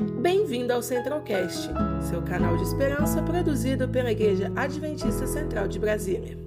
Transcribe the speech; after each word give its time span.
Bem-vindo 0.00 0.72
ao 0.72 0.80
Centralcast, 0.80 1.70
seu 2.00 2.22
canal 2.22 2.56
de 2.56 2.62
esperança 2.62 3.22
produzido 3.22 3.86
pela 3.86 4.10
Igreja 4.10 4.50
Adventista 4.56 5.26
Central 5.26 5.68
de 5.68 5.78
Brasília. 5.78 6.38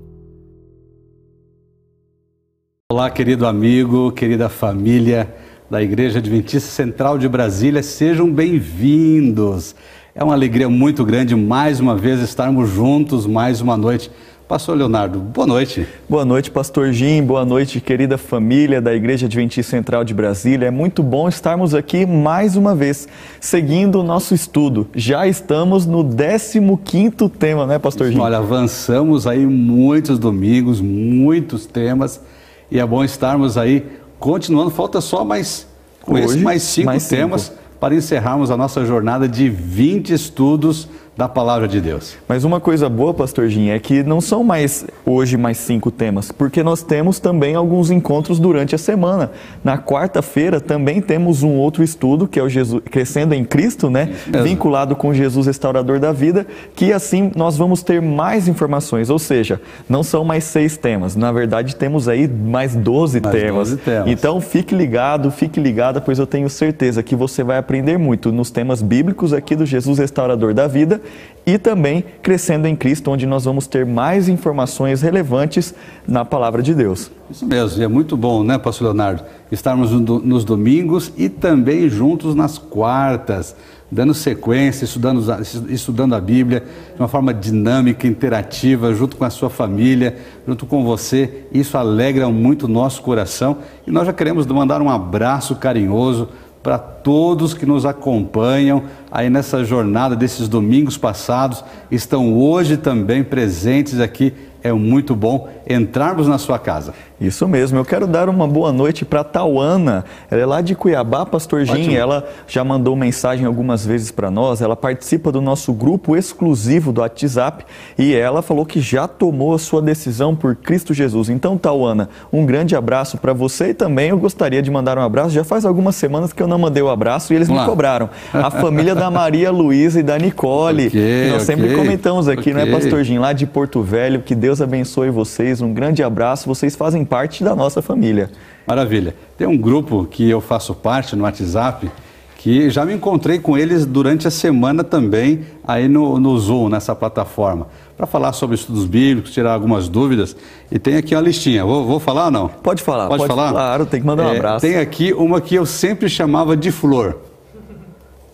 Olá, 2.92 3.12
querido 3.12 3.46
amigo, 3.46 4.12
querida 4.12 4.50
família 4.50 5.36
da 5.70 5.84
Igreja 5.84 6.18
Adventista 6.18 6.72
Central 6.72 7.20
de 7.20 7.30
Brasília, 7.30 7.84
sejam 7.84 8.32
bem-vindos. 8.34 9.76
É 10.16 10.24
uma 10.24 10.34
alegria 10.34 10.68
muito 10.68 11.06
grande 11.06 11.36
mais 11.36 11.80
uma 11.80 11.96
vez 11.96 12.22
estarmos 12.22 12.72
juntos 12.72 13.28
mais 13.28 13.62
uma 13.62 13.78
noite 13.78 14.10
Pastor 14.54 14.78
Leonardo, 14.78 15.18
boa 15.18 15.48
noite. 15.48 15.88
Boa 16.08 16.24
noite, 16.24 16.52
Pastor 16.52 16.94
Jim. 16.94 17.24
Boa 17.24 17.44
noite, 17.44 17.82
querida 17.82 18.20
família 18.20 18.80
da 18.80 18.94
Igreja 18.94 19.26
Adventista 19.26 19.72
Central 19.72 20.04
de 20.04 20.14
Brasília. 20.14 20.68
É 20.68 20.70
muito 20.70 21.02
bom 21.02 21.28
estarmos 21.28 21.74
aqui 21.74 22.06
mais 22.06 22.56
uma 22.56 22.76
vez, 22.76 23.08
seguindo 23.40 24.00
o 24.00 24.04
nosso 24.04 24.36
estudo. 24.36 24.88
Já 24.94 25.26
estamos 25.26 25.88
no 25.88 26.04
15 26.04 27.30
tema, 27.30 27.66
né, 27.66 27.80
Pastor 27.80 28.12
Jim? 28.12 28.20
Olha, 28.20 28.38
avançamos 28.38 29.26
aí 29.26 29.44
muitos 29.44 30.20
domingos, 30.20 30.80
muitos 30.80 31.66
temas, 31.66 32.22
e 32.70 32.80
é 32.80 32.86
bom 32.86 33.04
estarmos 33.04 33.58
aí 33.58 33.84
continuando. 34.20 34.70
Falta 34.70 35.02
só 35.02 35.26
mais, 35.26 35.66
com 36.04 36.14
Hoje, 36.14 36.38
mais 36.38 36.62
cinco 36.62 36.86
mais 36.86 37.08
temas 37.08 37.46
cinco. 37.46 37.58
para 37.80 37.96
encerrarmos 37.96 38.52
a 38.52 38.56
nossa 38.56 38.86
jornada 38.86 39.28
de 39.28 39.50
20 39.50 40.14
estudos 40.14 40.88
da 41.16 41.30
palavra 41.30 41.68
de 41.68 41.80
Deus. 41.80 42.16
Mas 42.28 42.44
uma 42.44 42.60
coisa 42.60 42.90
boa, 42.90 43.14
pastor 43.14 43.48
Jim, 43.48 43.70
é 43.70 43.78
que 43.78 44.02
não 44.02 44.20
são 44.20 44.44
mais 44.44 44.86
hoje 45.06 45.38
mais 45.38 45.58
cinco 45.58 45.92
temas, 45.92 46.32
porque 46.32 46.64
nós 46.64 46.82
temos 46.82 47.20
também 47.20 47.56
alguns 47.56 47.92
encontros 47.92 48.40
durante 48.40 48.74
a 48.74 48.78
semana. 48.78 49.32
Na 49.64 49.78
quarta-feira 49.78 50.60
também 50.60 51.02
temos 51.02 51.44
um 51.44 51.52
outro 51.52 51.84
estudo, 51.84 52.28
que 52.28 52.40
é 52.40 52.44
o 52.44 52.50
Jesus 52.50 52.82
Crescendo 52.86 53.34
em 53.34 53.46
Cristo, 53.46 53.90
né? 53.90 54.14
Vinculado 54.44 54.96
com 54.96 55.14
Jesus 55.14 55.46
restaurador 55.46 56.00
da 56.00 56.12
vida, 56.12 56.48
que 56.76 56.92
assim 56.92 57.32
nós 57.36 57.58
vamos 57.58 57.84
ter 57.84 58.02
mais 58.02 58.48
informações, 58.48 59.10
ou 59.10 59.20
seja, 59.20 59.62
não 59.88 60.02
são 60.02 60.24
mais 60.24 60.44
seis 60.44 60.78
temas, 60.78 61.16
na 61.16 61.32
verdade 61.32 61.76
temos 61.76 62.08
aí 62.08 62.28
mais 62.28 62.76
doze 62.76 63.22
temas. 63.22 63.70
12 63.70 63.78
temas. 63.78 64.08
Então 64.08 64.42
fique 64.42 64.74
ligado, 64.74 65.30
fique 65.30 65.60
ligada, 65.60 66.02
pois 66.02 66.18
eu 66.18 66.26
tenho 66.26 66.50
certeza 66.50 67.04
que 67.04 67.16
você 67.16 67.44
vai 67.44 67.58
aprender 67.58 67.98
muito 67.98 68.32
nos 68.32 68.50
temas 68.50 68.82
bíblicos 68.82 69.34
aqui 69.34 69.56
do 69.56 69.66
Jesus 69.66 70.00
restaurador 70.00 70.54
da 70.54 70.68
vida 70.68 71.03
e 71.46 71.58
também 71.58 72.04
Crescendo 72.22 72.68
em 72.68 72.76
Cristo, 72.76 73.12
onde 73.12 73.26
nós 73.26 73.46
vamos 73.46 73.68
ter 73.68 73.86
mais 73.86 74.30
informações 74.30 75.02
relevantes 75.02 75.74
na 76.08 76.24
palavra 76.24 76.62
de 76.62 76.74
Deus. 76.74 77.12
Isso 77.30 77.46
mesmo, 77.46 77.82
e 77.82 77.84
é 77.84 77.88
muito 77.88 78.16
bom, 78.16 78.44
né, 78.44 78.58
Pastor 78.58 78.88
Leonardo, 78.88 79.24
estarmos 79.52 79.92
nos 79.92 80.44
domingos 80.46 81.12
e 81.18 81.28
também 81.30 81.90
juntos 81.90 82.34
nas 82.34 82.58
quartas, 82.58 83.56
dando 83.92 84.14
sequência, 84.14 84.86
estudando, 84.86 85.24
estudando 85.70 86.16
a 86.16 86.22
Bíblia 86.22 86.64
de 86.96 87.02
uma 87.02 87.08
forma 87.08 87.34
dinâmica, 87.34 88.08
interativa, 88.08 88.94
junto 88.94 89.16
com 89.18 89.24
a 89.24 89.30
sua 89.30 89.50
família, 89.50 90.18
junto 90.48 90.66
com 90.66 90.84
você. 90.84 91.46
Isso 91.52 91.78
alegra 91.78 92.28
muito 92.30 92.64
o 92.64 92.68
nosso 92.68 93.02
coração 93.04 93.58
e 93.86 93.92
nós 93.92 94.08
já 94.08 94.14
queremos 94.14 94.46
mandar 94.48 94.82
um 94.82 94.90
abraço 94.90 95.56
carinhoso 95.58 96.30
para 96.64 96.80
todos 96.80 97.54
que 97.54 97.66
nos 97.66 97.86
acompanham 97.86 98.84
aí 99.12 99.30
nessa 99.30 99.66
jornada 99.66 100.16
desses 100.16 100.48
domingos 100.48 100.98
passados, 100.98 101.64
estão 101.92 102.34
hoje 102.34 102.78
também 102.78 103.22
presentes 103.22 104.00
aqui. 104.00 104.34
É 104.64 104.72
muito 104.72 105.14
bom 105.14 105.50
entrarmos 105.70 106.26
na 106.26 106.38
sua 106.38 106.58
casa. 106.58 106.94
Isso 107.24 107.48
mesmo, 107.48 107.78
eu 107.78 107.86
quero 107.86 108.06
dar 108.06 108.28
uma 108.28 108.46
boa 108.46 108.74
noite 108.74 109.06
para 109.06 109.24
Tauana. 109.24 110.04
Ela 110.30 110.42
é 110.42 110.46
lá 110.46 110.60
de 110.60 110.76
Cuiabá, 110.76 111.26
Pastor 111.26 111.64
Jim. 111.64 111.94
Ela 111.94 112.28
já 112.46 112.66
mandou 112.66 112.98
mensagem 112.98 113.46
algumas 113.46 113.86
vezes 113.86 114.12
para 114.12 114.30
nós. 114.30 114.62
Ela 114.62 114.76
participa 114.76 115.32
do 115.32 115.40
nosso 115.40 115.72
grupo 115.72 116.18
exclusivo 116.18 116.92
do 116.92 117.00
WhatsApp 117.00 117.64
e 117.98 118.14
ela 118.14 118.42
falou 118.42 118.66
que 118.66 118.82
já 118.82 119.08
tomou 119.08 119.54
a 119.54 119.60
sua 119.60 119.82
decisão 119.82 120.36
por 120.36 120.54
Cristo 120.54 120.94
Jesus. 120.94 121.30
Então, 121.30 121.58
Tauana, 121.58 122.10
um 122.32 122.46
grande 122.46 122.76
abraço 122.76 123.18
para 123.18 123.32
você 123.32 123.70
e 123.70 123.74
também 123.74 124.10
eu 124.10 124.18
gostaria 124.18 124.62
de 124.62 124.70
mandar 124.70 124.98
um 124.98 125.02
abraço. 125.02 125.30
Já 125.30 125.46
faz 125.46 125.64
algumas 125.66 125.96
semanas 125.96 126.34
que 126.34 126.44
eu 126.44 126.48
não 126.48 126.58
mandei 126.60 126.84
o 126.84 126.88
um 126.88 126.90
abraço 126.90 127.32
e 127.32 127.38
eles 127.38 127.48
me 127.48 127.64
cobraram. 127.64 128.10
A 128.34 128.52
família 128.52 128.94
da 128.94 129.10
Maria 129.10 129.50
Luísa 129.52 130.02
e 130.02 130.04
da 130.04 130.18
Nicole. 130.18 130.88
Okay, 130.88 131.30
nós 131.30 131.44
okay, 131.44 131.56
sempre 131.56 131.74
comentamos 131.74 132.28
aqui, 132.28 132.52
okay. 132.52 132.54
não 132.54 132.62
é, 132.62 132.66
Pastor 132.66 133.02
Jim, 133.06 133.18
lá 133.18 133.32
de 133.32 133.46
Porto 133.46 133.82
Velho. 133.82 134.22
Que 134.22 134.36
Deus 134.36 134.62
abençoe 134.62 135.10
vocês. 135.10 135.62
Um 135.62 135.74
grande 135.74 136.04
abraço. 136.04 136.48
Vocês 136.48 136.76
fazem 136.76 137.06
parte 137.14 137.44
da 137.44 137.56
nossa 137.56 137.80
família. 137.80 138.32
Maravilha. 138.66 139.16
Tem 139.38 139.46
um 139.46 139.56
grupo 139.56 140.08
que 140.10 140.28
eu 140.28 140.42
faço 140.42 140.74
parte 140.74 141.16
no 141.16 141.26
WhatsApp 141.26 141.92
que 142.38 142.72
já 142.72 142.84
me 142.84 142.92
encontrei 142.92 143.38
com 143.38 143.56
eles 143.56 143.86
durante 143.86 144.28
a 144.28 144.32
semana 144.32 144.84
também 144.84 145.42
aí 145.66 145.88
no, 145.88 146.20
no 146.20 146.38
Zoom, 146.40 146.70
nessa 146.70 146.96
plataforma, 146.96 147.68
para 147.96 148.08
falar 148.08 148.34
sobre 148.34 148.56
estudos 148.56 148.86
bíblicos, 148.86 149.32
tirar 149.32 149.54
algumas 149.54 149.88
dúvidas. 149.88 150.36
E 150.72 150.80
tem 150.80 150.98
aqui 150.98 151.14
uma 151.14 151.22
listinha. 151.22 151.64
Vou, 151.64 151.86
vou 151.86 152.00
falar 152.00 152.26
ou 152.26 152.32
não? 152.32 152.48
Pode 152.48 152.82
falar. 152.82 153.08
Pode, 153.08 153.20
pode 153.20 153.30
falar? 153.30 153.52
Claro, 153.52 153.86
tem 153.86 154.02
que 154.02 154.08
mandar 154.08 154.24
um 154.26 154.34
é, 154.34 154.38
abraço. 154.38 154.66
Tem 154.66 154.78
aqui 154.78 155.14
uma 155.14 155.40
que 155.40 155.54
eu 155.54 155.68
sempre 155.68 156.10
chamava 156.10 156.58
de 156.58 156.72
flor. 156.72 157.20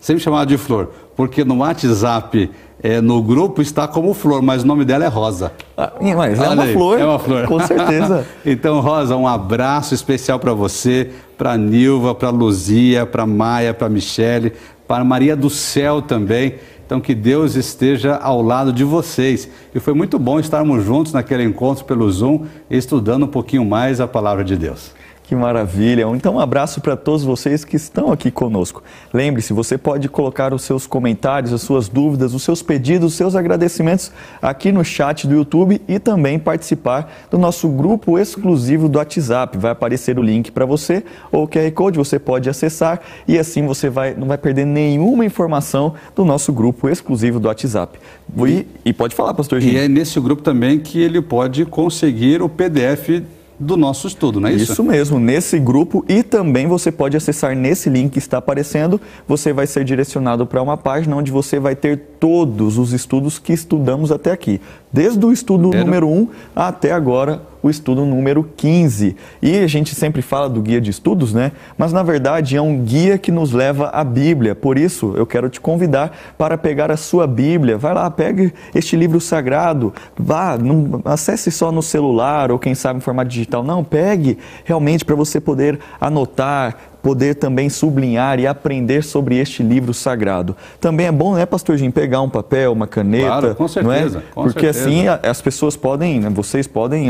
Sempre 0.00 0.22
chamava 0.22 0.46
de 0.46 0.56
flor, 0.56 0.90
porque 1.14 1.44
no 1.44 1.58
WhatsApp 1.58 2.50
é, 2.82 3.00
no 3.00 3.22
grupo 3.22 3.60
está 3.60 3.86
como 3.86 4.14
flor, 4.14 4.40
mas 4.40 4.62
o 4.62 4.66
nome 4.66 4.84
dela 4.84 5.04
é 5.04 5.08
Rosa. 5.08 5.52
Ah, 5.76 5.92
mas 6.16 6.40
é 6.40 6.48
uma 6.48 6.62
aí, 6.62 6.72
flor. 6.72 6.98
É 6.98 7.04
uma 7.04 7.18
flor. 7.18 7.46
Com 7.46 7.60
certeza. 7.60 8.26
então, 8.44 8.80
Rosa, 8.80 9.16
um 9.16 9.28
abraço 9.28 9.94
especial 9.94 10.38
para 10.38 10.54
você, 10.54 11.10
para 11.36 11.56
Nilva, 11.56 12.14
para 12.14 12.30
Luzia, 12.30 13.04
para 13.04 13.26
Maia, 13.26 13.74
para 13.74 13.88
Michele, 13.88 14.54
para 14.88 15.04
Maria 15.04 15.36
do 15.36 15.50
Céu 15.50 16.00
também. 16.00 16.54
Então, 16.86 17.00
que 17.00 17.14
Deus 17.14 17.54
esteja 17.54 18.16
ao 18.16 18.42
lado 18.42 18.72
de 18.72 18.82
vocês. 18.82 19.48
E 19.74 19.78
foi 19.78 19.94
muito 19.94 20.18
bom 20.18 20.40
estarmos 20.40 20.84
juntos 20.84 21.12
naquele 21.12 21.44
encontro 21.44 21.84
pelo 21.84 22.10
Zoom, 22.10 22.46
estudando 22.68 23.24
um 23.24 23.28
pouquinho 23.28 23.64
mais 23.64 24.00
a 24.00 24.08
palavra 24.08 24.42
de 24.42 24.56
Deus. 24.56 24.92
Que 25.30 25.36
maravilha! 25.36 26.06
Então, 26.12 26.34
um 26.34 26.40
abraço 26.40 26.80
para 26.80 26.96
todos 26.96 27.22
vocês 27.22 27.64
que 27.64 27.76
estão 27.76 28.10
aqui 28.10 28.32
conosco. 28.32 28.82
Lembre-se, 29.14 29.52
você 29.52 29.78
pode 29.78 30.08
colocar 30.08 30.52
os 30.52 30.62
seus 30.62 30.88
comentários, 30.88 31.52
as 31.52 31.62
suas 31.62 31.88
dúvidas, 31.88 32.34
os 32.34 32.42
seus 32.42 32.62
pedidos, 32.62 33.12
os 33.12 33.14
seus 33.14 33.36
agradecimentos 33.36 34.10
aqui 34.42 34.72
no 34.72 34.84
chat 34.84 35.28
do 35.28 35.34
YouTube 35.36 35.80
e 35.86 36.00
também 36.00 36.36
participar 36.36 37.28
do 37.30 37.38
nosso 37.38 37.68
grupo 37.68 38.18
exclusivo 38.18 38.88
do 38.88 38.98
WhatsApp. 38.98 39.56
Vai 39.56 39.70
aparecer 39.70 40.18
o 40.18 40.22
link 40.22 40.50
para 40.50 40.66
você 40.66 41.04
ou 41.30 41.44
o 41.44 41.48
QR 41.48 41.70
Code, 41.70 41.96
você 41.96 42.18
pode 42.18 42.50
acessar 42.50 43.00
e 43.28 43.38
assim 43.38 43.64
você 43.64 43.88
vai, 43.88 44.14
não 44.14 44.26
vai 44.26 44.36
perder 44.36 44.66
nenhuma 44.66 45.24
informação 45.24 45.94
do 46.16 46.24
nosso 46.24 46.52
grupo 46.52 46.88
exclusivo 46.88 47.38
do 47.38 47.46
WhatsApp. 47.46 48.00
E, 48.48 48.66
e 48.84 48.92
pode 48.92 49.14
falar, 49.14 49.32
pastor 49.34 49.60
Gil. 49.60 49.74
E 49.74 49.76
é 49.76 49.86
nesse 49.86 50.18
grupo 50.18 50.42
também 50.42 50.80
que 50.80 51.00
ele 51.00 51.22
pode 51.22 51.64
conseguir 51.66 52.42
o 52.42 52.48
PDF 52.48 53.22
do 53.60 53.76
nosso 53.76 54.06
estudo, 54.06 54.40
não 54.40 54.48
é 54.48 54.54
isso? 54.54 54.72
Isso 54.72 54.82
mesmo, 54.82 55.20
nesse 55.20 55.58
grupo 55.58 56.02
e 56.08 56.22
também 56.22 56.66
você 56.66 56.90
pode 56.90 57.14
acessar 57.14 57.54
nesse 57.54 57.90
link 57.90 58.12
que 58.12 58.18
está 58.18 58.38
aparecendo, 58.38 58.98
você 59.28 59.52
vai 59.52 59.66
ser 59.66 59.84
direcionado 59.84 60.46
para 60.46 60.62
uma 60.62 60.78
página 60.78 61.14
onde 61.14 61.30
você 61.30 61.60
vai 61.60 61.76
ter 61.76 61.98
todos 62.18 62.78
os 62.78 62.94
estudos 62.94 63.38
que 63.38 63.52
estudamos 63.52 64.10
até 64.10 64.32
aqui, 64.32 64.60
desde 64.90 65.24
o 65.24 65.30
estudo 65.30 65.68
número 65.68 66.08
1 66.08 66.28
até 66.56 66.92
agora 66.92 67.49
o 67.62 67.70
estudo 67.70 68.04
número 68.04 68.48
15. 68.56 69.16
E 69.42 69.58
a 69.58 69.66
gente 69.66 69.94
sempre 69.94 70.22
fala 70.22 70.48
do 70.48 70.60
guia 70.60 70.80
de 70.80 70.90
estudos, 70.90 71.32
né? 71.32 71.52
Mas 71.76 71.92
na 71.92 72.02
verdade 72.02 72.56
é 72.56 72.62
um 72.62 72.82
guia 72.82 73.18
que 73.18 73.30
nos 73.30 73.52
leva 73.52 73.88
à 73.88 74.02
Bíblia. 74.02 74.54
Por 74.54 74.78
isso, 74.78 75.14
eu 75.16 75.26
quero 75.26 75.48
te 75.48 75.60
convidar 75.60 76.34
para 76.36 76.56
pegar 76.56 76.90
a 76.90 76.96
sua 76.96 77.26
Bíblia. 77.26 77.76
Vai 77.76 77.94
lá, 77.94 78.10
pegue 78.10 78.52
este 78.74 78.96
livro 78.96 79.20
sagrado. 79.20 79.92
Vá, 80.18 80.56
não 80.56 81.00
acesse 81.04 81.50
só 81.50 81.70
no 81.70 81.82
celular 81.82 82.50
ou 82.50 82.58
quem 82.58 82.74
sabe 82.74 82.98
em 82.98 83.02
formato 83.02 83.30
digital. 83.30 83.62
Não, 83.62 83.84
pegue 83.84 84.38
realmente 84.64 85.04
para 85.04 85.14
você 85.14 85.40
poder 85.40 85.78
anotar, 86.00 86.76
poder 87.02 87.34
também 87.34 87.68
sublinhar 87.68 88.38
e 88.38 88.46
aprender 88.46 89.02
sobre 89.02 89.38
este 89.38 89.62
livro 89.62 89.94
sagrado. 89.94 90.56
Também 90.80 91.06
é 91.06 91.12
bom, 91.12 91.34
né, 91.34 91.46
pastor 91.46 91.76
Jim, 91.76 91.90
pegar 91.90 92.20
um 92.20 92.28
papel, 92.28 92.72
uma 92.72 92.86
caneta, 92.86 93.26
claro, 93.26 93.54
com 93.54 93.68
certeza, 93.68 94.18
não 94.18 94.20
é? 94.20 94.32
Com 94.34 94.42
Porque 94.44 94.72
certeza. 94.72 94.88
assim 94.88 95.28
as 95.28 95.40
pessoas 95.40 95.76
podem, 95.76 96.20
né, 96.20 96.30
vocês 96.30 96.66
podem 96.66 97.08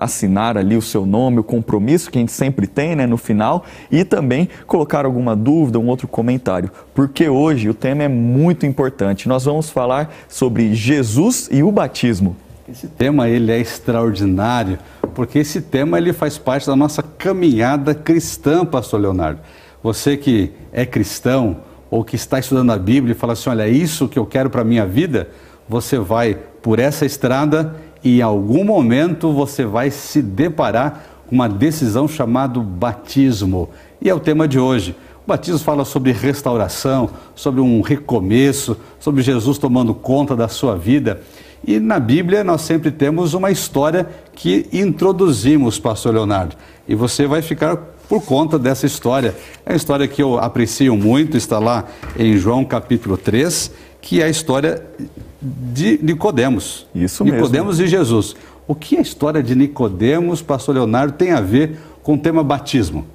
assinar 0.00 0.56
ali 0.56 0.76
o 0.76 0.82
seu 0.82 1.06
nome, 1.06 1.38
o 1.38 1.44
compromisso 1.44 2.10
que 2.10 2.18
a 2.18 2.20
gente 2.20 2.32
sempre 2.32 2.66
tem, 2.66 2.94
né, 2.94 3.06
no 3.06 3.16
final, 3.16 3.64
e 3.90 4.04
também 4.04 4.48
colocar 4.66 5.04
alguma 5.04 5.34
dúvida, 5.34 5.78
um 5.78 5.88
outro 5.88 6.06
comentário. 6.06 6.70
Porque 6.94 7.28
hoje 7.28 7.68
o 7.68 7.74
tema 7.74 8.02
é 8.02 8.08
muito 8.08 8.66
importante. 8.66 9.28
Nós 9.28 9.44
vamos 9.44 9.70
falar 9.70 10.14
sobre 10.28 10.74
Jesus 10.74 11.48
e 11.50 11.62
o 11.62 11.72
batismo. 11.72 12.36
Esse 12.66 12.88
tema 12.88 13.28
ele 13.28 13.52
é 13.52 13.60
extraordinário, 13.60 14.78
porque 15.14 15.38
esse 15.38 15.60
tema 15.60 15.98
ele 15.98 16.14
faz 16.14 16.38
parte 16.38 16.66
da 16.66 16.74
nossa 16.74 17.02
caminhada 17.02 17.94
cristã, 17.94 18.64
pastor 18.64 19.00
Leonardo. 19.00 19.40
Você 19.82 20.16
que 20.16 20.50
é 20.72 20.86
cristão 20.86 21.58
ou 21.90 22.02
que 22.02 22.16
está 22.16 22.38
estudando 22.38 22.72
a 22.72 22.78
Bíblia 22.78 23.12
e 23.12 23.14
fala 23.14 23.34
assim, 23.34 23.50
olha, 23.50 23.64
é 23.64 23.70
isso 23.70 24.08
que 24.08 24.18
eu 24.18 24.24
quero 24.24 24.48
para 24.48 24.62
a 24.62 24.64
minha 24.64 24.86
vida, 24.86 25.28
você 25.68 25.98
vai 25.98 26.38
por 26.62 26.78
essa 26.78 27.04
estrada 27.04 27.76
e 28.02 28.20
em 28.20 28.22
algum 28.22 28.64
momento 28.64 29.30
você 29.30 29.66
vai 29.66 29.90
se 29.90 30.22
deparar 30.22 31.04
com 31.26 31.34
uma 31.34 31.48
decisão 31.50 32.08
chamada 32.08 32.58
batismo. 32.60 33.68
E 34.00 34.08
é 34.08 34.14
o 34.14 34.20
tema 34.20 34.48
de 34.48 34.58
hoje. 34.58 34.96
O 35.22 35.28
batismo 35.28 35.58
fala 35.58 35.84
sobre 35.84 36.12
restauração, 36.12 37.10
sobre 37.34 37.60
um 37.60 37.82
recomeço, 37.82 38.74
sobre 38.98 39.22
Jesus 39.22 39.58
tomando 39.58 39.94
conta 39.94 40.34
da 40.34 40.48
sua 40.48 40.76
vida. 40.76 41.20
E 41.66 41.80
na 41.80 41.98
Bíblia 41.98 42.44
nós 42.44 42.62
sempre 42.62 42.90
temos 42.90 43.34
uma 43.34 43.50
história 43.50 44.08
que 44.34 44.66
introduzimos, 44.72 45.78
pastor 45.78 46.14
Leonardo. 46.14 46.56
E 46.86 46.94
você 46.94 47.26
vai 47.26 47.42
ficar 47.42 47.76
por 48.08 48.22
conta 48.22 48.58
dessa 48.58 48.86
história. 48.86 49.34
É 49.64 49.70
uma 49.72 49.76
história 49.76 50.06
que 50.06 50.22
eu 50.22 50.38
aprecio 50.38 50.96
muito, 50.96 51.36
está 51.36 51.58
lá 51.58 51.84
em 52.18 52.36
João 52.36 52.64
capítulo 52.64 53.16
3, 53.16 53.72
que 54.00 54.20
é 54.20 54.24
a 54.24 54.28
história 54.28 54.84
de 55.40 55.98
Nicodemos. 56.02 56.86
Isso 56.94 57.24
mesmo. 57.24 57.38
Nicodemos 57.38 57.80
e 57.80 57.86
Jesus. 57.86 58.36
O 58.66 58.74
que 58.74 58.96
a 58.96 59.00
história 59.00 59.42
de 59.42 59.54
Nicodemos, 59.54 60.42
pastor 60.42 60.74
Leonardo, 60.74 61.14
tem 61.14 61.32
a 61.32 61.40
ver 61.40 61.78
com 62.02 62.14
o 62.14 62.18
tema 62.18 62.42
batismo? 62.42 63.06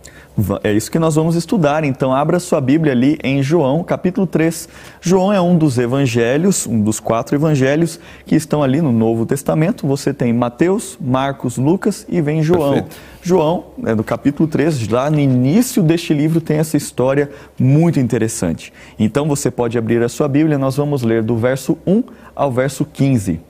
É 0.64 0.72
isso 0.72 0.90
que 0.90 1.00
nós 1.00 1.16
vamos 1.16 1.36
estudar. 1.36 1.84
Então, 1.84 2.14
abra 2.14 2.40
sua 2.40 2.62
Bíblia 2.62 2.94
ali 2.94 3.18
em 3.24 3.44
João, 3.44 3.84
capítulo 3.84 4.26
3. 4.26 4.70
João 5.02 5.34
é 5.34 5.42
um 5.42 5.58
dos 5.58 5.78
evangelhos, 5.78 6.66
um 6.66 6.82
dos 6.82 7.00
quatro 7.00 7.36
evangelhos 7.36 8.00
que 8.26 8.36
estão 8.36 8.64
ali 8.64 8.82
no 8.82 8.92
Novo 8.92 9.26
Testamento. 9.26 9.86
Você 9.86 10.14
tem 10.14 10.32
Mateus, 10.32 10.98
Marcos, 11.00 11.58
Lucas 11.58 12.06
e 12.08 12.22
vem 12.22 12.42
João. 12.42 12.74
Perfeito. 12.74 12.96
João, 13.22 13.66
é 13.86 13.94
no 13.94 14.04
capítulo 14.04 14.48
3, 14.48 14.88
lá 14.88 15.10
no 15.10 15.20
início 15.20 15.84
deste 15.84 16.14
livro, 16.14 16.40
tem 16.40 16.58
essa 16.58 16.78
história 16.78 17.30
muito 17.60 18.00
interessante. 18.00 18.72
Então, 18.98 19.28
você 19.28 19.52
pode 19.52 19.78
abrir 19.78 20.02
a 20.02 20.08
sua 20.08 20.28
Bíblia, 20.28 20.58
nós 20.58 20.78
vamos 20.78 21.04
ler 21.04 21.22
do 21.22 21.36
verso 21.36 21.78
1 21.86 22.04
ao 22.34 22.50
verso 22.50 22.86
15. 22.86 23.42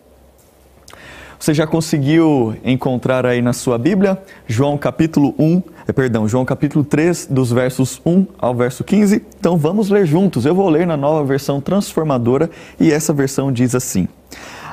Você 1.40 1.54
já 1.54 1.66
conseguiu 1.66 2.54
encontrar 2.66 3.26
aí 3.26 3.42
na 3.42 3.54
sua 3.54 3.78
Bíblia 3.78 4.22
João 4.46 4.78
capítulo 4.78 5.34
1, 5.40 5.58
eh, 5.58 5.62
perdão, 5.94 6.28
João 6.28 6.46
capítulo 6.46 6.84
3, 6.84 7.28
dos 7.30 7.52
versos 7.52 8.02
1 8.06 8.28
ao 8.38 8.54
verso 8.54 8.84
15? 8.84 9.24
Então 9.40 9.58
vamos 9.58 9.90
ler 9.90 10.06
juntos. 10.06 10.46
Eu 10.46 10.54
vou 10.54 10.70
ler 10.70 10.86
na 10.86 10.98
nova 10.98 11.24
versão 11.24 11.62
transformadora 11.62 12.50
e 12.80 12.92
essa 12.92 13.14
versão 13.14 13.52
diz 13.52 13.74
assim: 13.74 14.08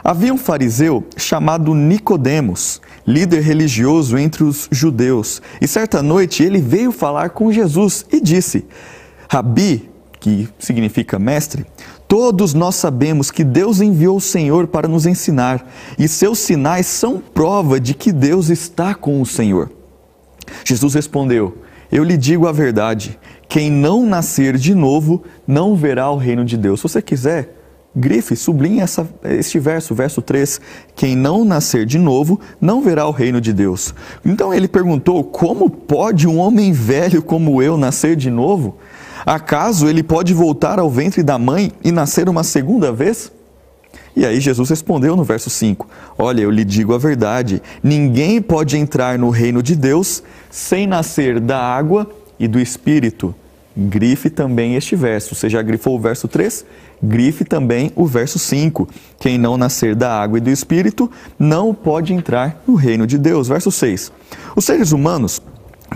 Havia 0.03 0.33
um 0.33 0.39
fariseu 0.39 1.05
chamado 1.17 1.75
Nicodemos, 1.75 2.81
líder 3.07 3.41
religioso 3.41 4.19
entre 4.19 4.45
os 4.45 4.69
judeus, 4.71 5.41
e 5.61 5.67
certa 5.67 6.03
noite 6.03 6.43
ele 6.43 6.61
veio 6.61 6.93
falar 6.93 7.31
com 7.31 7.53
Jesus 7.53 8.05
e 8.13 8.21
disse: 8.21 8.67
Rabi, 9.29 9.91
que 10.21 10.49
significa 10.59 11.19
mestre, 11.19 11.67
Todos 12.09 12.55
nós 12.55 12.77
sabemos 12.77 13.33
que 13.33 13.43
Deus 13.43 13.81
enviou 13.81 14.19
o 14.19 14.21
Senhor 14.21 14.69
para 14.69 14.87
nos 14.87 15.07
ensinar, 15.07 15.69
e 15.99 16.07
seus 16.07 16.39
sinais 16.39 16.87
são 16.87 17.19
prova 17.19 17.81
de 17.81 17.95
que 17.95 18.13
Deus 18.13 18.49
está 18.49 18.95
com 18.95 19.21
o 19.21 19.27
Senhor. 19.27 19.76
Jesus 20.65 20.95
respondeu: 20.95 21.59
Eu 21.91 22.05
lhe 22.05 22.17
digo 22.17 22.47
a 22.47 22.53
verdade: 22.53 23.19
quem 23.49 23.71
não 23.71 24.05
nascer 24.05 24.57
de 24.57 24.75
novo 24.75 25.23
não 25.47 25.77
verá 25.77 26.11
o 26.11 26.17
reino 26.17 26.45
de 26.45 26.57
Deus. 26.57 26.81
Se 26.81 26.89
você 26.89 27.03
quiser, 27.03 27.57
grife, 27.95 28.37
sublinhe 28.37 28.81
essa, 28.81 29.09
este 29.25 29.59
verso, 29.59 29.95
verso 29.95 30.21
3. 30.21 30.61
Quem 30.95 31.17
não 31.17 31.45
nascer 31.45 31.87
de 31.87 31.99
novo 31.99 32.41
não 32.61 32.83
verá 32.83 33.07
o 33.07 33.13
reino 33.13 33.41
de 33.41 33.53
Deus. 33.53 33.95
Então 34.25 34.53
ele 34.53 34.69
perguntou: 34.69 35.25
Como 35.25 35.71
pode 35.71 36.29
um 36.29 36.39
homem 36.39 36.73
velho 36.73 37.23
como 37.23 37.63
eu 37.63 37.77
nascer 37.77 38.17
de 38.17 38.31
novo? 38.31 38.77
Acaso 39.25 39.89
ele 39.89 40.03
pode 40.03 40.35
voltar 40.35 40.79
ao 40.79 40.91
ventre 40.91 41.23
da 41.23 41.39
mãe 41.39 41.73
e 41.83 41.91
nascer 41.91 42.29
uma 42.29 42.45
segunda 42.45 42.93
vez? 42.93 43.33
E 44.17 44.25
aí 44.25 44.41
Jesus 44.41 44.71
respondeu 44.71 45.15
no 45.15 45.23
verso 45.23 45.51
5: 45.51 45.87
Olha, 46.17 46.41
eu 46.41 46.51
lhe 46.51 46.65
digo 46.65 46.95
a 46.95 46.99
verdade: 46.99 47.63
ninguém 47.83 48.41
pode 48.41 48.79
entrar 48.79 49.19
no 49.19 49.29
reino 49.29 49.63
de 49.63 49.77
Deus 49.77 50.23
sem 50.51 50.87
nascer 50.87 51.39
da 51.39 51.61
água 51.61 52.11
e 52.41 52.49
do 52.49 52.59
espírito. 52.59 53.35
Grife 53.77 54.31
também 54.31 54.75
este 54.75 54.97
verso. 54.97 55.35
Você 55.35 55.51
já 55.51 55.61
grifou 55.61 55.97
o 55.97 56.01
verso 56.01 56.27
3? 56.27 56.65
Grife 57.03 57.45
também 57.45 57.93
o 57.95 58.07
verso 58.07 58.39
5. 58.39 58.89
Quem 59.21 59.37
não 59.37 59.59
nascer 59.59 59.95
da 59.95 60.19
água 60.19 60.39
e 60.39 60.41
do 60.41 60.49
espírito 60.49 61.11
não 61.39 61.75
pode 61.75 62.15
entrar 62.15 62.63
no 62.67 62.75
reino 62.75 63.07
de 63.07 63.19
Deus. 63.19 63.49
Verso 63.49 63.71
6. 63.71 64.11
Os 64.57 64.65
seres 64.65 64.93
humanos 64.93 65.43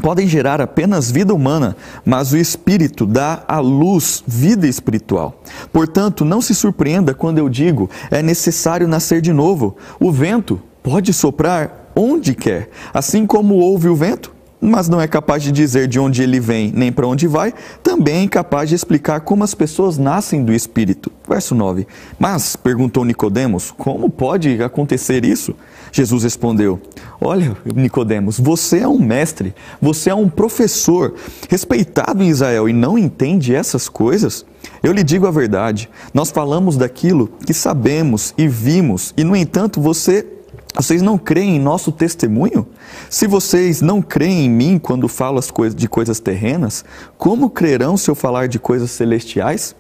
podem 0.00 0.26
gerar 0.26 0.61
apenas 0.61 1.11
vida 1.11 1.35
humana, 1.35 1.76
mas 2.05 2.32
o 2.32 2.37
Espírito 2.37 3.06
dá 3.06 3.44
à 3.47 3.61
luz 3.61 4.25
vida 4.26 4.67
espiritual. 4.67 5.41
Portanto, 5.73 6.25
não 6.25 6.41
se 6.41 6.55
surpreenda 6.55 7.14
quando 7.14 7.38
eu 7.38 7.49
digo 7.49 7.88
é 8.11 8.23
necessário 8.23 8.88
nascer 8.88 9.20
de 9.20 9.32
novo. 9.32 9.76
O 10.00 10.11
vento 10.11 10.61
pode 10.82 11.12
soprar 11.12 11.93
onde 11.94 12.35
quer, 12.35 12.70
assim 12.93 13.26
como 13.26 13.56
ouve 13.56 13.88
o 13.88 13.94
vento, 13.94 14.32
mas 14.61 14.88
não 14.88 15.00
é 15.00 15.08
capaz 15.08 15.43
de 15.43 15.50
dizer 15.50 15.88
de 15.88 15.99
onde 15.99 16.23
ele 16.23 16.38
vem 16.38 16.70
nem 16.75 16.93
para 16.93 17.06
onde 17.06 17.26
vai, 17.26 17.55
também 17.82 18.17
é 18.17 18.23
incapaz 18.23 18.69
de 18.69 18.75
explicar 18.75 19.20
como 19.20 19.43
as 19.43 19.55
pessoas 19.55 19.97
nascem 19.97 20.44
do 20.44 20.52
Espírito. 20.52 21.11
Verso 21.26 21.55
9. 21.55 21.87
Mas, 22.19 22.56
perguntou 22.56 23.05
Nicodemos, 23.05 23.70
como 23.70 24.11
pode 24.11 24.62
acontecer 24.62 25.25
isso? 25.25 25.55
Jesus 25.92 26.22
respondeu: 26.22 26.81
Olha, 27.20 27.56
Nicodemos, 27.75 28.38
você 28.38 28.81
é 28.81 28.88
um 28.88 28.98
mestre, 28.98 29.54
você 29.81 30.10
é 30.10 30.14
um 30.14 30.28
professor 30.28 31.14
respeitado 31.48 32.22
em 32.22 32.28
Israel 32.28 32.69
e 32.69 32.72
não 32.72 32.98
entende 32.98 33.54
essas 33.54 33.88
coisas? 33.88 34.44
Eu 34.82 34.92
lhe 34.92 35.02
digo 35.02 35.26
a 35.26 35.31
verdade, 35.31 35.88
nós 36.12 36.31
falamos 36.31 36.76
daquilo 36.76 37.28
que 37.44 37.52
sabemos 37.52 38.34
e 38.37 38.46
vimos, 38.46 39.12
e 39.16 39.25
no 39.25 39.37
entanto 39.37 39.81
você 39.81 40.26
vocês 40.72 41.02
não 41.02 41.19
creem 41.19 41.56
em 41.56 41.60
nosso 41.60 41.90
testemunho? 41.90 42.64
Se 43.08 43.26
vocês 43.26 43.81
não 43.81 44.00
creem 44.00 44.46
em 44.46 44.50
mim 44.50 44.78
quando 44.78 45.08
falo 45.08 45.38
as 45.38 45.50
coisas 45.50 45.75
de 45.75 45.88
coisas 45.88 46.20
terrenas, 46.20 46.84
como 47.19 47.50
crerão 47.50 47.96
se 47.96 48.08
eu 48.08 48.14
falar 48.14 48.46
de 48.46 48.60
coisas 48.60 48.92
celestiais? 48.92 49.75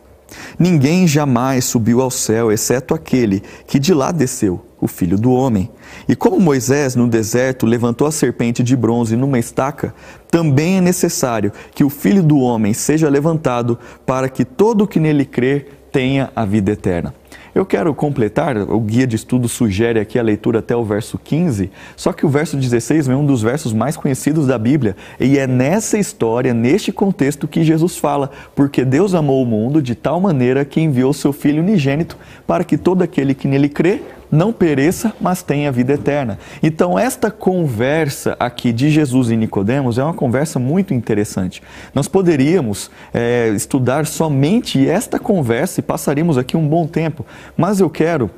Ninguém 0.58 1.06
jamais 1.06 1.64
subiu 1.64 2.00
ao 2.00 2.10
céu, 2.10 2.50
exceto 2.50 2.92
aquele 2.92 3.42
que 3.66 3.78
de 3.78 3.94
lá 3.94 4.10
desceu, 4.10 4.64
o 4.80 4.88
Filho 4.88 5.16
do 5.16 5.30
Homem. 5.30 5.70
E 6.10 6.16
como 6.16 6.40
Moisés 6.40 6.96
no 6.96 7.06
deserto 7.06 7.64
levantou 7.64 8.04
a 8.04 8.10
serpente 8.10 8.64
de 8.64 8.74
bronze 8.74 9.14
numa 9.14 9.38
estaca, 9.38 9.94
também 10.28 10.78
é 10.78 10.80
necessário 10.80 11.52
que 11.72 11.84
o 11.84 11.88
Filho 11.88 12.20
do 12.20 12.40
Homem 12.40 12.74
seja 12.74 13.08
levantado 13.08 13.78
para 14.04 14.28
que 14.28 14.44
todo 14.44 14.82
o 14.82 14.88
que 14.88 14.98
nele 14.98 15.24
crer 15.24 15.68
tenha 15.92 16.28
a 16.34 16.44
vida 16.44 16.72
eterna. 16.72 17.14
Eu 17.54 17.64
quero 17.64 17.94
completar, 17.94 18.56
o 18.56 18.80
guia 18.80 19.06
de 19.06 19.14
estudo 19.14 19.48
sugere 19.48 20.00
aqui 20.00 20.18
a 20.18 20.22
leitura 20.22 20.58
até 20.58 20.74
o 20.74 20.84
verso 20.84 21.16
15, 21.16 21.70
só 21.96 22.12
que 22.12 22.26
o 22.26 22.28
verso 22.28 22.56
16 22.56 23.08
é 23.08 23.14
um 23.14 23.24
dos 23.24 23.40
versos 23.40 23.72
mais 23.72 23.96
conhecidos 23.96 24.48
da 24.48 24.58
Bíblia, 24.58 24.96
e 25.20 25.38
é 25.38 25.46
nessa 25.46 25.96
história, 25.96 26.52
neste 26.52 26.90
contexto, 26.90 27.46
que 27.46 27.62
Jesus 27.62 27.96
fala: 27.96 28.32
Porque 28.56 28.84
Deus 28.84 29.14
amou 29.14 29.40
o 29.40 29.46
mundo 29.46 29.80
de 29.80 29.94
tal 29.94 30.20
maneira 30.20 30.64
que 30.64 30.80
enviou 30.80 31.12
seu 31.12 31.32
Filho 31.32 31.62
unigênito 31.62 32.16
para 32.48 32.64
que 32.64 32.76
todo 32.76 33.02
aquele 33.02 33.32
que 33.32 33.46
nele 33.46 33.68
crê 33.68 34.02
não 34.30 34.52
pereça, 34.52 35.12
mas 35.20 35.42
tenha 35.42 35.72
vida 35.72 35.94
eterna. 35.94 36.38
Então, 36.62 36.98
esta 36.98 37.30
conversa 37.30 38.36
aqui 38.38 38.72
de 38.72 38.90
Jesus 38.90 39.30
e 39.30 39.36
Nicodemos 39.36 39.98
é 39.98 40.04
uma 40.04 40.14
conversa 40.14 40.58
muito 40.58 40.94
interessante. 40.94 41.62
Nós 41.94 42.06
poderíamos 42.06 42.90
é, 43.12 43.48
estudar 43.48 44.06
somente 44.06 44.88
esta 44.88 45.18
conversa 45.18 45.80
e 45.80 45.82
passaríamos 45.82 46.38
aqui 46.38 46.56
um 46.56 46.66
bom 46.66 46.86
tempo, 46.86 47.26
mas 47.56 47.80
eu 47.80 47.90
quero 47.90 48.30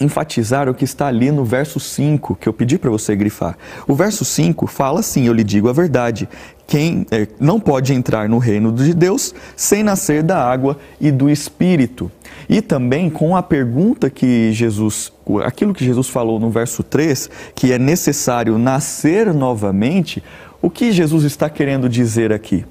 enfatizar 0.00 0.68
o 0.68 0.74
que 0.74 0.84
está 0.84 1.06
ali 1.06 1.30
no 1.30 1.44
verso 1.44 1.78
5, 1.78 2.36
que 2.36 2.48
eu 2.48 2.52
pedi 2.52 2.78
para 2.78 2.90
você 2.90 3.14
grifar. 3.14 3.56
O 3.86 3.94
verso 3.94 4.24
5 4.24 4.66
fala 4.66 5.00
assim: 5.00 5.26
Eu 5.26 5.32
lhe 5.32 5.44
digo 5.44 5.68
a 5.68 5.72
verdade, 5.72 6.28
quem 6.66 7.06
é, 7.10 7.26
não 7.38 7.60
pode 7.60 7.92
entrar 7.92 8.28
no 8.28 8.38
reino 8.38 8.72
de 8.72 8.94
Deus 8.94 9.34
sem 9.56 9.82
nascer 9.82 10.22
da 10.22 10.38
água 10.38 10.78
e 11.00 11.10
do 11.10 11.28
Espírito. 11.28 12.10
E 12.48 12.60
também 12.60 13.08
com 13.08 13.36
a 13.36 13.42
pergunta 13.42 14.10
que 14.10 14.52
Jesus, 14.52 15.12
aquilo 15.44 15.74
que 15.74 15.84
Jesus 15.84 16.08
falou 16.08 16.38
no 16.38 16.50
verso 16.50 16.82
3, 16.82 17.30
que 17.54 17.72
é 17.72 17.78
necessário 17.78 18.58
nascer 18.58 19.32
novamente, 19.32 20.22
o 20.60 20.70
que 20.70 20.92
Jesus 20.92 21.24
está 21.24 21.48
querendo 21.48 21.88
dizer 21.88 22.32
aqui? 22.32 22.64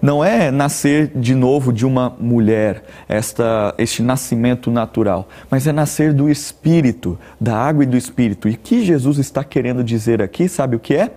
Não 0.00 0.24
é 0.24 0.50
nascer 0.50 1.12
de 1.14 1.34
novo 1.34 1.72
de 1.72 1.84
uma 1.84 2.14
mulher, 2.18 2.84
esta, 3.08 3.74
este 3.76 4.02
nascimento 4.02 4.70
natural, 4.70 5.28
mas 5.50 5.66
é 5.66 5.72
nascer 5.72 6.12
do 6.12 6.30
Espírito, 6.30 7.18
da 7.40 7.56
água 7.56 7.84
e 7.84 7.86
do 7.86 7.96
Espírito. 7.96 8.48
E 8.48 8.56
que 8.56 8.84
Jesus 8.84 9.18
está 9.18 9.44
querendo 9.44 9.84
dizer 9.84 10.22
aqui, 10.22 10.48
sabe 10.48 10.76
o 10.76 10.80
que 10.80 10.94
é? 10.94 11.10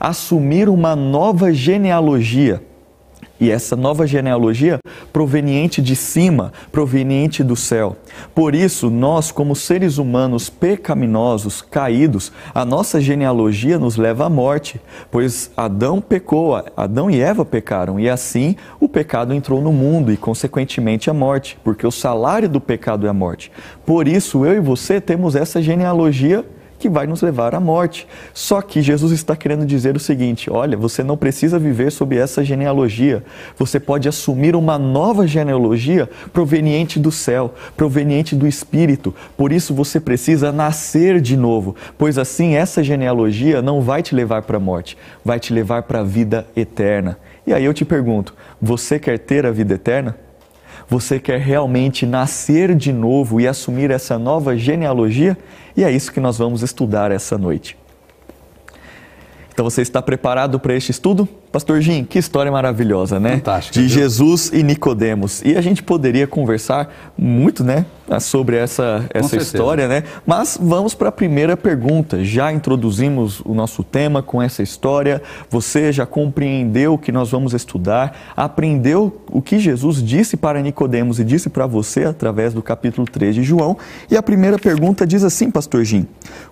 assumir 0.00 0.70
uma 0.70 0.96
nova 0.96 1.52
genealogia. 1.52 2.62
E 3.40 3.50
essa 3.50 3.74
nova 3.74 4.06
genealogia 4.06 4.78
proveniente 5.12 5.80
de 5.80 5.96
cima, 5.96 6.52
proveniente 6.70 7.42
do 7.42 7.56
céu. 7.56 7.96
Por 8.34 8.54
isso, 8.54 8.90
nós, 8.90 9.32
como 9.32 9.56
seres 9.56 9.96
humanos 9.96 10.50
pecaminosos, 10.50 11.62
caídos, 11.62 12.30
a 12.54 12.64
nossa 12.64 13.00
genealogia 13.00 13.78
nos 13.78 13.96
leva 13.96 14.26
à 14.26 14.30
morte, 14.30 14.80
pois 15.10 15.50
Adão 15.56 16.00
pecou, 16.00 16.62
Adão 16.76 17.10
e 17.10 17.20
Eva 17.20 17.44
pecaram, 17.44 17.98
e 17.98 18.08
assim 18.08 18.56
o 18.78 18.88
pecado 18.88 19.32
entrou 19.32 19.62
no 19.62 19.72
mundo 19.72 20.12
e, 20.12 20.16
consequentemente, 20.16 21.08
a 21.08 21.14
morte, 21.14 21.58
porque 21.64 21.86
o 21.86 21.90
salário 21.90 22.48
do 22.48 22.60
pecado 22.60 23.06
é 23.06 23.10
a 23.10 23.14
morte. 23.14 23.50
Por 23.86 24.06
isso, 24.06 24.44
eu 24.44 24.56
e 24.56 24.60
você 24.60 25.00
temos 25.00 25.34
essa 25.34 25.62
genealogia 25.62 26.44
que 26.80 26.88
vai 26.88 27.06
nos 27.06 27.20
levar 27.20 27.54
à 27.54 27.60
morte. 27.60 28.08
Só 28.32 28.62
que 28.62 28.80
Jesus 28.80 29.12
está 29.12 29.36
querendo 29.36 29.66
dizer 29.66 29.94
o 29.94 30.00
seguinte: 30.00 30.50
olha, 30.50 30.76
você 30.76 31.04
não 31.04 31.16
precisa 31.16 31.58
viver 31.58 31.92
sob 31.92 32.16
essa 32.16 32.42
genealogia. 32.42 33.22
Você 33.58 33.78
pode 33.78 34.08
assumir 34.08 34.56
uma 34.56 34.78
nova 34.78 35.26
genealogia 35.26 36.08
proveniente 36.32 36.98
do 36.98 37.12
céu, 37.12 37.54
proveniente 37.76 38.34
do 38.34 38.46
Espírito. 38.46 39.14
Por 39.36 39.52
isso 39.52 39.74
você 39.74 40.00
precisa 40.00 40.50
nascer 40.50 41.20
de 41.20 41.36
novo, 41.36 41.76
pois 41.98 42.16
assim 42.16 42.54
essa 42.54 42.82
genealogia 42.82 43.60
não 43.60 43.82
vai 43.82 44.02
te 44.02 44.14
levar 44.14 44.42
para 44.42 44.56
a 44.56 44.60
morte, 44.60 44.96
vai 45.24 45.38
te 45.38 45.52
levar 45.52 45.82
para 45.82 46.00
a 46.00 46.04
vida 46.04 46.46
eterna. 46.56 47.18
E 47.46 47.52
aí 47.52 47.64
eu 47.64 47.74
te 47.74 47.84
pergunto: 47.84 48.34
você 48.60 48.98
quer 48.98 49.18
ter 49.18 49.44
a 49.44 49.50
vida 49.50 49.74
eterna? 49.74 50.16
Você 50.90 51.20
quer 51.20 51.38
realmente 51.38 52.04
nascer 52.04 52.74
de 52.74 52.92
novo 52.92 53.40
e 53.40 53.46
assumir 53.46 53.92
essa 53.92 54.18
nova 54.18 54.56
genealogia? 54.56 55.38
E 55.76 55.84
é 55.84 55.90
isso 55.92 56.12
que 56.12 56.18
nós 56.18 56.36
vamos 56.36 56.62
estudar 56.64 57.12
essa 57.12 57.38
noite. 57.38 57.76
Então 59.60 59.68
você 59.68 59.82
está 59.82 60.00
preparado 60.00 60.58
para 60.58 60.74
este 60.74 60.90
estudo? 60.90 61.28
Pastor 61.52 61.82
Jim, 61.82 62.02
que 62.02 62.18
história 62.18 62.50
maravilhosa, 62.50 63.20
né? 63.20 63.32
Fantástico. 63.32 63.74
De 63.74 63.88
Jesus 63.88 64.50
e 64.54 64.62
Nicodemos. 64.62 65.42
E 65.44 65.54
a 65.54 65.60
gente 65.60 65.82
poderia 65.82 66.26
conversar 66.26 67.12
muito, 67.18 67.62
né, 67.62 67.84
sobre 68.20 68.56
essa, 68.56 69.04
essa 69.12 69.36
história, 69.36 69.86
né? 69.86 70.04
Mas 70.24 70.56
vamos 70.58 70.94
para 70.94 71.10
a 71.10 71.12
primeira 71.12 71.58
pergunta. 71.58 72.24
Já 72.24 72.50
introduzimos 72.50 73.40
o 73.40 73.52
nosso 73.52 73.84
tema 73.84 74.22
com 74.22 74.40
essa 74.40 74.62
história. 74.62 75.20
Você 75.50 75.92
já 75.92 76.06
compreendeu 76.06 76.94
o 76.94 76.98
que 76.98 77.12
nós 77.12 77.30
vamos 77.30 77.52
estudar? 77.52 78.32
Aprendeu 78.34 79.20
o 79.30 79.42
que 79.42 79.58
Jesus 79.58 80.02
disse 80.02 80.38
para 80.38 80.62
Nicodemos 80.62 81.20
e 81.20 81.24
disse 81.24 81.50
para 81.50 81.66
você 81.66 82.04
através 82.04 82.54
do 82.54 82.62
capítulo 82.62 83.06
3 83.06 83.34
de 83.34 83.42
João? 83.42 83.76
E 84.10 84.16
a 84.16 84.22
primeira 84.22 84.58
pergunta 84.58 85.06
diz 85.06 85.22
assim, 85.22 85.50
Pastor 85.50 85.84
Jim: 85.84 86.06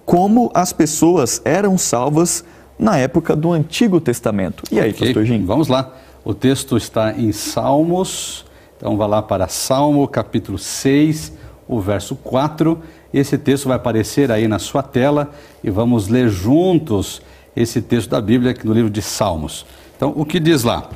Como 0.04 0.50
as 0.52 0.74
pessoas 0.74 1.40
eram 1.44 1.78
salvas 1.78 2.44
na 2.78 2.96
época 2.96 3.34
do 3.34 3.52
Antigo 3.52 4.00
Testamento. 4.00 4.62
E 4.70 4.78
aí, 4.78 4.90
okay. 4.90 5.08
pastor 5.08 5.24
Jim? 5.24 5.44
Vamos 5.44 5.68
lá. 5.68 5.92
O 6.24 6.32
texto 6.32 6.76
está 6.76 7.12
em 7.12 7.32
Salmos, 7.32 8.44
então 8.76 8.96
vá 8.96 9.06
lá 9.06 9.22
para 9.22 9.48
Salmo 9.48 10.06
capítulo 10.06 10.58
6, 10.58 11.32
o 11.66 11.80
verso 11.80 12.14
4. 12.16 12.78
Esse 13.12 13.38
texto 13.38 13.68
vai 13.68 13.76
aparecer 13.76 14.30
aí 14.30 14.46
na 14.46 14.58
sua 14.58 14.82
tela 14.82 15.30
e 15.64 15.70
vamos 15.70 16.08
ler 16.08 16.28
juntos 16.28 17.22
esse 17.56 17.80
texto 17.80 18.10
da 18.10 18.20
Bíblia 18.20 18.52
aqui 18.52 18.66
no 18.66 18.72
livro 18.72 18.90
de 18.90 19.02
Salmos. 19.02 19.66
Então, 19.96 20.12
o 20.14 20.24
que 20.24 20.38
diz 20.38 20.62
lá? 20.62 20.88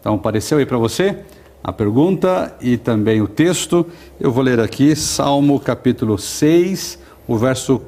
Então, 0.00 0.14
apareceu 0.14 0.58
aí 0.58 0.64
para 0.64 0.78
você 0.78 1.18
a 1.62 1.72
pergunta 1.72 2.54
e 2.60 2.76
também 2.76 3.20
o 3.20 3.26
texto. 3.26 3.84
Eu 4.20 4.30
vou 4.30 4.42
ler 4.42 4.60
aqui 4.60 4.94
Salmo 4.94 5.58
capítulo 5.58 6.16
6, 6.16 6.98
o 7.26 7.36
verso 7.36 7.82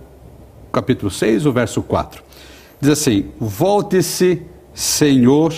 capítulo 0.72 1.10
6, 1.10 1.46
o 1.46 1.52
verso 1.52 1.80
4. 1.80 2.27
Diz 2.80 2.90
assim: 2.90 3.26
Volte-se, 3.38 4.42
Senhor, 4.72 5.52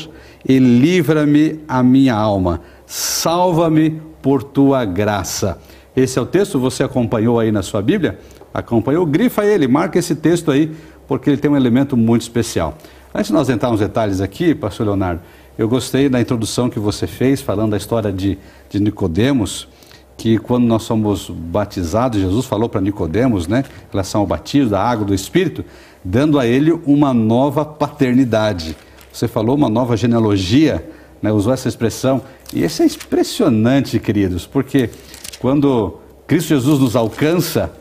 e 0.47 0.59
livra-me 0.59 1.61
a 1.69 1.83
minha 1.83 2.15
alma, 2.15 2.61
salva-me 2.87 4.01
por 4.23 4.43
tua 4.43 4.85
graça. 4.85 5.59
Esse 5.95 6.19
é 6.19 6.23
o 6.23 6.27
texto, 6.27 6.59
você 6.59 6.83
acompanhou 6.83 7.39
aí 7.39 7.51
na 7.53 7.63
sua 7.63 7.83
Bíblia? 7.83 8.19
Acompanhou? 8.55 9.05
Grifa 9.05 9.45
ele, 9.45 9.69
marca 9.69 9.99
esse 9.99 10.15
texto 10.15 10.51
aí, 10.51 10.75
porque 11.07 11.31
ele 11.31 11.37
tem 11.37 11.51
um 11.51 11.57
elemento 11.57 11.97
muito 11.97 12.23
especial. 12.23 12.77
Antes 13.15 13.29
de 13.29 13.33
nós 13.35 13.49
entrar 13.49 13.71
nos 13.71 13.81
detalhes 13.81 14.21
aqui, 14.21 14.55
pastor 14.55 14.87
Leonardo, 14.87 15.21
eu 15.59 15.69
gostei 15.69 16.09
da 16.09 16.21
introdução 16.21 16.71
que 16.71 16.79
você 16.79 17.07
fez, 17.07 17.41
falando 17.41 17.73
da 17.73 17.77
história 17.77 18.13
de, 18.13 18.39
de 18.71 18.81
Nicodemos, 18.81 19.69
que 20.17 20.39
quando 20.39 20.65
nós 20.65 20.83
somos 20.83 21.29
batizados, 21.29 22.21
Jesus 22.21 22.47
falou 22.47 22.69
para 22.69 22.81
Nicodemos, 22.81 23.49
né, 23.49 23.65
em 23.89 23.91
relação 23.91 24.21
ao 24.21 24.27
batismo, 24.27 24.71
da 24.71 24.83
água, 24.83 25.05
do 25.05 25.15
Espírito, 25.15 25.65
dando 26.05 26.39
a 26.39 26.47
ele 26.47 26.73
uma 26.87 27.13
nova 27.13 27.65
paternidade. 27.65 28.77
Você 29.13 29.29
falou 29.29 29.57
uma 29.57 29.69
nova 29.69 29.97
genealogia, 29.97 30.89
né, 31.21 31.33
usou 31.33 31.53
essa 31.53 31.69
expressão, 31.69 32.23
e 32.55 32.65
isso 32.65 32.83
é 32.83 32.87
impressionante, 32.87 33.99
queridos, 33.99 34.47
porque 34.47 34.91
quando 35.39 35.99
Cristo 36.27 36.49
Jesus 36.49 36.79
nos 36.81 36.97
alcança, 36.97 37.73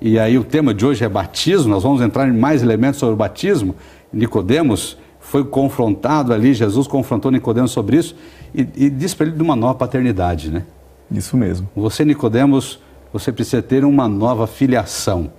e 0.00 0.18
aí 0.18 0.38
o 0.38 0.44
tema 0.44 0.72
de 0.72 0.86
hoje 0.86 1.04
é 1.04 1.08
batismo, 1.08 1.70
nós 1.70 1.82
vamos 1.82 2.00
entrar 2.00 2.28
em 2.28 2.32
mais 2.32 2.62
elementos 2.62 3.00
sobre 3.00 3.14
o 3.14 3.16
batismo, 3.16 3.74
Nicodemos 4.12 4.96
foi 5.20 5.44
confrontado 5.44 6.32
ali, 6.32 6.54
Jesus 6.54 6.86
confrontou 6.86 7.30
Nicodemos 7.30 7.72
sobre 7.72 7.96
isso, 7.96 8.14
e, 8.54 8.66
e 8.76 8.90
disse 8.90 9.16
para 9.16 9.26
ele 9.26 9.36
de 9.36 9.42
uma 9.42 9.56
nova 9.56 9.74
paternidade, 9.74 10.50
né? 10.50 10.62
Isso 11.10 11.36
mesmo. 11.36 11.68
Você, 11.76 12.04
Nicodemos, 12.04 12.80
você 13.12 13.32
precisa 13.32 13.60
ter 13.60 13.84
uma 13.84 14.08
nova 14.08 14.46
filiação 14.46 15.30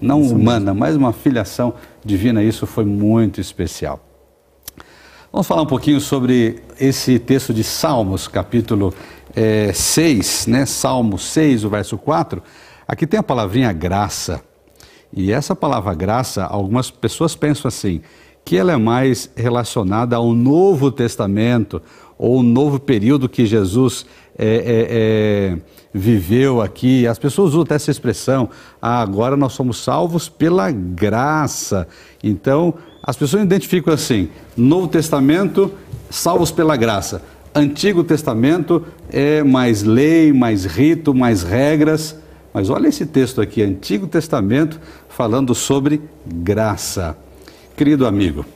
não 0.00 0.22
Isso 0.22 0.34
humana, 0.34 0.72
mesmo. 0.72 0.80
mas 0.80 0.96
uma 0.96 1.12
filiação 1.12 1.74
divina. 2.04 2.42
Isso 2.42 2.66
foi 2.66 2.84
muito 2.84 3.40
especial. 3.40 4.00
Vamos 5.32 5.46
falar 5.46 5.62
um 5.62 5.66
pouquinho 5.66 6.00
sobre 6.00 6.62
esse 6.80 7.18
texto 7.18 7.52
de 7.52 7.62
Salmos, 7.62 8.26
capítulo 8.26 8.94
é, 9.34 9.72
6, 9.72 10.46
né? 10.46 10.64
Salmo 10.64 11.18
6, 11.18 11.64
o 11.64 11.68
verso 11.68 11.98
4. 11.98 12.42
Aqui 12.88 13.06
tem 13.06 13.20
a 13.20 13.22
palavrinha 13.22 13.72
graça. 13.72 14.40
E 15.12 15.32
essa 15.32 15.54
palavra 15.54 15.94
graça, 15.94 16.44
algumas 16.44 16.90
pessoas 16.90 17.34
pensam 17.34 17.68
assim, 17.68 18.00
que 18.44 18.56
ela 18.56 18.72
é 18.72 18.76
mais 18.76 19.30
relacionada 19.36 20.16
ao 20.16 20.32
Novo 20.32 20.90
Testamento, 20.90 21.82
ou 22.18 22.38
o 22.38 22.42
novo 22.42 22.78
período 22.78 23.28
que 23.28 23.44
Jesus 23.44 24.06
é, 24.38 24.46
é, 24.46 24.86
é, 24.90 25.58
viveu 25.92 26.60
aqui. 26.60 27.06
As 27.06 27.18
pessoas 27.18 27.50
usam 27.50 27.62
até 27.62 27.74
essa 27.74 27.90
expressão, 27.90 28.50
ah, 28.80 29.00
agora 29.00 29.36
nós 29.36 29.52
somos 29.52 29.82
salvos 29.82 30.28
pela 30.28 30.70
graça. 30.70 31.88
Então, 32.22 32.74
as 33.02 33.16
pessoas 33.16 33.42
identificam 33.42 33.92
assim: 33.92 34.28
Novo 34.56 34.88
Testamento, 34.88 35.72
salvos 36.10 36.50
pela 36.50 36.76
graça. 36.76 37.22
Antigo 37.54 38.04
Testamento 38.04 38.84
é 39.10 39.42
mais 39.42 39.82
lei, 39.82 40.32
mais 40.32 40.64
rito, 40.66 41.14
mais 41.14 41.42
regras. 41.42 42.16
Mas 42.52 42.70
olha 42.70 42.88
esse 42.88 43.06
texto 43.06 43.40
aqui, 43.40 43.62
Antigo 43.62 44.06
Testamento, 44.06 44.80
falando 45.08 45.54
sobre 45.54 46.00
graça. 46.26 47.16
Querido 47.76 48.06
amigo, 48.06 48.46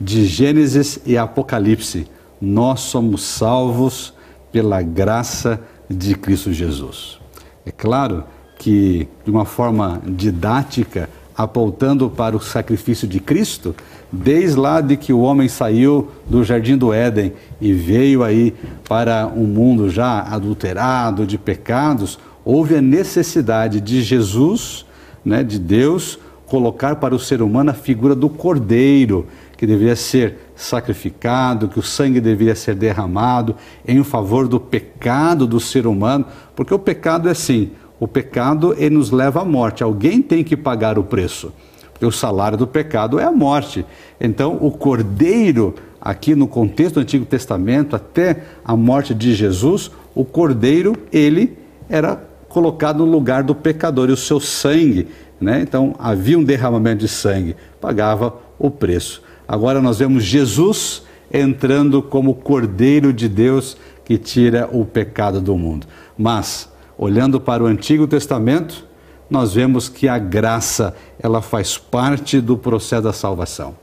de 0.00 0.26
Gênesis 0.26 1.00
e 1.06 1.16
Apocalipse, 1.16 2.08
nós 2.40 2.80
somos 2.80 3.22
salvos 3.22 4.14
pela 4.50 4.82
graça 4.82 5.60
de 5.88 6.14
Cristo 6.14 6.52
Jesus. 6.52 7.18
É 7.66 7.70
claro 7.70 8.24
que, 8.58 9.08
de 9.24 9.30
uma 9.30 9.44
forma 9.44 10.00
didática, 10.06 11.08
apontando 11.36 12.10
para 12.10 12.36
o 12.36 12.40
sacrifício 12.40 13.08
de 13.08 13.20
Cristo, 13.20 13.74
desde 14.12 14.58
lá 14.58 14.80
de 14.80 14.96
que 14.96 15.12
o 15.12 15.20
homem 15.20 15.48
saiu 15.48 16.10
do 16.28 16.44
jardim 16.44 16.76
do 16.76 16.92
Éden 16.92 17.32
e 17.60 17.72
veio 17.72 18.22
aí 18.22 18.54
para 18.88 19.26
um 19.26 19.44
mundo 19.44 19.88
já 19.88 20.20
adulterado 20.20 21.26
de 21.26 21.38
pecados, 21.38 22.18
houve 22.44 22.76
a 22.76 22.82
necessidade 22.82 23.80
de 23.80 24.02
Jesus, 24.02 24.84
né, 25.24 25.42
de 25.42 25.58
Deus, 25.58 26.18
colocar 26.46 26.96
para 26.96 27.14
o 27.14 27.18
ser 27.18 27.40
humano 27.40 27.70
a 27.70 27.74
figura 27.74 28.14
do 28.14 28.28
cordeiro, 28.28 29.26
que 29.56 29.66
deveria 29.66 29.96
ser 29.96 30.49
sacrificado, 30.62 31.68
que 31.68 31.78
o 31.78 31.82
sangue 31.82 32.20
deveria 32.20 32.54
ser 32.54 32.74
derramado 32.74 33.56
em 33.86 34.02
favor 34.04 34.46
do 34.46 34.60
pecado 34.60 35.46
do 35.46 35.58
ser 35.58 35.86
humano, 35.86 36.26
porque 36.54 36.74
o 36.74 36.78
pecado 36.78 37.28
é 37.28 37.32
assim, 37.32 37.70
o 37.98 38.06
pecado 38.06 38.74
ele 38.78 38.94
nos 38.94 39.10
leva 39.10 39.42
à 39.42 39.44
morte, 39.44 39.82
alguém 39.82 40.22
tem 40.22 40.44
que 40.44 40.56
pagar 40.56 40.98
o 40.98 41.04
preço, 41.04 41.52
porque 41.92 42.06
o 42.06 42.12
salário 42.12 42.56
do 42.56 42.66
pecado 42.66 43.18
é 43.18 43.24
a 43.24 43.32
morte. 43.32 43.84
Então, 44.20 44.58
o 44.60 44.70
cordeiro, 44.70 45.74
aqui 46.00 46.34
no 46.34 46.46
contexto 46.46 46.94
do 46.94 47.00
Antigo 47.00 47.24
Testamento, 47.24 47.94
até 47.96 48.44
a 48.64 48.76
morte 48.76 49.14
de 49.14 49.34
Jesus, 49.34 49.90
o 50.14 50.24
cordeiro, 50.24 50.94
ele 51.12 51.58
era 51.88 52.22
colocado 52.48 53.04
no 53.04 53.10
lugar 53.10 53.42
do 53.42 53.54
pecador 53.54 54.08
e 54.08 54.12
o 54.12 54.16
seu 54.16 54.40
sangue, 54.40 55.08
né? 55.40 55.60
Então, 55.62 55.94
havia 55.98 56.38
um 56.38 56.44
derramamento 56.44 57.00
de 57.00 57.08
sangue, 57.08 57.56
pagava 57.80 58.34
o 58.58 58.70
preço. 58.70 59.22
Agora 59.50 59.82
nós 59.82 59.98
vemos 59.98 60.22
Jesus 60.22 61.02
entrando 61.28 62.00
como 62.00 62.36
Cordeiro 62.36 63.12
de 63.12 63.28
Deus 63.28 63.76
que 64.04 64.16
tira 64.16 64.68
o 64.70 64.84
pecado 64.84 65.40
do 65.40 65.58
mundo. 65.58 65.88
Mas, 66.16 66.68
olhando 66.96 67.40
para 67.40 67.60
o 67.60 67.66
Antigo 67.66 68.06
Testamento, 68.06 68.86
nós 69.28 69.52
vemos 69.52 69.88
que 69.88 70.06
a 70.06 70.20
graça, 70.20 70.94
ela 71.18 71.42
faz 71.42 71.76
parte 71.76 72.40
do 72.40 72.56
processo 72.56 73.02
da 73.02 73.12
salvação. 73.12 73.74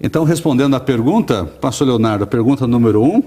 Então, 0.00 0.24
respondendo 0.24 0.74
à 0.74 0.80
pergunta, 0.80 1.44
pastor 1.44 1.86
Leonardo, 1.86 2.26
pergunta 2.26 2.66
número 2.66 3.00
um, 3.00 3.22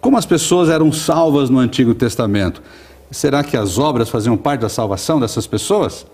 como 0.00 0.18
as 0.18 0.26
pessoas 0.26 0.68
eram 0.68 0.90
salvas 0.90 1.48
no 1.48 1.60
Antigo 1.60 1.94
Testamento? 1.94 2.60
Será 3.08 3.44
que 3.44 3.56
as 3.56 3.78
obras 3.78 4.08
faziam 4.08 4.36
parte 4.36 4.62
da 4.62 4.68
salvação 4.68 5.20
dessas 5.20 5.46
pessoas? 5.46 6.04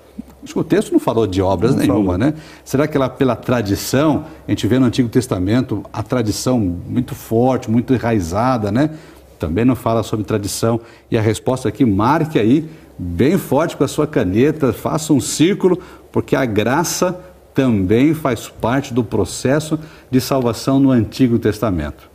Acho 0.42 0.54
que 0.54 0.58
o 0.58 0.64
texto 0.64 0.90
não 0.90 0.98
falou 0.98 1.26
de 1.26 1.40
obras 1.40 1.72
não 1.72 1.80
nenhuma, 1.82 2.12
falou. 2.12 2.18
né? 2.18 2.34
Será 2.64 2.88
que 2.88 2.96
ela, 2.96 3.08
pela 3.08 3.36
tradição, 3.36 4.24
a 4.46 4.50
gente 4.50 4.66
vê 4.66 4.78
no 4.78 4.86
Antigo 4.86 5.08
Testamento 5.08 5.84
a 5.92 6.02
tradição 6.02 6.58
muito 6.58 7.14
forte, 7.14 7.70
muito 7.70 7.94
enraizada, 7.94 8.72
né? 8.72 8.90
Também 9.38 9.64
não 9.64 9.76
fala 9.76 10.02
sobre 10.02 10.24
tradição. 10.24 10.80
E 11.10 11.16
a 11.16 11.20
resposta 11.20 11.68
aqui, 11.68 11.84
marque 11.84 12.38
aí, 12.38 12.68
bem 12.98 13.38
forte 13.38 13.76
com 13.76 13.84
a 13.84 13.88
sua 13.88 14.06
caneta, 14.06 14.72
faça 14.72 15.12
um 15.12 15.20
círculo, 15.20 15.78
Porque 16.10 16.36
a 16.36 16.44
graça 16.44 17.18
também 17.54 18.12
faz 18.12 18.48
parte 18.48 18.92
do 18.92 19.02
processo 19.02 19.78
de 20.10 20.20
salvação 20.20 20.78
no 20.78 20.90
Antigo 20.90 21.38
Testamento. 21.38 22.10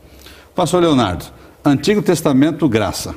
Pastor 0.54 0.82
Leonardo, 0.82 1.24
Antigo 1.64 2.02
Testamento, 2.02 2.68
graça. 2.68 3.14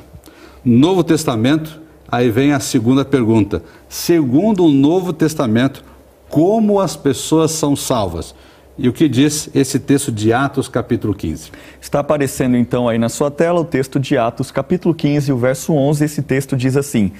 Novo 0.64 1.02
Testamento, 1.02 1.80
aí 2.12 2.28
vem 2.28 2.52
a 2.52 2.60
segunda 2.60 3.06
pergunta. 3.06 3.62
Segundo 3.88 4.66
o 4.66 4.70
Novo 4.70 5.14
Testamento, 5.14 5.82
como 6.28 6.78
as 6.78 6.94
pessoas 6.94 7.52
são 7.52 7.74
salvas? 7.74 8.34
E 8.76 8.86
o 8.86 8.92
que 8.92 9.08
diz 9.08 9.48
esse 9.54 9.78
texto 9.78 10.12
de 10.12 10.30
Atos, 10.30 10.68
capítulo 10.68 11.14
15? 11.14 11.50
Está 11.80 12.00
aparecendo 12.00 12.56
então 12.56 12.86
aí 12.86 12.98
na 12.98 13.08
sua 13.08 13.30
tela 13.30 13.60
o 13.60 13.64
texto 13.64 13.98
de 13.98 14.18
Atos, 14.18 14.50
capítulo 14.50 14.94
15, 14.94 15.32
o 15.32 15.38
verso 15.38 15.72
11. 15.72 16.04
Esse 16.04 16.22
texto 16.22 16.54
diz 16.54 16.76
assim: 16.76 17.12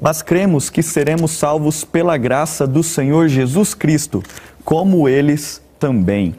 Mas 0.00 0.20
cremos 0.20 0.68
que 0.68 0.82
seremos 0.82 1.30
salvos 1.30 1.84
pela 1.84 2.16
graça 2.16 2.66
do 2.66 2.82
Senhor 2.82 3.28
Jesus 3.28 3.72
Cristo, 3.72 4.22
como 4.64 5.08
eles 5.08 5.62
também. 5.78 6.34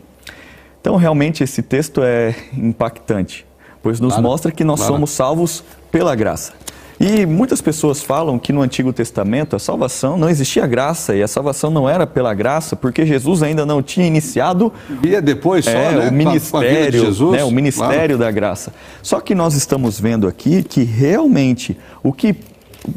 Então, 0.81 0.95
realmente, 0.95 1.43
esse 1.43 1.61
texto 1.61 2.01
é 2.01 2.35
impactante, 2.53 3.45
pois 3.83 3.99
nos 3.99 4.13
claro, 4.13 4.23
mostra 4.23 4.51
que 4.51 4.63
nós 4.63 4.79
claro. 4.79 4.93
somos 4.95 5.11
salvos 5.11 5.63
pela 5.91 6.15
graça. 6.15 6.53
E 7.01 7.25
muitas 7.25 7.59
pessoas 7.61 8.03
falam 8.03 8.37
que 8.37 8.53
no 8.53 8.61
Antigo 8.61 8.93
Testamento 8.93 9.55
a 9.55 9.59
salvação 9.59 10.17
não 10.17 10.29
existia 10.29 10.67
graça 10.67 11.15
e 11.15 11.23
a 11.23 11.27
salvação 11.27 11.71
não 11.71 11.89
era 11.89 12.05
pela 12.05 12.31
graça 12.31 12.75
porque 12.75 13.07
Jesus 13.07 13.41
ainda 13.41 13.65
não 13.65 13.81
tinha 13.81 14.05
iniciado 14.05 14.71
via 15.01 15.19
depois 15.19 15.65
só, 15.65 15.71
é, 15.71 15.95
né? 15.95 16.09
o 16.09 16.13
ministério, 16.13 17.01
Jesus, 17.01 17.31
né? 17.31 17.43
o 17.43 17.49
ministério 17.49 18.17
claro. 18.17 18.17
da 18.19 18.29
graça. 18.29 18.71
Só 19.01 19.19
que 19.19 19.33
nós 19.33 19.55
estamos 19.55 19.99
vendo 19.99 20.27
aqui 20.27 20.61
que 20.61 20.83
realmente 20.83 21.75
o 22.03 22.13
que 22.13 22.35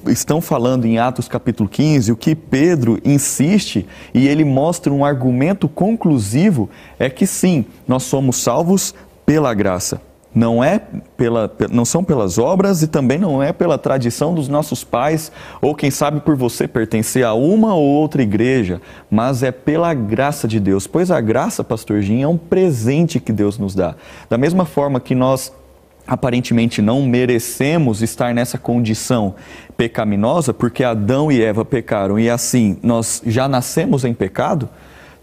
estão 0.09 0.39
falando 0.39 0.85
em 0.85 0.99
Atos 0.99 1.27
capítulo 1.27 1.67
15, 1.67 2.13
o 2.13 2.17
que 2.17 2.35
Pedro 2.35 3.01
insiste 3.07 3.87
e 4.13 4.29
ele 4.29 4.45
mostra 4.45 4.93
um 4.93 5.03
argumento 5.03 5.67
conclusivo 5.67 6.69
é 6.99 7.09
que 7.09 7.27
sim, 7.27 7.65
nós 7.89 8.03
somos 8.03 8.37
salvos 8.37 8.95
pela 9.25 9.55
graça 9.55 9.99
não 10.35 10.63
é 10.63 10.81
pela, 11.17 11.51
não 11.71 11.85
são 11.85 12.03
pelas 12.03 12.39
obras 12.39 12.83
e 12.83 12.89
também 12.89 13.19
não 13.19 13.43
é 13.43 13.53
pela 13.53 13.79
tradição 13.79 14.35
dos 14.35 14.49
nossos 14.49 14.83
pais 14.83 15.31
ou 15.63 15.75
quem 15.75 15.91
sabe 15.91 16.21
por 16.21 16.35
você 16.35 16.67
pertencer 16.67 17.25
a 17.25 17.35
uma 17.35 17.75
ou 17.75 17.85
outra 17.85 18.23
igreja, 18.23 18.81
mas 19.11 19.43
é 19.43 19.53
pela 19.53 19.95
graça 19.95 20.49
de 20.49 20.59
Deus. 20.59 20.87
Pois 20.87 21.11
a 21.11 21.21
graça, 21.21 21.63
pastor 21.63 22.03
Jim, 22.03 22.23
é 22.23 22.29
um 22.29 22.37
presente 22.37 23.21
que 23.21 23.33
Deus 23.33 23.59
nos 23.59 23.75
dá. 23.75 23.95
Da 24.29 24.37
mesma 24.37 24.65
forma 24.65 24.99
que 24.99 25.15
nós 25.15 25.53
aparentemente 26.07 26.83
não 26.83 27.03
merecemos 27.03 28.03
estar 28.03 28.35
nessa 28.35 28.59
condição 28.59 29.35
pecaminosa, 29.77 30.53
porque 30.53 30.85
Adão 30.85 31.33
e 31.33 31.43
Eva 31.43 31.65
pecaram 31.65 32.19
e 32.19 32.29
assim 32.29 32.77
nós 32.83 33.23
já 33.25 33.49
nascemos 33.49 34.05
em 34.05 34.13
pecado, 34.13 34.69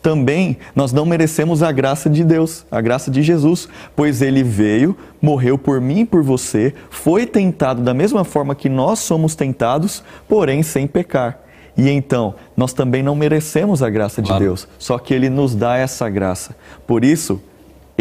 também 0.01 0.57
nós 0.75 0.91
não 0.91 1.05
merecemos 1.05 1.61
a 1.61 1.71
graça 1.71 2.09
de 2.09 2.23
Deus, 2.23 2.65
a 2.71 2.81
graça 2.81 3.11
de 3.11 3.21
Jesus, 3.21 3.69
pois 3.95 4.21
ele 4.21 4.43
veio, 4.43 4.97
morreu 5.21 5.57
por 5.57 5.79
mim 5.79 5.99
e 5.99 6.05
por 6.05 6.23
você, 6.23 6.73
foi 6.89 7.25
tentado 7.25 7.81
da 7.81 7.93
mesma 7.93 8.23
forma 8.23 8.55
que 8.55 8.67
nós 8.67 8.99
somos 8.99 9.35
tentados, 9.35 10.03
porém 10.27 10.63
sem 10.63 10.87
pecar. 10.87 11.39
E 11.77 11.89
então, 11.89 12.35
nós 12.55 12.73
também 12.73 13.01
não 13.01 13.15
merecemos 13.15 13.81
a 13.81 13.89
graça 13.89 14.21
de 14.21 14.37
Deus, 14.37 14.67
só 14.77 14.97
que 14.97 15.13
ele 15.13 15.29
nos 15.29 15.55
dá 15.55 15.77
essa 15.77 16.09
graça. 16.09 16.55
Por 16.85 17.05
isso, 17.05 17.41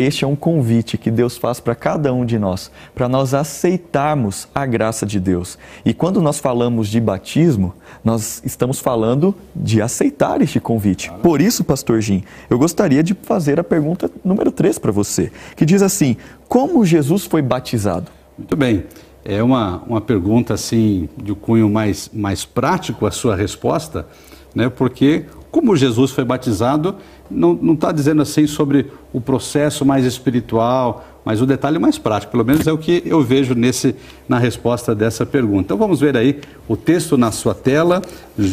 este 0.01 0.25
é 0.25 0.27
um 0.27 0.37
convite 0.37 0.97
que 0.97 1.11
Deus 1.11 1.37
faz 1.37 1.61
para 1.61 1.75
cada 1.75 2.13
um 2.13 2.25
de 2.25 2.39
nós, 2.39 2.71
para 2.95 3.09
nós 3.09 3.35
aceitarmos 3.35 4.49
a 4.55 4.65
graça 4.67 5.05
de 5.05 5.21
Deus. 5.21 5.59
E 5.85 5.93
quando 5.93 6.21
nós 6.21 6.39
falamos 6.39 6.89
de 6.89 7.01
batismo, 7.01 7.75
nós 8.05 8.43
estamos 8.45 8.81
falando 8.81 9.35
de 9.55 9.83
aceitar 9.83 10.41
este 10.41 10.59
convite. 10.59 11.11
Por 11.23 11.41
isso, 11.41 11.63
pastor 11.65 12.01
Jim, 12.01 12.25
eu 12.49 12.59
gostaria 12.59 13.03
de 13.03 13.15
fazer 13.15 13.61
a 13.61 13.65
pergunta 13.65 14.11
número 14.25 14.51
3 14.51 14.79
para 14.79 14.93
você, 14.93 15.31
que 15.57 15.65
diz 15.65 15.83
assim: 15.83 16.17
Como 16.49 16.85
Jesus 16.85 17.25
foi 17.25 17.43
batizado? 17.43 18.11
Muito 18.37 18.57
bem. 18.57 18.85
É 19.23 19.43
uma, 19.43 19.83
uma 19.87 20.01
pergunta 20.01 20.55
assim 20.55 21.09
de 21.23 21.35
cunho 21.35 21.69
mais, 21.69 22.11
mais 22.13 22.45
prático 22.45 23.05
a 23.05 23.11
sua 23.11 23.37
resposta, 23.37 24.07
né? 24.55 24.71
Porque 24.71 25.27
como 25.51 25.77
Jesus 25.77 26.13
foi 26.13 26.25
batizado, 26.25 26.97
não 27.31 27.75
está 27.75 27.93
dizendo 27.93 28.23
assim 28.23 28.47
sobre 28.47 28.91
o 29.13 29.21
processo 29.21 29.85
mais 29.85 30.05
espiritual, 30.05 31.07
mas 31.25 31.41
o 31.41 31.47
detalhe 31.47 31.79
mais 31.79 31.99
prático, 31.99 32.33
pelo 32.33 32.45
menos 32.45 32.67
é 32.67 32.73
o 32.73 32.79
que 32.79 33.03
eu 33.05 33.23
vejo 33.23 33.55
nesse, 33.55 33.95
na 34.29 34.39
resposta 34.39 34.95
dessa 34.95 35.27
pergunta. 35.27 35.63
Então 35.63 35.77
vamos 35.77 36.01
ver 36.01 36.17
aí 36.17 36.41
o 36.67 36.77
texto 36.77 37.17
na 37.17 37.31
sua 37.31 37.55
tela, 37.55 38.03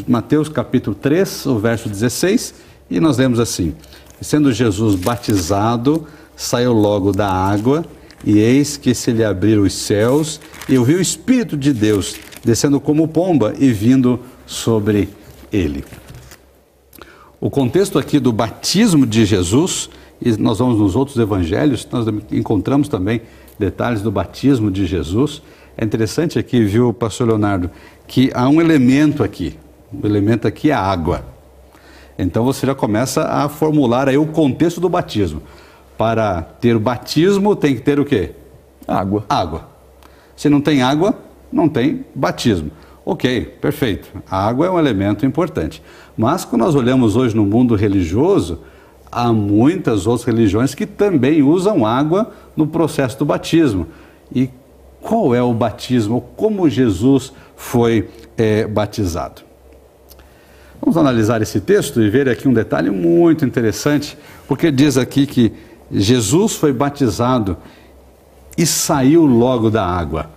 Mateus 0.08 0.50
capítulo 0.50 0.96
3, 0.96 1.46
o 1.48 1.60
verso 1.60 1.90
16, 1.90 2.54
e 2.90 3.00
nós 3.00 3.18
lemos 3.18 3.40
assim: 3.40 3.74
Sendo 4.22 4.52
Jesus 4.52 4.96
batizado, 4.96 6.06
saiu 6.36 6.74
logo 6.74 7.12
da 7.12 7.32
água, 7.32 7.86
e 8.24 8.38
eis 8.40 8.78
que 8.78 8.94
se 8.94 9.12
lhe 9.12 9.24
abriram 9.24 9.64
os 9.64 9.74
céus, 9.74 10.40
e 10.68 10.78
ouviu 10.78 10.98
o 10.98 11.02
Espírito 11.02 11.56
de 11.56 11.72
Deus 11.72 12.16
descendo 12.44 12.80
como 12.80 13.08
pomba 13.08 13.54
e 13.58 13.72
vindo 13.72 14.20
sobre 14.46 15.10
ele. 15.52 15.84
O 17.40 17.52
contexto 17.52 18.00
aqui 18.00 18.20
do 18.20 18.34
batismo 18.34 19.06
de 19.06 19.24
Jesus, 19.24 19.90
e 20.20 20.36
nós 20.38 20.58
vamos 20.58 20.80
nos 20.80 20.96
outros 20.96 21.18
evangelhos, 21.18 21.88
nós 21.92 22.08
encontramos 22.32 22.88
também 22.88 23.22
detalhes 23.60 24.02
do 24.02 24.12
batismo 24.12 24.72
de 24.72 24.88
Jesus. 24.88 25.44
É 25.78 25.86
interessante 25.86 26.40
aqui, 26.40 26.64
viu, 26.64 26.92
pastor 26.92 27.28
Leonardo, 27.28 27.70
que 28.08 28.32
há 28.34 28.50
um 28.50 28.60
elemento 28.60 29.24
aqui. 29.24 29.56
O 29.94 30.06
elemento 30.08 30.48
aqui 30.48 30.72
é 30.72 30.74
a 30.74 30.82
água. 30.82 31.24
Então 32.18 32.44
você 32.44 32.66
já 32.66 32.74
começa 32.74 33.22
a 33.24 33.48
formular 33.48 34.10
aí 34.10 34.18
o 34.18 34.26
contexto 34.26 34.82
do 34.82 34.90
batismo. 34.90 35.44
Para 35.96 36.42
ter 36.42 36.76
o 36.76 36.80
batismo 36.80 37.56
tem 37.56 37.76
que 37.76 37.82
ter 37.82 38.00
o 38.00 38.06
quê? 38.06 38.32
Água. 38.88 39.24
Água. 39.30 39.70
Se 40.36 40.50
não 40.50 40.60
tem 40.60 40.82
água, 40.82 41.16
não 41.52 41.70
tem 41.70 42.04
batismo. 42.16 42.72
Ok, 43.06 43.46
perfeito. 43.62 44.10
A 44.30 44.48
água 44.48 44.66
é 44.66 44.70
um 44.70 44.78
elemento 44.78 45.26
importante. 45.26 45.82
Mas 46.18 46.44
quando 46.44 46.64
nós 46.64 46.74
olhamos 46.74 47.16
hoje 47.16 47.36
no 47.36 47.46
mundo 47.46 47.76
religioso, 47.76 48.60
há 49.12 49.32
muitas 49.32 50.08
outras 50.08 50.26
religiões 50.26 50.74
que 50.74 50.86
também 50.86 51.44
usam 51.44 51.86
água 51.86 52.32
no 52.56 52.66
processo 52.66 53.20
do 53.20 53.26
batismo. 53.26 53.88
E 54.34 54.50
qual 55.00 55.36
é 55.36 55.42
o 55.42 55.54
batismo? 55.54 56.22
Como 56.36 56.68
Jesus 56.68 57.32
foi 57.56 58.10
é, 58.36 58.66
batizado? 58.66 59.44
Vamos 60.82 60.98
analisar 60.98 61.42
esse 61.42 61.60
texto 61.60 62.02
e 62.02 62.10
ver 62.10 62.28
aqui 62.28 62.48
um 62.48 62.54
detalhe 62.54 62.90
muito 62.90 63.46
interessante, 63.46 64.18
porque 64.48 64.72
diz 64.72 64.98
aqui 64.98 65.28
que 65.28 65.54
Jesus 65.92 66.56
foi 66.56 66.74
batizado 66.74 67.58
e 68.58 68.66
saiu 68.66 69.26
logo 69.26 69.70
da 69.70 69.86
água. 69.86 70.30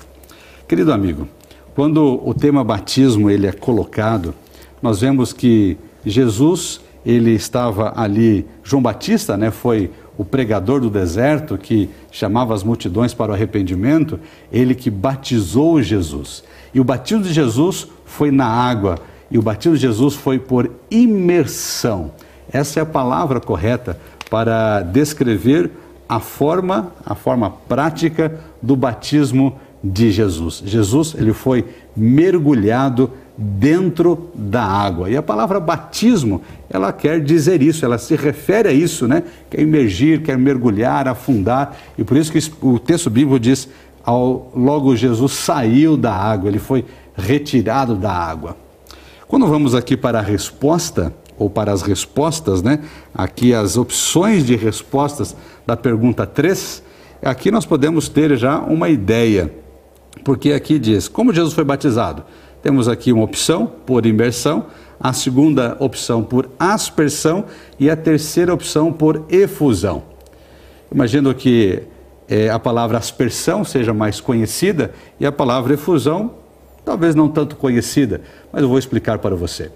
Querido 0.69 0.93
amigo, 0.93 1.27
quando 1.75 2.21
o 2.25 2.35
tema 2.35 2.63
batismo 2.63 3.31
ele 3.31 3.47
é 3.47 3.53
colocado, 3.53 4.35
nós 4.83 5.01
vemos 5.01 5.33
que 5.33 5.77
Jesus 6.05 6.81
ele 7.05 7.33
estava 7.33 7.93
ali, 7.97 8.47
João 8.63 8.83
Batista, 8.83 9.37
né, 9.37 9.51
foi 9.51 9.91
o 10.19 10.25
pregador 10.25 10.81
do 10.81 10.91
deserto 10.91 11.57
que 11.57 11.89
chamava 12.11 12.55
as 12.55 12.63
multidões 12.63 13.15
para 13.15 13.33
o 13.33 13.35
arrependimento, 13.35 14.21
ele 14.53 14.75
que 14.75 14.91
batizou 14.91 15.83
Jesus. 15.83 16.45
E 16.75 16.81
o 16.81 16.85
batismo 16.85 17.25
de 17.25 17.33
Jesus 17.33 17.89
foi 18.05 18.31
na 18.31 18.47
água, 18.47 18.99
e 19.31 19.39
o 19.39 19.43
batismo 19.43 19.77
de 19.77 19.83
Jesus 19.83 20.15
foi 20.15 20.39
por 20.39 20.71
imersão. 20.91 22.11
Essa 22.53 22.81
é 22.81 22.83
a 22.83 22.87
palavra 22.87 23.41
correta 23.41 23.99
para 24.29 24.83
descrever 24.83 25.71
a 26.09 26.21
forma, 26.21 26.93
a 27.07 27.15
forma 27.15 27.51
prática 27.51 28.41
do 28.61 28.77
batismo 28.77 29.59
de 29.83 30.11
Jesus. 30.11 30.63
Jesus, 30.67 31.15
ele 31.17 31.33
foi 31.33 31.65
mergulhado 31.97 33.11
dentro 33.43 34.29
da 34.35 34.63
água. 34.63 35.09
E 35.09 35.17
a 35.17 35.23
palavra 35.23 35.59
batismo, 35.59 36.43
ela 36.69 36.93
quer 36.93 37.21
dizer 37.21 37.63
isso, 37.63 37.87
ela 37.87 37.97
se 37.97 38.15
refere 38.15 38.69
a 38.69 38.73
isso, 38.73 39.09
né? 39.09 39.23
Quer 39.49 39.63
emergir, 39.63 40.23
quer 40.23 40.37
mergulhar, 40.37 41.09
afundar. 41.09 41.75
E 41.97 42.05
por 42.05 42.19
isso 42.19 42.31
que 42.31 42.39
o 42.61 42.79
texto 42.79 43.09
bíblico 43.09 43.41
diz, 43.41 43.67
ao, 44.05 44.53
logo 44.55 44.95
Jesus 44.95 45.33
saiu 45.33 45.97
da 45.97 46.15
água, 46.15 46.51
ele 46.51 46.59
foi 46.59 46.85
retirado 47.17 47.95
da 47.95 48.13
água. 48.13 48.57
Quando 49.27 49.47
vamos 49.47 49.75
aqui 49.75 49.97
para 49.97 50.19
a 50.19 50.23
resposta, 50.23 51.15
ou 51.39 51.49
para 51.49 51.73
as 51.73 51.81
respostas, 51.81 52.63
né? 52.63 52.81
Aqui 53.15 53.55
as 53.55 53.79
opções 53.79 54.45
de 54.45 54.55
respostas 54.55 55.35
da 55.67 55.75
pergunta 55.75 56.27
3, 56.27 56.83
aqui 57.23 57.51
nós 57.51 57.65
podemos 57.65 58.11
ter 58.11 58.37
já 58.37 58.59
uma 58.59 58.91
ideia 58.91 59.51
porque 60.25 60.53
aqui 60.53 60.79
diz: 60.79 61.09
como 61.09 61.33
Jesus 61.33 61.55
foi 61.55 61.65
batizado? 61.65 62.25
Temos 62.63 62.89
aqui 62.89 63.13
uma 63.13 63.25
opção 63.25 63.67
por 63.87 64.05
imersão, 64.05 64.67
a 64.99 65.13
segunda 65.13 65.77
opção 65.81 66.23
por 66.23 66.51
aspersão 66.59 67.47
e 67.79 67.89
a 67.89 67.97
terceira 67.97 68.53
opção 68.53 68.93
por 68.93 69.25
efusão. 69.31 70.03
Imagino 70.93 71.35
que 71.35 71.83
é, 72.29 72.51
a 72.51 72.59
palavra 72.59 72.99
aspersão 72.99 73.65
seja 73.65 73.95
mais 73.95 74.21
conhecida 74.21 74.93
e 75.19 75.25
a 75.25 75.33
palavra 75.33 75.75
efusão 75.75 76.33
talvez 76.85 77.15
não 77.15 77.29
tanto 77.29 77.57
conhecida, 77.57 78.21
mas 78.53 78.63
eu 78.63 78.69
vou 78.69 78.79
explicar 78.79 79.19
para 79.19 79.35
você. 79.35 79.71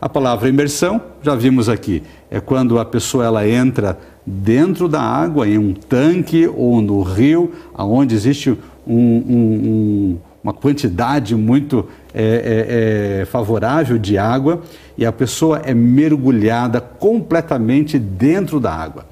A 0.00 0.08
palavra 0.08 0.48
imersão, 0.48 1.00
já 1.22 1.34
vimos 1.34 1.68
aqui, 1.68 2.02
é 2.30 2.38
quando 2.38 2.78
a 2.78 2.84
pessoa 2.84 3.24
ela 3.24 3.48
entra 3.48 3.98
dentro 4.26 4.88
da 4.88 5.00
água, 5.00 5.48
em 5.48 5.56
um 5.56 5.72
tanque 5.72 6.46
ou 6.46 6.82
no 6.82 7.00
rio, 7.02 7.52
onde 7.74 8.14
existe 8.14 8.50
um, 8.50 8.58
um, 8.86 8.96
um, 8.96 10.18
uma 10.44 10.52
quantidade 10.52 11.34
muito 11.34 11.88
é, 12.18 12.22
é, 12.22 13.20
é, 13.20 13.24
favorável 13.26 13.98
de 13.98 14.16
água 14.16 14.62
e 14.96 15.04
a 15.04 15.12
pessoa 15.12 15.60
é 15.62 15.74
mergulhada 15.74 16.80
completamente 16.80 17.98
dentro 17.98 18.58
da 18.58 18.72
água. 18.72 19.04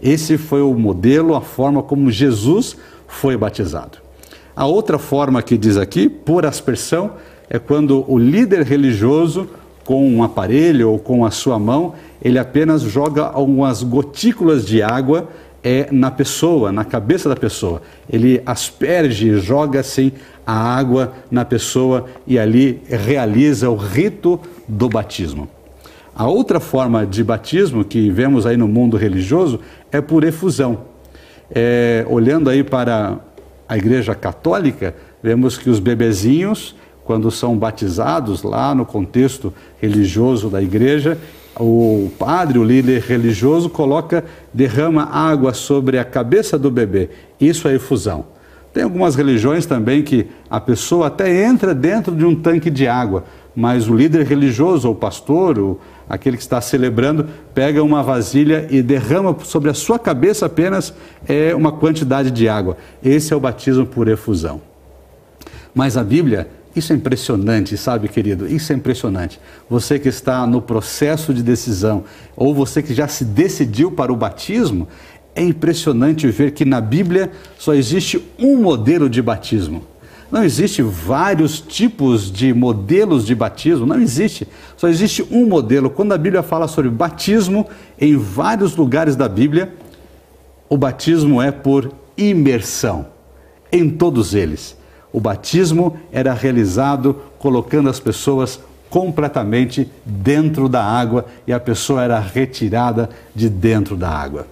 Esse 0.00 0.38
foi 0.38 0.62
o 0.62 0.72
modelo, 0.72 1.34
a 1.34 1.40
forma 1.40 1.82
como 1.82 2.08
Jesus 2.08 2.76
foi 3.08 3.36
batizado. 3.36 3.98
A 4.54 4.64
outra 4.64 4.96
forma 4.96 5.42
que 5.42 5.58
diz 5.58 5.76
aqui, 5.76 6.08
por 6.08 6.46
aspersão, 6.46 7.14
é 7.50 7.58
quando 7.58 8.04
o 8.06 8.16
líder 8.16 8.62
religioso 8.62 9.48
com 9.84 10.08
um 10.08 10.22
aparelho 10.22 10.90
ou 10.90 11.00
com 11.00 11.24
a 11.24 11.32
sua 11.32 11.58
mão, 11.58 11.94
ele 12.22 12.38
apenas 12.38 12.82
joga 12.82 13.24
algumas 13.24 13.82
gotículas 13.82 14.64
de 14.64 14.80
água 14.80 15.28
é, 15.64 15.88
na 15.90 16.10
pessoa, 16.10 16.72
na 16.72 16.84
cabeça 16.84 17.28
da 17.28 17.36
pessoa. 17.36 17.82
Ele 18.10 18.42
asperge, 18.44 19.38
joga 19.38 19.80
assim 19.80 20.12
a 20.46 20.52
água 20.52 21.12
na 21.30 21.44
pessoa 21.44 22.06
e 22.26 22.38
ali 22.38 22.82
realiza 22.86 23.70
o 23.70 23.76
rito 23.76 24.40
do 24.68 24.88
batismo. 24.88 25.48
A 26.14 26.26
outra 26.26 26.60
forma 26.60 27.06
de 27.06 27.24
batismo 27.24 27.84
que 27.84 28.10
vemos 28.10 28.44
aí 28.44 28.56
no 28.56 28.68
mundo 28.68 28.96
religioso 28.96 29.60
é 29.90 30.00
por 30.00 30.24
efusão. 30.24 30.80
É, 31.54 32.04
olhando 32.08 32.50
aí 32.50 32.62
para 32.62 33.18
a 33.68 33.76
Igreja 33.76 34.14
Católica, 34.14 34.94
vemos 35.22 35.56
que 35.56 35.70
os 35.70 35.78
bebezinhos 35.78 36.74
quando 37.04 37.30
são 37.30 37.56
batizados 37.56 38.42
lá 38.42 38.74
no 38.74 38.86
contexto 38.86 39.52
religioso 39.80 40.48
da 40.48 40.62
igreja, 40.62 41.18
o 41.58 42.10
padre, 42.18 42.58
o 42.58 42.64
líder 42.64 43.02
religioso, 43.02 43.68
coloca, 43.68 44.24
derrama 44.52 45.04
água 45.04 45.52
sobre 45.52 45.98
a 45.98 46.04
cabeça 46.04 46.58
do 46.58 46.70
bebê. 46.70 47.10
Isso 47.40 47.68
é 47.68 47.74
efusão. 47.74 48.24
Tem 48.72 48.82
algumas 48.82 49.14
religiões 49.14 49.66
também 49.66 50.02
que 50.02 50.28
a 50.48 50.58
pessoa 50.58 51.08
até 51.08 51.44
entra 51.44 51.74
dentro 51.74 52.14
de 52.14 52.24
um 52.24 52.34
tanque 52.34 52.70
de 52.70 52.88
água, 52.88 53.24
mas 53.54 53.88
o 53.88 53.94
líder 53.94 54.26
religioso, 54.26 54.88
ou 54.88 54.94
pastor, 54.94 55.58
ou 55.58 55.80
aquele 56.08 56.38
que 56.38 56.42
está 56.42 56.60
celebrando, 56.60 57.28
pega 57.54 57.82
uma 57.82 58.02
vasilha 58.02 58.66
e 58.70 58.80
derrama 58.80 59.36
sobre 59.44 59.68
a 59.68 59.74
sua 59.74 59.98
cabeça 59.98 60.46
apenas 60.46 60.94
é, 61.28 61.54
uma 61.54 61.72
quantidade 61.72 62.30
de 62.30 62.48
água. 62.48 62.78
Esse 63.04 63.32
é 63.32 63.36
o 63.36 63.40
batismo 63.40 63.84
por 63.84 64.08
efusão. 64.08 64.60
Mas 65.74 65.96
a 65.96 66.04
Bíblia 66.04 66.48
isso 66.74 66.92
é 66.92 66.96
impressionante, 66.96 67.76
sabe, 67.76 68.08
querido? 68.08 68.46
Isso 68.46 68.72
é 68.72 68.76
impressionante. 68.76 69.38
Você 69.68 69.98
que 69.98 70.08
está 70.08 70.46
no 70.46 70.62
processo 70.62 71.34
de 71.34 71.42
decisão, 71.42 72.04
ou 72.34 72.54
você 72.54 72.82
que 72.82 72.94
já 72.94 73.06
se 73.06 73.26
decidiu 73.26 73.92
para 73.92 74.10
o 74.10 74.16
batismo, 74.16 74.88
é 75.34 75.42
impressionante 75.42 76.26
ver 76.28 76.52
que 76.52 76.64
na 76.64 76.80
Bíblia 76.80 77.30
só 77.58 77.74
existe 77.74 78.22
um 78.38 78.56
modelo 78.56 79.08
de 79.08 79.22
batismo. 79.22 79.84
Não 80.30 80.42
existe 80.42 80.80
vários 80.80 81.60
tipos 81.60 82.32
de 82.32 82.54
modelos 82.54 83.26
de 83.26 83.34
batismo, 83.34 83.84
não 83.84 84.00
existe. 84.00 84.48
Só 84.78 84.88
existe 84.88 85.22
um 85.30 85.46
modelo. 85.46 85.90
Quando 85.90 86.12
a 86.12 86.18
Bíblia 86.18 86.42
fala 86.42 86.66
sobre 86.66 86.90
batismo, 86.90 87.68
em 88.00 88.16
vários 88.16 88.74
lugares 88.74 89.14
da 89.14 89.28
Bíblia, 89.28 89.74
o 90.70 90.76
batismo 90.78 91.40
é 91.40 91.50
por 91.50 91.92
imersão. 92.16 93.06
Em 93.70 93.90
todos 93.90 94.34
eles. 94.34 94.74
O 95.12 95.20
batismo 95.20 95.98
era 96.10 96.32
realizado 96.32 97.16
colocando 97.38 97.90
as 97.90 98.00
pessoas 98.00 98.58
completamente 98.88 99.90
dentro 100.04 100.68
da 100.68 100.82
água 100.82 101.26
e 101.46 101.52
a 101.52 101.60
pessoa 101.60 102.02
era 102.02 102.18
retirada 102.18 103.10
de 103.34 103.50
dentro 103.50 103.96
da 103.96 104.08
água. 104.08 104.46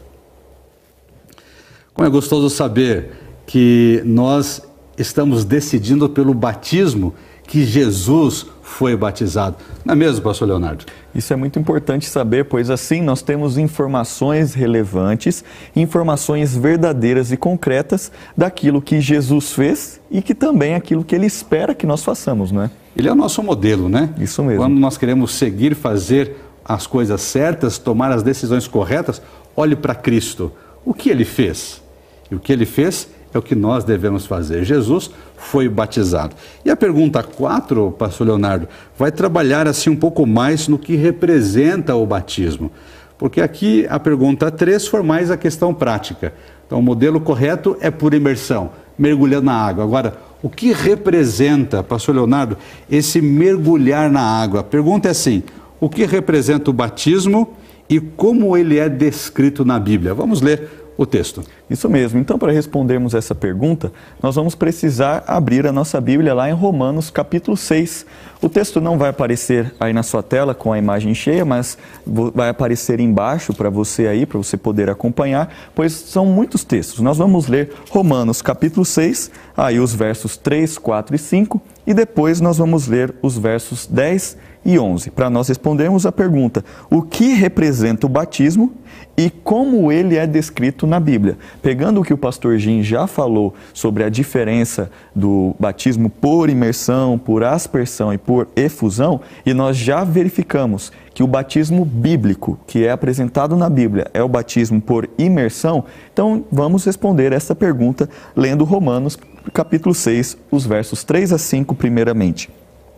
Como 2.00 2.08
é 2.08 2.10
gostoso 2.10 2.48
saber 2.48 3.10
que 3.44 4.00
nós 4.06 4.62
estamos 4.96 5.44
decidindo 5.44 6.08
pelo 6.08 6.32
batismo 6.32 7.12
que 7.46 7.62
Jesus 7.62 8.46
foi 8.62 8.96
batizado. 8.96 9.56
Não 9.84 9.92
é 9.92 9.94
mesmo, 9.94 10.22
pastor 10.22 10.48
Leonardo? 10.48 10.86
Isso 11.14 11.30
é 11.30 11.36
muito 11.36 11.58
importante 11.58 12.06
saber, 12.06 12.46
pois 12.46 12.70
assim 12.70 13.02
nós 13.02 13.20
temos 13.20 13.58
informações 13.58 14.54
relevantes, 14.54 15.44
informações 15.76 16.56
verdadeiras 16.56 17.32
e 17.32 17.36
concretas 17.36 18.10
daquilo 18.34 18.80
que 18.80 18.98
Jesus 18.98 19.52
fez 19.52 20.00
e 20.10 20.22
que 20.22 20.34
também 20.34 20.74
aquilo 20.74 21.04
que 21.04 21.14
ele 21.14 21.26
espera 21.26 21.74
que 21.74 21.86
nós 21.86 22.02
façamos, 22.02 22.50
não 22.50 22.62
é? 22.62 22.70
Ele 22.96 23.08
é 23.08 23.12
o 23.12 23.14
nosso 23.14 23.42
modelo, 23.42 23.90
né? 23.90 24.08
Isso 24.18 24.42
mesmo. 24.42 24.62
Quando 24.62 24.80
nós 24.80 24.96
queremos 24.96 25.34
seguir, 25.34 25.74
fazer 25.74 26.34
as 26.64 26.86
coisas 26.86 27.20
certas, 27.20 27.76
tomar 27.76 28.10
as 28.10 28.22
decisões 28.22 28.66
corretas, 28.66 29.20
olhe 29.54 29.76
para 29.76 29.94
Cristo. 29.94 30.50
O 30.82 30.94
que 30.94 31.10
ele 31.10 31.26
fez? 31.26 31.82
E 32.30 32.34
o 32.34 32.40
que 32.40 32.52
ele 32.52 32.66
fez 32.66 33.08
é 33.32 33.38
o 33.38 33.42
que 33.42 33.54
nós 33.54 33.84
devemos 33.84 34.26
fazer. 34.26 34.64
Jesus 34.64 35.10
foi 35.36 35.68
batizado. 35.68 36.34
E 36.64 36.70
a 36.70 36.76
pergunta 36.76 37.22
4, 37.22 37.92
pastor 37.92 38.26
Leonardo, 38.26 38.68
vai 38.98 39.10
trabalhar 39.12 39.66
assim 39.66 39.90
um 39.90 39.96
pouco 39.96 40.26
mais 40.26 40.68
no 40.68 40.78
que 40.78 40.96
representa 40.96 41.94
o 41.94 42.06
batismo. 42.06 42.70
Porque 43.18 43.40
aqui 43.40 43.86
a 43.88 44.00
pergunta 44.00 44.50
3 44.50 44.86
for 44.86 45.02
mais 45.02 45.30
a 45.30 45.36
questão 45.36 45.74
prática. 45.74 46.32
Então, 46.66 46.78
o 46.78 46.82
modelo 46.82 47.20
correto 47.20 47.76
é 47.80 47.90
por 47.90 48.14
imersão, 48.14 48.70
mergulhando 48.96 49.46
na 49.46 49.54
água. 49.54 49.84
Agora, 49.84 50.14
o 50.42 50.48
que 50.48 50.72
representa, 50.72 51.82
pastor 51.82 52.14
Leonardo, 52.14 52.56
esse 52.90 53.20
mergulhar 53.20 54.10
na 54.10 54.22
água? 54.22 54.60
A 54.60 54.64
pergunta 54.64 55.08
é 55.08 55.10
assim: 55.10 55.42
o 55.78 55.88
que 55.88 56.06
representa 56.06 56.70
o 56.70 56.72
batismo 56.72 57.56
e 57.88 58.00
como 58.00 58.56
ele 58.56 58.78
é 58.78 58.88
descrito 58.88 59.64
na 59.64 59.78
Bíblia? 59.78 60.14
Vamos 60.14 60.40
ler 60.40 60.79
o 61.00 61.06
texto. 61.06 61.42
Isso 61.70 61.88
mesmo. 61.88 62.20
Então, 62.20 62.38
para 62.38 62.52
respondermos 62.52 63.14
essa 63.14 63.34
pergunta, 63.34 63.90
nós 64.22 64.34
vamos 64.34 64.54
precisar 64.54 65.24
abrir 65.26 65.66
a 65.66 65.72
nossa 65.72 65.98
Bíblia 65.98 66.34
lá 66.34 66.50
em 66.50 66.52
Romanos, 66.52 67.08
capítulo 67.08 67.56
6. 67.56 68.04
O 68.42 68.50
texto 68.50 68.82
não 68.82 68.98
vai 68.98 69.08
aparecer 69.08 69.72
aí 69.80 69.94
na 69.94 70.02
sua 70.02 70.22
tela 70.22 70.54
com 70.54 70.74
a 70.74 70.76
imagem 70.76 71.14
cheia, 71.14 71.42
mas 71.42 71.78
vai 72.04 72.50
aparecer 72.50 73.00
embaixo 73.00 73.54
para 73.54 73.70
você 73.70 74.08
aí, 74.08 74.26
para 74.26 74.36
você 74.36 74.58
poder 74.58 74.90
acompanhar, 74.90 75.50
pois 75.74 75.94
são 75.94 76.26
muitos 76.26 76.64
textos. 76.64 77.00
Nós 77.00 77.16
vamos 77.16 77.46
ler 77.46 77.72
Romanos, 77.88 78.42
capítulo 78.42 78.84
6, 78.84 79.30
aí 79.56 79.80
os 79.80 79.94
versos 79.94 80.36
3, 80.36 80.76
4 80.76 81.16
e 81.16 81.18
5, 81.18 81.62
e 81.86 81.94
depois 81.94 82.42
nós 82.42 82.58
vamos 82.58 82.86
ler 82.86 83.14
os 83.22 83.38
versos 83.38 83.86
10 83.86 84.36
e 84.66 84.78
11, 84.78 85.10
para 85.12 85.30
nós 85.30 85.48
respondermos 85.48 86.04
a 86.04 86.12
pergunta: 86.12 86.62
o 86.90 87.00
que 87.00 87.32
representa 87.32 88.04
o 88.04 88.10
batismo 88.10 88.74
e 89.20 89.28
como 89.28 89.92
ele 89.92 90.16
é 90.16 90.26
descrito 90.26 90.86
na 90.86 90.98
Bíblia? 90.98 91.36
Pegando 91.60 92.00
o 92.00 92.02
que 92.02 92.14
o 92.14 92.16
pastor 92.16 92.56
Jim 92.56 92.82
já 92.82 93.06
falou 93.06 93.52
sobre 93.74 94.02
a 94.02 94.08
diferença 94.08 94.90
do 95.14 95.54
batismo 95.60 96.08
por 96.08 96.48
imersão, 96.48 97.18
por 97.18 97.44
aspersão 97.44 98.14
e 98.14 98.16
por 98.16 98.48
efusão, 98.56 99.20
e 99.44 99.52
nós 99.52 99.76
já 99.76 100.04
verificamos 100.04 100.90
que 101.12 101.22
o 101.22 101.26
batismo 101.26 101.84
bíblico, 101.84 102.58
que 102.66 102.86
é 102.86 102.90
apresentado 102.90 103.54
na 103.56 103.68
Bíblia, 103.68 104.06
é 104.14 104.22
o 104.22 104.28
batismo 104.28 104.80
por 104.80 105.06
imersão, 105.18 105.84
então 106.10 106.42
vamos 106.50 106.86
responder 106.86 107.30
essa 107.30 107.54
pergunta 107.54 108.08
lendo 108.34 108.64
Romanos 108.64 109.18
capítulo 109.52 109.94
6, 109.94 110.38
os 110.50 110.64
versos 110.64 111.04
3 111.04 111.34
a 111.34 111.38
5 111.38 111.74
primeiramente. 111.74 112.48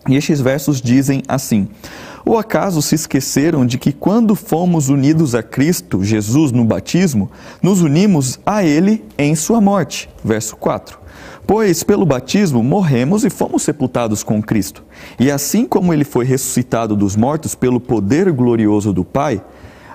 E 0.09 0.17
estes 0.17 0.41
versos 0.41 0.81
dizem 0.81 1.23
assim: 1.29 1.69
Ou 2.25 2.39
acaso 2.39 2.83
se 2.83 2.95
esqueceram 2.95 3.65
de 3.65 3.79
que 3.79 3.93
quando 3.93 4.35
fomos 4.35 4.89
unidos 4.89 5.35
a 5.35 5.43
Cristo 5.43 6.03
Jesus 6.03 6.51
no 6.51 6.65
batismo, 6.65 7.31
nos 7.63 7.81
unimos 7.83 8.41
a 8.45 8.65
Ele 8.65 9.05
em 9.17 9.35
Sua 9.35 9.61
morte? 9.61 10.09
Verso 10.25 10.57
4. 10.57 10.99
Pois 11.47 11.83
pelo 11.83 12.07
batismo 12.07 12.63
morremos 12.63 13.25
e 13.25 13.31
fomos 13.31 13.63
sepultados 13.63 14.23
com 14.23 14.43
Cristo. 14.43 14.83
E 15.19 15.31
assim 15.31 15.67
como 15.67 15.93
Ele 15.93 16.05
foi 16.05 16.25
ressuscitado 16.25 16.97
dos 16.97 17.17
mortos 17.17 17.55
pelo 17.55 17.81
poder 17.81 18.31
glorioso 18.33 18.93
do 18.93 19.05
Pai, 19.05 19.43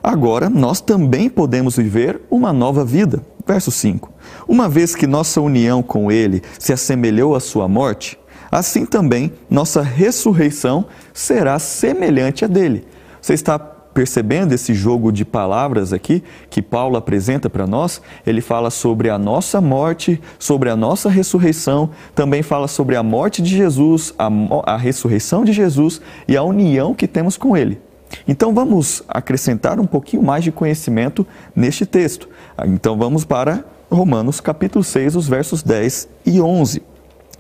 agora 0.04 0.50
nós 0.50 0.80
também 0.82 1.30
podemos 1.30 1.76
viver 1.78 2.22
uma 2.30 2.54
nova 2.54 2.86
vida. 2.86 3.22
Verso 3.46 3.72
5. 3.72 4.12
Uma 4.46 4.68
vez 4.68 4.94
que 4.94 5.08
nossa 5.08 5.40
união 5.40 5.82
com 5.82 6.12
Ele 6.12 6.42
se 6.60 6.74
assemelhou 6.74 7.34
à 7.34 7.40
Sua 7.40 7.68
morte, 7.68 8.20
assim 8.52 8.86
também 8.86 9.34
nossa 9.50 9.82
ressurreição 9.82 10.86
será 11.14 11.60
semelhante 11.60 12.46
a 12.46 12.48
dele. 12.48 12.86
Você 13.22 13.34
está 13.34 13.58
percebendo 13.98 14.54
esse 14.54 14.76
jogo 14.76 15.12
de 15.12 15.26
palavras 15.26 15.92
aqui 15.92 16.24
que 16.52 16.62
Paulo 16.62 16.98
apresenta 16.98 17.50
para 17.50 17.66
nós? 17.66 18.00
Ele 18.28 18.42
fala 18.42 18.70
sobre 18.70 19.10
a 19.10 19.18
nossa 19.18 19.60
morte, 19.60 20.22
sobre 20.38 20.70
a 20.70 20.76
nossa 20.76 21.10
ressurreição, 21.10 21.90
também 22.14 22.44
fala 22.44 22.68
sobre 22.68 22.96
a 22.96 23.02
morte 23.02 23.42
de 23.42 23.50
Jesus, 23.50 24.14
a, 24.20 24.30
a 24.72 24.78
ressurreição 24.78 25.44
de 25.44 25.52
Jesus 25.52 26.00
e 26.28 26.38
a 26.38 26.44
união 26.44 26.94
que 26.94 27.08
temos 27.08 27.38
com 27.38 27.58
ele. 27.58 27.82
Então 28.28 28.54
vamos 28.54 29.02
acrescentar 29.08 29.80
um 29.80 29.88
pouquinho 29.88 30.22
mais 30.22 30.44
de 30.44 30.52
conhecimento 30.52 31.26
neste 31.56 31.84
texto. 31.84 32.30
Então 32.66 32.96
vamos 33.00 33.26
para 33.26 33.66
Romanos 33.90 34.40
capítulo 34.40 34.84
6, 34.84 35.16
os 35.16 35.28
versos 35.28 35.64
10 35.64 36.08
e 36.24 36.40
11 36.40 36.97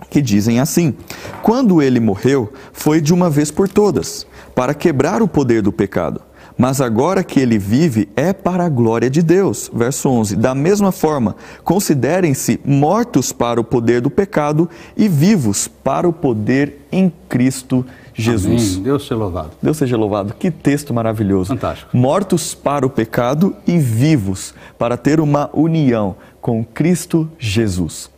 que 0.09 0.21
dizem 0.21 0.59
assim: 0.59 0.95
Quando 1.41 1.81
ele 1.81 1.99
morreu, 1.99 2.51
foi 2.71 3.01
de 3.01 3.13
uma 3.13 3.29
vez 3.29 3.51
por 3.51 3.67
todas, 3.67 4.25
para 4.55 4.73
quebrar 4.73 5.21
o 5.21 5.27
poder 5.27 5.61
do 5.61 5.71
pecado. 5.71 6.21
Mas 6.57 6.81
agora 6.81 7.23
que 7.23 7.39
ele 7.39 7.59
vive 7.59 8.09
é 8.15 8.33
para 8.33 8.65
a 8.65 8.69
glória 8.69 9.09
de 9.11 9.21
Deus. 9.21 9.69
Verso 9.71 10.09
11. 10.09 10.35
Da 10.35 10.55
mesma 10.55 10.91
forma, 10.91 11.35
considerem-se 11.63 12.59
mortos 12.65 13.31
para 13.31 13.61
o 13.61 13.63
poder 13.63 14.01
do 14.01 14.09
pecado 14.09 14.67
e 14.95 15.07
vivos 15.07 15.67
para 15.67 16.09
o 16.09 16.13
poder 16.13 16.87
em 16.91 17.13
Cristo 17.29 17.85
Jesus. 18.11 18.73
Amém. 18.73 18.83
Deus 18.83 19.03
seja 19.03 19.15
louvado. 19.15 19.51
Deus 19.61 19.77
seja 19.77 19.97
louvado. 19.97 20.33
Que 20.33 20.49
texto 20.49 20.91
maravilhoso. 20.93 21.49
Fantástico. 21.49 21.95
Mortos 21.95 22.55
para 22.55 22.85
o 22.85 22.89
pecado 22.89 23.55
e 23.67 23.77
vivos 23.77 24.55
para 24.79 24.97
ter 24.97 25.19
uma 25.19 25.51
união 25.53 26.15
com 26.41 26.65
Cristo 26.65 27.29
Jesus. 27.37 28.09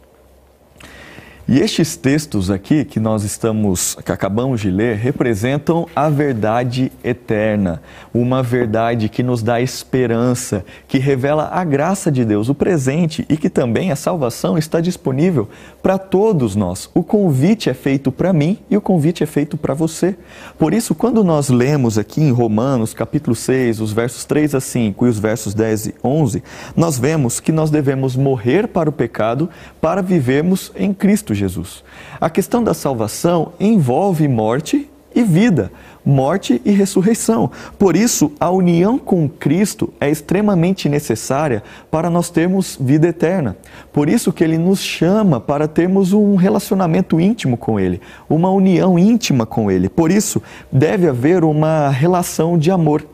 E 1.52 1.62
estes 1.62 1.96
textos 1.96 2.52
aqui 2.52 2.86
que 2.86 3.00
nós 3.00 3.24
estamos, 3.24 3.98
que 4.06 4.12
acabamos 4.12 4.62
de 4.62 4.70
ler, 4.70 4.98
representam 4.98 5.88
a 5.96 6.08
verdade 6.08 6.92
eterna, 7.04 7.82
uma 8.14 8.44
verdade 8.44 9.10
que 9.10 9.24
nos 9.24 9.42
dá 9.42 9.60
esperança, 9.60 10.64
que 10.88 11.00
revela 11.00 11.50
a 11.52 11.64
graça 11.64 12.12
de 12.12 12.24
Deus, 12.24 12.50
o 12.50 12.54
presente 12.54 13.26
e 13.28 13.36
que 13.36 13.50
também 13.50 13.92
a 13.92 13.96
salvação 13.96 14.60
está 14.60 14.80
disponível 14.80 15.50
para 15.82 15.98
todos 15.98 16.56
nós. 16.56 16.88
O 16.94 17.02
convite 17.02 17.68
é 17.68 17.74
feito 17.74 18.12
para 18.12 18.32
mim 18.32 18.60
e 18.70 18.78
o 18.78 18.82
convite 18.82 19.24
é 19.24 19.26
feito 19.26 19.58
para 19.58 19.74
você. 19.74 20.16
Por 20.56 20.72
isso, 20.72 20.94
quando 20.94 21.24
nós 21.24 21.50
lemos 21.50 21.98
aqui 21.98 22.22
em 22.22 22.32
Romanos, 22.32 22.94
capítulo 22.94 23.36
6, 23.36 23.82
os 23.82 23.92
versos 23.92 24.24
3 24.24 24.54
a 24.54 24.62
5 24.62 25.04
e 25.04 25.10
os 25.10 25.18
versos 25.18 25.56
10 25.56 25.88
e 25.88 25.96
11, 26.04 26.44
nós 26.76 27.00
vemos 27.00 27.40
que 27.40 27.52
nós 27.52 27.72
devemos 27.72 28.16
morrer 28.16 28.68
para 28.68 28.88
o 28.88 28.94
pecado 28.94 29.50
para 29.82 30.04
vivermos 30.04 30.72
em 30.76 30.94
Cristo 30.94 31.39
Jesus. 31.40 31.84
A 32.20 32.30
questão 32.30 32.64
da 32.64 32.74
salvação 32.74 33.54
envolve 33.60 34.28
morte 34.28 34.90
e 35.14 35.24
vida, 35.24 35.72
morte 36.06 36.62
e 36.64 36.72
ressurreição. 36.72 37.50
Por 37.78 37.96
isso, 37.96 38.32
a 38.40 38.50
união 38.50 38.98
com 38.98 39.28
Cristo 39.28 39.92
é 40.00 40.10
extremamente 40.10 40.88
necessária 40.88 41.64
para 41.90 42.10
nós 42.10 42.30
termos 42.30 42.78
vida 42.80 43.08
eterna. 43.08 43.58
Por 43.92 44.08
isso 44.08 44.32
que 44.32 44.44
ele 44.44 44.58
nos 44.58 44.80
chama 44.80 45.40
para 45.40 45.68
termos 45.68 46.14
um 46.14 46.36
relacionamento 46.36 47.20
íntimo 47.20 47.58
com 47.58 47.80
ele, 47.80 48.02
uma 48.30 48.52
união 48.52 49.00
íntima 49.00 49.46
com 49.46 49.72
ele. 49.72 49.90
Por 49.90 50.12
isso, 50.12 50.42
deve 50.72 51.08
haver 51.08 51.44
uma 51.44 51.90
relação 51.90 52.58
de 52.58 52.72
amor 52.72 53.06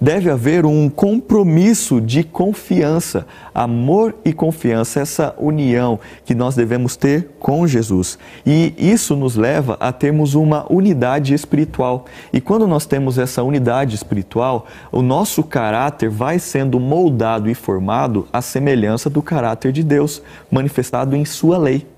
deve 0.00 0.30
haver 0.30 0.66
um 0.66 0.88
compromisso 0.88 2.00
de 2.00 2.22
confiança, 2.22 3.26
amor 3.54 4.14
e 4.24 4.32
confiança, 4.32 5.00
essa 5.00 5.34
união 5.38 5.98
que 6.24 6.34
nós 6.34 6.54
devemos 6.54 6.96
ter 6.96 7.30
com 7.38 7.66
Jesus. 7.66 8.18
E 8.44 8.74
isso 8.78 9.16
nos 9.16 9.36
leva 9.36 9.76
a 9.80 9.92
termos 9.92 10.34
uma 10.34 10.70
unidade 10.72 11.34
espiritual. 11.34 12.06
E 12.32 12.40
quando 12.40 12.66
nós 12.66 12.86
temos 12.86 13.18
essa 13.18 13.42
unidade 13.42 13.94
espiritual, 13.94 14.66
o 14.92 15.02
nosso 15.02 15.42
caráter 15.42 16.08
vai 16.08 16.38
sendo 16.38 16.78
moldado 16.78 17.48
e 17.48 17.54
formado 17.54 18.28
à 18.32 18.42
semelhança 18.42 19.08
do 19.08 19.22
caráter 19.22 19.72
de 19.72 19.82
Deus, 19.82 20.22
manifestado 20.50 21.16
em 21.16 21.24
Sua 21.24 21.58
lei. 21.58 21.95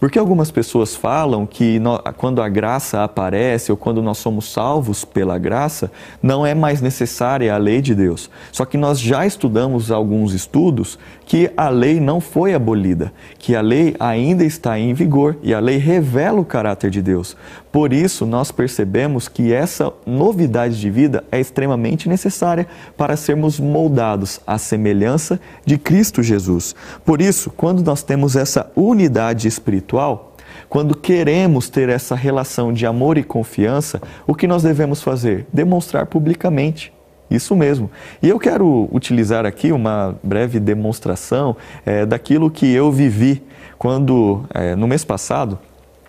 Porque 0.00 0.18
algumas 0.18 0.50
pessoas 0.50 0.94
falam 0.94 1.46
que 1.46 1.80
quando 2.16 2.40
a 2.40 2.48
graça 2.48 3.02
aparece 3.02 3.70
ou 3.70 3.76
quando 3.76 4.02
nós 4.02 4.18
somos 4.18 4.52
salvos 4.52 5.04
pela 5.04 5.38
graça, 5.38 5.90
não 6.22 6.46
é 6.46 6.54
mais 6.54 6.80
necessária 6.80 7.54
a 7.54 7.58
lei 7.58 7.80
de 7.80 7.94
Deus. 7.94 8.30
Só 8.52 8.64
que 8.64 8.76
nós 8.76 9.00
já 9.00 9.26
estudamos 9.26 9.90
alguns 9.90 10.32
estudos 10.32 10.98
que 11.28 11.52
a 11.58 11.68
lei 11.68 12.00
não 12.00 12.22
foi 12.22 12.54
abolida, 12.54 13.12
que 13.38 13.54
a 13.54 13.60
lei 13.60 13.94
ainda 14.00 14.42
está 14.46 14.78
em 14.78 14.94
vigor 14.94 15.36
e 15.42 15.52
a 15.52 15.60
lei 15.60 15.76
revela 15.76 16.40
o 16.40 16.44
caráter 16.44 16.90
de 16.90 17.02
Deus. 17.02 17.36
Por 17.70 17.92
isso, 17.92 18.24
nós 18.24 18.50
percebemos 18.50 19.28
que 19.28 19.52
essa 19.52 19.92
novidade 20.06 20.80
de 20.80 20.88
vida 20.88 21.22
é 21.30 21.38
extremamente 21.38 22.08
necessária 22.08 22.66
para 22.96 23.14
sermos 23.14 23.60
moldados 23.60 24.40
à 24.46 24.56
semelhança 24.56 25.38
de 25.66 25.76
Cristo 25.76 26.22
Jesus. 26.22 26.74
Por 27.04 27.20
isso, 27.20 27.50
quando 27.50 27.82
nós 27.82 28.02
temos 28.02 28.34
essa 28.34 28.72
unidade 28.74 29.46
espiritual, 29.46 30.34
quando 30.66 30.96
queremos 30.96 31.68
ter 31.68 31.90
essa 31.90 32.14
relação 32.14 32.72
de 32.72 32.86
amor 32.86 33.18
e 33.18 33.22
confiança, 33.22 34.00
o 34.26 34.34
que 34.34 34.46
nós 34.46 34.62
devemos 34.62 35.02
fazer? 35.02 35.46
Demonstrar 35.52 36.06
publicamente. 36.06 36.90
Isso 37.30 37.54
mesmo. 37.54 37.90
E 38.22 38.28
eu 38.28 38.38
quero 38.38 38.88
utilizar 38.92 39.44
aqui 39.44 39.70
uma 39.72 40.16
breve 40.22 40.58
demonstração 40.58 41.56
é, 41.84 42.06
daquilo 42.06 42.50
que 42.50 42.72
eu 42.72 42.90
vivi 42.90 43.42
quando, 43.78 44.44
é, 44.54 44.74
no 44.74 44.88
mês 44.88 45.04
passado, 45.04 45.58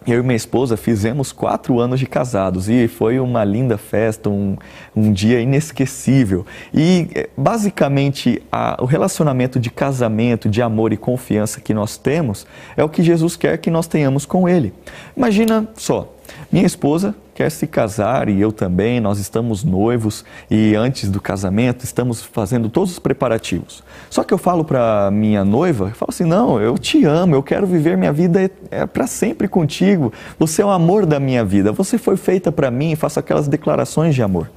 eu 0.07 0.21
e 0.21 0.23
minha 0.23 0.35
esposa 0.35 0.77
fizemos 0.77 1.31
quatro 1.31 1.79
anos 1.79 1.99
de 1.99 2.05
casados 2.05 2.69
e 2.69 2.87
foi 2.87 3.19
uma 3.19 3.43
linda 3.43 3.77
festa, 3.77 4.29
um, 4.29 4.55
um 4.95 5.11
dia 5.11 5.41
inesquecível. 5.41 6.45
E 6.73 7.09
eh, 7.13 7.29
basicamente 7.35 8.41
a, 8.51 8.77
o 8.81 8.85
relacionamento 8.85 9.59
de 9.59 9.69
casamento, 9.69 10.47
de 10.47 10.61
amor 10.61 10.93
e 10.93 10.97
confiança 10.97 11.59
que 11.59 11.73
nós 11.73 11.97
temos 11.97 12.47
é 12.77 12.83
o 12.83 12.89
que 12.89 13.03
Jesus 13.03 13.35
quer 13.35 13.57
que 13.57 13.69
nós 13.69 13.87
tenhamos 13.87 14.25
com 14.25 14.47
Ele. 14.47 14.73
Imagina 15.17 15.67
só, 15.75 16.13
minha 16.51 16.65
esposa 16.65 17.15
quer 17.33 17.49
se 17.49 17.65
casar 17.67 18.27
e 18.27 18.41
eu 18.41 18.51
também, 18.51 18.99
nós 18.99 19.17
estamos 19.17 19.63
noivos 19.63 20.25
e 20.51 20.75
antes 20.75 21.09
do 21.09 21.21
casamento 21.21 21.85
estamos 21.85 22.21
fazendo 22.21 22.69
todos 22.69 22.91
os 22.91 22.99
preparativos. 22.99 23.81
Só 24.09 24.23
que 24.23 24.33
eu 24.33 24.37
falo 24.37 24.65
para 24.65 25.09
minha 25.11 25.45
noiva, 25.45 25.85
eu 25.85 25.95
falo 25.95 26.09
assim: 26.09 26.25
"Não, 26.25 26.59
eu 26.59 26.77
te 26.77 27.05
amo, 27.05 27.35
eu 27.35 27.43
quero 27.43 27.65
viver 27.65 27.95
minha 27.97 28.11
vida 28.11 28.51
é 28.69 28.85
para 28.85 29.07
sempre 29.07 29.47
contigo. 29.47 30.11
Você 30.37 30.61
é 30.61 30.65
o 30.65 30.69
amor 30.69 31.05
da 31.05 31.19
minha 31.19 31.45
vida. 31.45 31.71
Você 31.71 31.97
foi 31.97 32.17
feita 32.17 32.51
para 32.51 32.69
mim", 32.69 32.95
faço 32.95 33.19
aquelas 33.19 33.47
declarações 33.47 34.13
de 34.15 34.21
amor. 34.21 34.49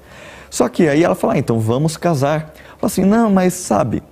Só 0.50 0.68
que 0.68 0.88
aí 0.88 1.04
ela 1.04 1.14
fala: 1.14 1.34
ah, 1.34 1.38
"Então 1.38 1.60
vamos 1.60 1.96
casar". 1.96 2.52
Eu 2.72 2.78
falo 2.78 2.86
assim: 2.86 3.04
"Não, 3.04 3.30
mas 3.30 3.54
sabe, 3.54 4.02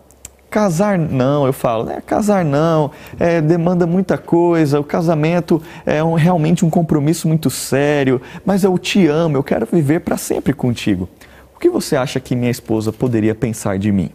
Casar 0.51 0.99
não, 0.99 1.47
eu 1.47 1.53
falo, 1.53 1.85
né? 1.85 2.03
Casar 2.05 2.45
não, 2.45 2.91
é, 3.21 3.41
demanda 3.41 3.87
muita 3.87 4.19
coisa, 4.19 4.81
o 4.81 4.85
casamento 4.85 5.63
é 5.87 6.03
um, 6.03 6.15
realmente 6.15 6.65
um 6.65 6.71
compromisso 6.71 7.29
muito 7.29 7.49
sério, 7.49 8.21
mas 8.45 8.65
eu 8.65 8.77
te 8.77 9.07
amo, 9.07 9.37
eu 9.37 9.45
quero 9.45 9.67
viver 9.71 10.01
para 10.01 10.17
sempre 10.17 10.53
contigo. 10.53 11.09
O 11.55 11.59
que 11.61 11.71
você 11.71 11.95
acha 11.95 12.19
que 12.19 12.35
minha 12.35 12.51
esposa 12.51 12.93
poderia 12.93 13.35
pensar 13.35 13.79
de 13.79 13.93
mim? 13.93 14.11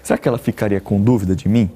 Será 0.00 0.16
que 0.16 0.28
ela 0.28 0.38
ficaria 0.38 0.80
com 0.80 1.00
dúvida 1.00 1.34
de 1.34 1.48
mim? 1.48 1.68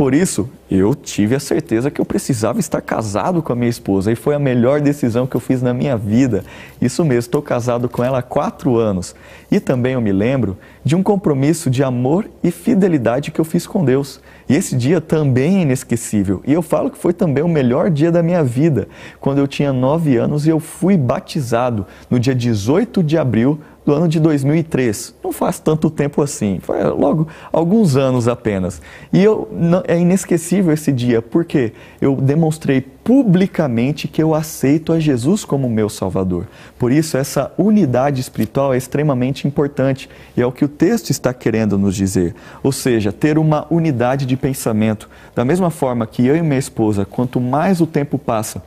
Por 0.00 0.14
isso, 0.14 0.48
eu 0.70 0.94
tive 0.94 1.34
a 1.34 1.38
certeza 1.38 1.90
que 1.90 2.00
eu 2.00 2.06
precisava 2.06 2.58
estar 2.58 2.80
casado 2.80 3.42
com 3.42 3.52
a 3.52 3.54
minha 3.54 3.68
esposa 3.68 4.10
e 4.10 4.16
foi 4.16 4.34
a 4.34 4.38
melhor 4.38 4.80
decisão 4.80 5.26
que 5.26 5.36
eu 5.36 5.40
fiz 5.42 5.60
na 5.60 5.74
minha 5.74 5.94
vida. 5.94 6.42
Isso 6.80 7.04
mesmo, 7.04 7.18
estou 7.18 7.42
casado 7.42 7.86
com 7.86 8.02
ela 8.02 8.20
há 8.20 8.22
quatro 8.22 8.78
anos. 8.78 9.14
E 9.50 9.60
também 9.60 9.92
eu 9.92 10.00
me 10.00 10.10
lembro 10.10 10.56
de 10.82 10.96
um 10.96 11.02
compromisso 11.02 11.68
de 11.68 11.84
amor 11.84 12.30
e 12.42 12.50
fidelidade 12.50 13.30
que 13.30 13.38
eu 13.38 13.44
fiz 13.44 13.66
com 13.66 13.84
Deus. 13.84 14.22
E 14.48 14.56
esse 14.56 14.74
dia 14.74 15.02
também 15.02 15.58
é 15.58 15.62
inesquecível. 15.64 16.40
E 16.46 16.52
eu 16.54 16.62
falo 16.62 16.90
que 16.90 16.96
foi 16.96 17.12
também 17.12 17.44
o 17.44 17.48
melhor 17.48 17.90
dia 17.90 18.10
da 18.10 18.22
minha 18.22 18.42
vida, 18.42 18.88
quando 19.20 19.36
eu 19.36 19.46
tinha 19.46 19.70
nove 19.70 20.16
anos 20.16 20.46
e 20.46 20.48
eu 20.48 20.60
fui 20.60 20.96
batizado 20.96 21.86
no 22.08 22.18
dia 22.18 22.34
18 22.34 23.02
de 23.02 23.18
abril 23.18 23.60
do 23.90 23.94
ano 23.94 24.06
de 24.06 24.20
2003. 24.20 25.16
Não 25.22 25.32
faz 25.32 25.58
tanto 25.58 25.90
tempo 25.90 26.22
assim, 26.22 26.60
foi 26.62 26.80
logo 26.84 27.26
alguns 27.52 27.96
anos 27.96 28.28
apenas. 28.28 28.80
E 29.12 29.20
eu, 29.20 29.48
é 29.86 29.98
inesquecível 29.98 30.72
esse 30.72 30.92
dia, 30.92 31.20
porque 31.20 31.72
eu 32.00 32.14
demonstrei 32.14 32.80
publicamente 32.80 34.06
que 34.06 34.22
eu 34.22 34.32
aceito 34.32 34.92
a 34.92 35.00
Jesus 35.00 35.44
como 35.44 35.68
meu 35.68 35.88
Salvador. 35.88 36.46
Por 36.78 36.92
isso, 36.92 37.16
essa 37.16 37.52
unidade 37.58 38.20
espiritual 38.20 38.72
é 38.72 38.76
extremamente 38.76 39.48
importante 39.48 40.08
e 40.36 40.40
é 40.40 40.46
o 40.46 40.52
que 40.52 40.64
o 40.64 40.68
texto 40.68 41.10
está 41.10 41.34
querendo 41.34 41.76
nos 41.76 41.96
dizer. 41.96 42.36
Ou 42.62 42.70
seja, 42.70 43.10
ter 43.10 43.38
uma 43.38 43.66
unidade 43.70 44.24
de 44.24 44.36
pensamento. 44.36 45.08
Da 45.34 45.44
mesma 45.44 45.70
forma 45.70 46.06
que 46.06 46.24
eu 46.24 46.36
e 46.36 46.42
minha 46.42 46.58
esposa, 46.58 47.04
quanto 47.04 47.40
mais 47.40 47.80
o 47.80 47.86
tempo 47.86 48.16
passa, 48.16 48.62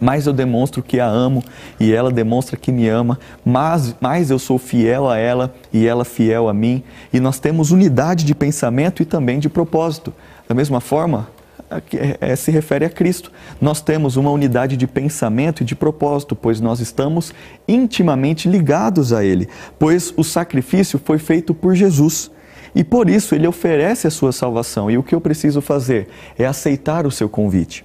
mais 0.00 0.26
eu 0.26 0.32
demonstro 0.32 0.82
que 0.82 1.00
a 1.00 1.06
amo 1.06 1.42
e 1.78 1.92
ela 1.92 2.10
demonstra 2.10 2.56
que 2.56 2.72
me 2.72 2.88
ama, 2.88 3.18
mais, 3.44 3.94
mais 4.00 4.30
eu 4.30 4.38
sou 4.38 4.58
fiel 4.58 5.08
a 5.08 5.16
ela 5.16 5.54
e 5.72 5.86
ela 5.86 6.04
fiel 6.04 6.48
a 6.48 6.54
mim. 6.54 6.82
E 7.12 7.20
nós 7.20 7.38
temos 7.38 7.70
unidade 7.70 8.24
de 8.24 8.34
pensamento 8.34 9.02
e 9.02 9.04
também 9.04 9.38
de 9.38 9.48
propósito. 9.48 10.12
Da 10.48 10.54
mesma 10.54 10.80
forma, 10.80 11.28
é, 11.70 12.18
é, 12.20 12.36
se 12.36 12.50
refere 12.50 12.84
a 12.84 12.90
Cristo. 12.90 13.32
Nós 13.60 13.80
temos 13.80 14.16
uma 14.16 14.30
unidade 14.30 14.76
de 14.76 14.86
pensamento 14.86 15.62
e 15.62 15.64
de 15.64 15.74
propósito, 15.74 16.36
pois 16.36 16.60
nós 16.60 16.80
estamos 16.80 17.32
intimamente 17.66 18.48
ligados 18.48 19.12
a 19.12 19.24
Ele, 19.24 19.48
pois 19.78 20.12
o 20.16 20.22
sacrifício 20.22 21.00
foi 21.02 21.18
feito 21.18 21.54
por 21.54 21.74
Jesus. 21.74 22.30
E 22.74 22.82
por 22.82 23.08
isso 23.08 23.36
ele 23.36 23.46
oferece 23.46 24.06
a 24.06 24.10
sua 24.10 24.32
salvação. 24.32 24.90
E 24.90 24.98
o 24.98 25.02
que 25.02 25.14
eu 25.14 25.20
preciso 25.20 25.60
fazer 25.60 26.08
é 26.36 26.44
aceitar 26.44 27.06
o 27.06 27.10
seu 27.10 27.28
convite. 27.28 27.84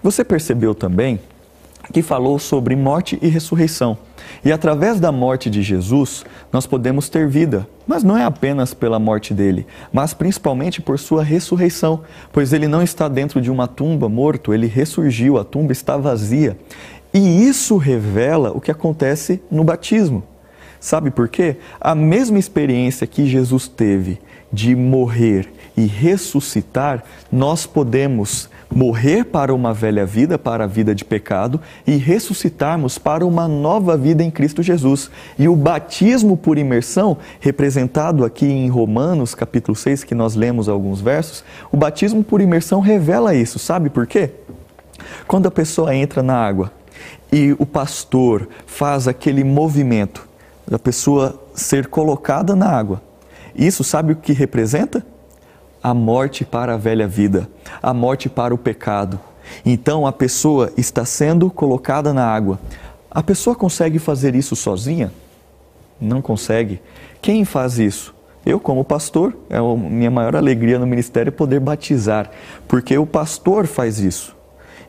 Você 0.00 0.22
percebeu 0.22 0.74
também 0.74 1.18
que 1.92 2.02
falou 2.02 2.38
sobre 2.38 2.76
morte 2.76 3.18
e 3.22 3.28
ressurreição. 3.28 3.98
E 4.44 4.52
através 4.52 5.00
da 5.00 5.10
morte 5.10 5.48
de 5.48 5.62
Jesus, 5.62 6.24
nós 6.52 6.66
podemos 6.66 7.08
ter 7.08 7.26
vida, 7.28 7.66
mas 7.86 8.02
não 8.02 8.16
é 8.16 8.24
apenas 8.24 8.74
pela 8.74 8.98
morte 8.98 9.32
dele, 9.32 9.66
mas 9.92 10.12
principalmente 10.12 10.80
por 10.80 10.98
sua 10.98 11.22
ressurreição, 11.22 12.02
pois 12.32 12.52
ele 12.52 12.68
não 12.68 12.82
está 12.82 13.08
dentro 13.08 13.40
de 13.40 13.50
uma 13.50 13.66
tumba 13.66 14.08
morto, 14.08 14.52
ele 14.52 14.66
ressurgiu, 14.66 15.38
a 15.38 15.44
tumba 15.44 15.72
está 15.72 15.96
vazia. 15.96 16.56
E 17.12 17.44
isso 17.48 17.76
revela 17.76 18.52
o 18.52 18.60
que 18.60 18.70
acontece 18.70 19.42
no 19.50 19.64
batismo. 19.64 20.22
Sabe 20.78 21.10
por 21.10 21.28
quê? 21.28 21.56
A 21.80 21.94
mesma 21.94 22.38
experiência 22.38 23.06
que 23.06 23.26
Jesus 23.26 23.66
teve 23.66 24.18
de 24.52 24.76
morrer 24.76 25.48
e 25.76 25.86
ressuscitar, 25.86 27.04
nós 27.30 27.66
podemos 27.66 28.48
morrer 28.70 29.24
para 29.24 29.54
uma 29.54 29.72
velha 29.72 30.04
vida, 30.04 30.38
para 30.38 30.64
a 30.64 30.66
vida 30.66 30.94
de 30.94 31.04
pecado, 31.04 31.60
e 31.86 31.96
ressuscitarmos 31.96 32.98
para 32.98 33.26
uma 33.26 33.48
nova 33.48 33.96
vida 33.96 34.22
em 34.22 34.30
Cristo 34.30 34.62
Jesus. 34.62 35.10
E 35.38 35.48
o 35.48 35.56
batismo 35.56 36.36
por 36.36 36.58
imersão, 36.58 37.16
representado 37.40 38.24
aqui 38.24 38.46
em 38.46 38.68
Romanos, 38.68 39.34
capítulo 39.34 39.76
6, 39.76 40.04
que 40.04 40.14
nós 40.14 40.34
lemos 40.34 40.68
alguns 40.68 41.00
versos, 41.00 41.44
o 41.72 41.76
batismo 41.76 42.22
por 42.22 42.40
imersão 42.40 42.80
revela 42.80 43.34
isso. 43.34 43.58
Sabe 43.58 43.90
por 43.90 44.06
quê? 44.06 44.30
Quando 45.26 45.46
a 45.46 45.50
pessoa 45.50 45.94
entra 45.94 46.22
na 46.22 46.36
água 46.36 46.72
e 47.32 47.54
o 47.58 47.66
pastor 47.66 48.48
faz 48.66 49.08
aquele 49.08 49.44
movimento 49.44 50.26
da 50.66 50.78
pessoa 50.78 51.40
ser 51.54 51.86
colocada 51.86 52.54
na 52.54 52.68
água, 52.68 53.02
isso 53.54 53.82
sabe 53.82 54.12
o 54.12 54.16
que 54.16 54.32
representa? 54.32 55.04
A 55.88 55.94
morte 55.94 56.44
para 56.44 56.74
a 56.74 56.76
velha 56.76 57.08
vida, 57.08 57.48
a 57.82 57.94
morte 57.94 58.28
para 58.28 58.52
o 58.54 58.58
pecado. 58.58 59.18
Então 59.64 60.06
a 60.06 60.12
pessoa 60.12 60.70
está 60.76 61.02
sendo 61.06 61.50
colocada 61.50 62.12
na 62.12 62.26
água. 62.26 62.60
A 63.10 63.22
pessoa 63.22 63.56
consegue 63.56 63.98
fazer 63.98 64.34
isso 64.34 64.54
sozinha? 64.54 65.10
Não 65.98 66.20
consegue. 66.20 66.82
Quem 67.22 67.42
faz 67.42 67.78
isso? 67.78 68.14
Eu, 68.44 68.60
como 68.60 68.84
pastor, 68.84 69.34
é 69.48 69.56
a 69.56 69.62
minha 69.62 70.10
maior 70.10 70.36
alegria 70.36 70.78
no 70.78 70.86
ministério 70.86 71.32
poder 71.32 71.58
batizar, 71.58 72.30
porque 72.68 72.98
o 72.98 73.06
pastor 73.06 73.66
faz 73.66 73.98
isso. 73.98 74.36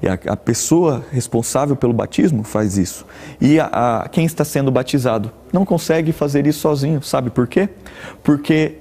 E 0.03 0.07
a, 0.09 0.19
a 0.27 0.35
pessoa 0.35 1.05
responsável 1.13 1.77
pelo 1.77 1.93
batismo 1.93 2.43
faz 2.43 2.77
isso. 2.77 3.05
E 3.39 3.57
a, 3.57 4.01
a, 4.01 4.09
quem 4.09 4.25
está 4.25 4.43
sendo 4.43 4.69
batizado 4.69 5.31
não 5.53 5.63
consegue 5.63 6.11
fazer 6.11 6.45
isso 6.45 6.59
sozinho. 6.59 7.01
Sabe 7.01 7.29
por 7.29 7.47
quê? 7.47 7.69
Porque 8.21 8.79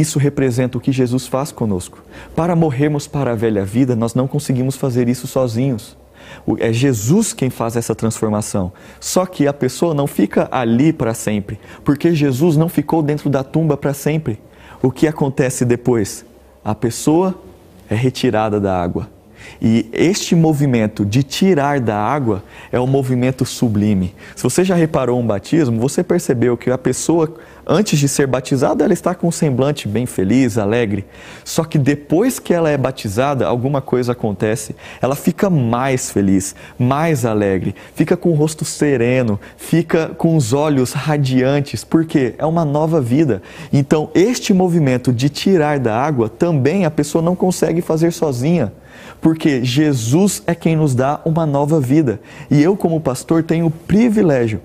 isso 0.00 0.18
representa 0.18 0.78
o 0.78 0.80
que 0.80 0.92
Jesus 0.92 1.26
faz 1.26 1.52
conosco. 1.52 2.02
Para 2.34 2.56
morrermos 2.56 3.06
para 3.06 3.32
a 3.32 3.34
velha 3.34 3.64
vida, 3.64 3.94
nós 3.94 4.14
não 4.14 4.26
conseguimos 4.26 4.76
fazer 4.76 5.08
isso 5.08 5.26
sozinhos. 5.26 5.96
É 6.58 6.72
Jesus 6.72 7.32
quem 7.32 7.50
faz 7.50 7.76
essa 7.76 7.94
transformação. 7.94 8.72
Só 9.00 9.26
que 9.26 9.46
a 9.46 9.52
pessoa 9.52 9.94
não 9.94 10.06
fica 10.06 10.48
ali 10.50 10.92
para 10.92 11.14
sempre, 11.14 11.58
porque 11.84 12.14
Jesus 12.14 12.56
não 12.56 12.68
ficou 12.68 13.02
dentro 13.02 13.30
da 13.30 13.44
tumba 13.44 13.76
para 13.76 13.94
sempre. 13.94 14.40
O 14.82 14.90
que 14.90 15.06
acontece 15.06 15.64
depois? 15.64 16.24
A 16.64 16.74
pessoa 16.74 17.34
é 17.88 17.94
retirada 17.94 18.60
da 18.60 18.80
água. 18.80 19.15
E 19.60 19.88
este 19.92 20.34
movimento 20.34 21.04
de 21.04 21.22
tirar 21.22 21.80
da 21.80 21.96
água 21.96 22.42
é 22.70 22.80
um 22.80 22.86
movimento 22.86 23.44
sublime. 23.44 24.14
Se 24.34 24.42
você 24.42 24.64
já 24.64 24.74
reparou 24.74 25.18
um 25.20 25.26
batismo, 25.26 25.80
você 25.80 26.02
percebeu 26.02 26.56
que 26.56 26.70
a 26.70 26.78
pessoa 26.78 27.34
Antes 27.68 27.98
de 27.98 28.08
ser 28.08 28.28
batizada, 28.28 28.84
ela 28.84 28.92
está 28.92 29.12
com 29.12 29.26
um 29.26 29.32
semblante 29.32 29.88
bem 29.88 30.06
feliz, 30.06 30.56
alegre. 30.56 31.04
Só 31.44 31.64
que 31.64 31.78
depois 31.78 32.38
que 32.38 32.54
ela 32.54 32.70
é 32.70 32.78
batizada, 32.78 33.44
alguma 33.44 33.82
coisa 33.82 34.12
acontece. 34.12 34.76
Ela 35.02 35.16
fica 35.16 35.50
mais 35.50 36.08
feliz, 36.08 36.54
mais 36.78 37.24
alegre, 37.24 37.74
fica 37.92 38.16
com 38.16 38.30
o 38.30 38.34
rosto 38.34 38.64
sereno, 38.64 39.40
fica 39.56 40.10
com 40.16 40.36
os 40.36 40.52
olhos 40.52 40.92
radiantes, 40.92 41.82
porque 41.82 42.36
é 42.38 42.46
uma 42.46 42.64
nova 42.64 43.00
vida. 43.00 43.42
Então, 43.72 44.10
este 44.14 44.54
movimento 44.54 45.12
de 45.12 45.28
tirar 45.28 45.80
da 45.80 45.98
água 45.98 46.28
também 46.28 46.84
a 46.84 46.90
pessoa 46.90 47.20
não 47.20 47.34
consegue 47.34 47.80
fazer 47.80 48.12
sozinha 48.12 48.72
porque 49.20 49.64
Jesus 49.64 50.42
é 50.46 50.54
quem 50.54 50.76
nos 50.76 50.94
dá 50.94 51.20
uma 51.24 51.46
nova 51.46 51.80
vida. 51.80 52.20
E 52.50 52.62
eu, 52.62 52.76
como 52.76 53.00
pastor, 53.00 53.42
tenho 53.42 53.66
o 53.66 53.70
privilégio 53.70 54.60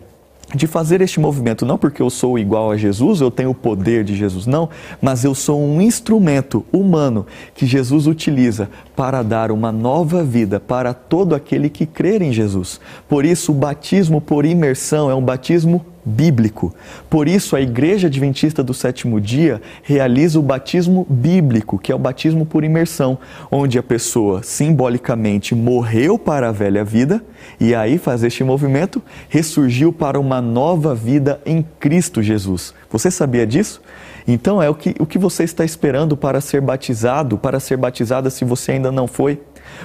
de 0.53 0.67
fazer 0.67 1.01
este 1.01 1.19
movimento, 1.19 1.65
não 1.65 1.77
porque 1.77 2.01
eu 2.01 2.09
sou 2.09 2.37
igual 2.37 2.71
a 2.71 2.77
Jesus, 2.77 3.21
eu 3.21 3.31
tenho 3.31 3.51
o 3.51 3.55
poder 3.55 4.03
de 4.03 4.15
Jesus, 4.15 4.45
não, 4.45 4.69
mas 5.01 5.23
eu 5.23 5.33
sou 5.33 5.61
um 5.61 5.81
instrumento 5.81 6.65
humano 6.71 7.25
que 7.55 7.65
Jesus 7.65 8.07
utiliza 8.07 8.69
para 8.95 9.23
dar 9.23 9.51
uma 9.51 9.71
nova 9.71 10.23
vida 10.23 10.59
para 10.59 10.93
todo 10.93 11.33
aquele 11.33 11.69
que 11.69 11.85
crer 11.85 12.21
em 12.21 12.33
Jesus. 12.33 12.79
Por 13.07 13.25
isso, 13.25 13.51
o 13.51 13.55
batismo 13.55 14.19
por 14.19 14.45
imersão 14.45 15.09
é 15.09 15.15
um 15.15 15.23
batismo 15.23 15.85
bíblico. 16.03 16.73
Por 17.09 17.27
isso, 17.27 17.55
a 17.55 17.61
Igreja 17.61 18.07
Adventista 18.07 18.63
do 18.63 18.73
Sétimo 18.73 19.19
Dia 19.19 19.61
realiza 19.83 20.39
o 20.39 20.43
batismo 20.43 21.05
bíblico, 21.09 21.77
que 21.77 21.91
é 21.91 21.95
o 21.95 21.99
batismo 21.99 22.45
por 22.45 22.63
imersão, 22.63 23.17
onde 23.51 23.77
a 23.77 23.83
pessoa 23.83 24.43
simbolicamente 24.43 25.53
morreu 25.53 26.17
para 26.17 26.49
a 26.49 26.51
velha 26.51 26.83
vida 26.83 27.23
e 27.59 27.73
aí 27.75 27.97
faz 27.97 28.23
este 28.23 28.43
movimento, 28.43 29.01
ressurgiu 29.29 29.91
para 29.91 30.19
uma 30.19 30.41
nova 30.41 30.93
vida 30.95 31.39
em 31.45 31.65
Cristo 31.79 32.21
Jesus. 32.21 32.73
Você 32.89 33.09
sabia 33.09 33.45
disso? 33.45 33.81
Então 34.27 34.61
é 34.61 34.69
o 34.69 34.75
que, 34.75 34.95
o 34.99 35.05
que 35.05 35.17
você 35.17 35.43
está 35.43 35.65
esperando 35.65 36.15
para 36.15 36.41
ser 36.41 36.61
batizado, 36.61 37.37
para 37.37 37.59
ser 37.59 37.77
batizada 37.77 38.29
se 38.29 38.45
você 38.45 38.73
ainda 38.73 38.91
não 38.91 39.07
foi? 39.07 39.41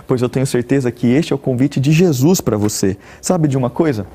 Pois 0.06 0.20
eu 0.20 0.28
tenho 0.28 0.46
certeza 0.46 0.90
que 0.90 1.06
este 1.06 1.32
é 1.32 1.36
o 1.36 1.38
convite 1.38 1.80
de 1.80 1.92
Jesus 1.92 2.40
para 2.40 2.56
você. 2.56 2.96
Sabe 3.20 3.48
de 3.48 3.56
uma 3.56 3.70
coisa? 3.70 4.06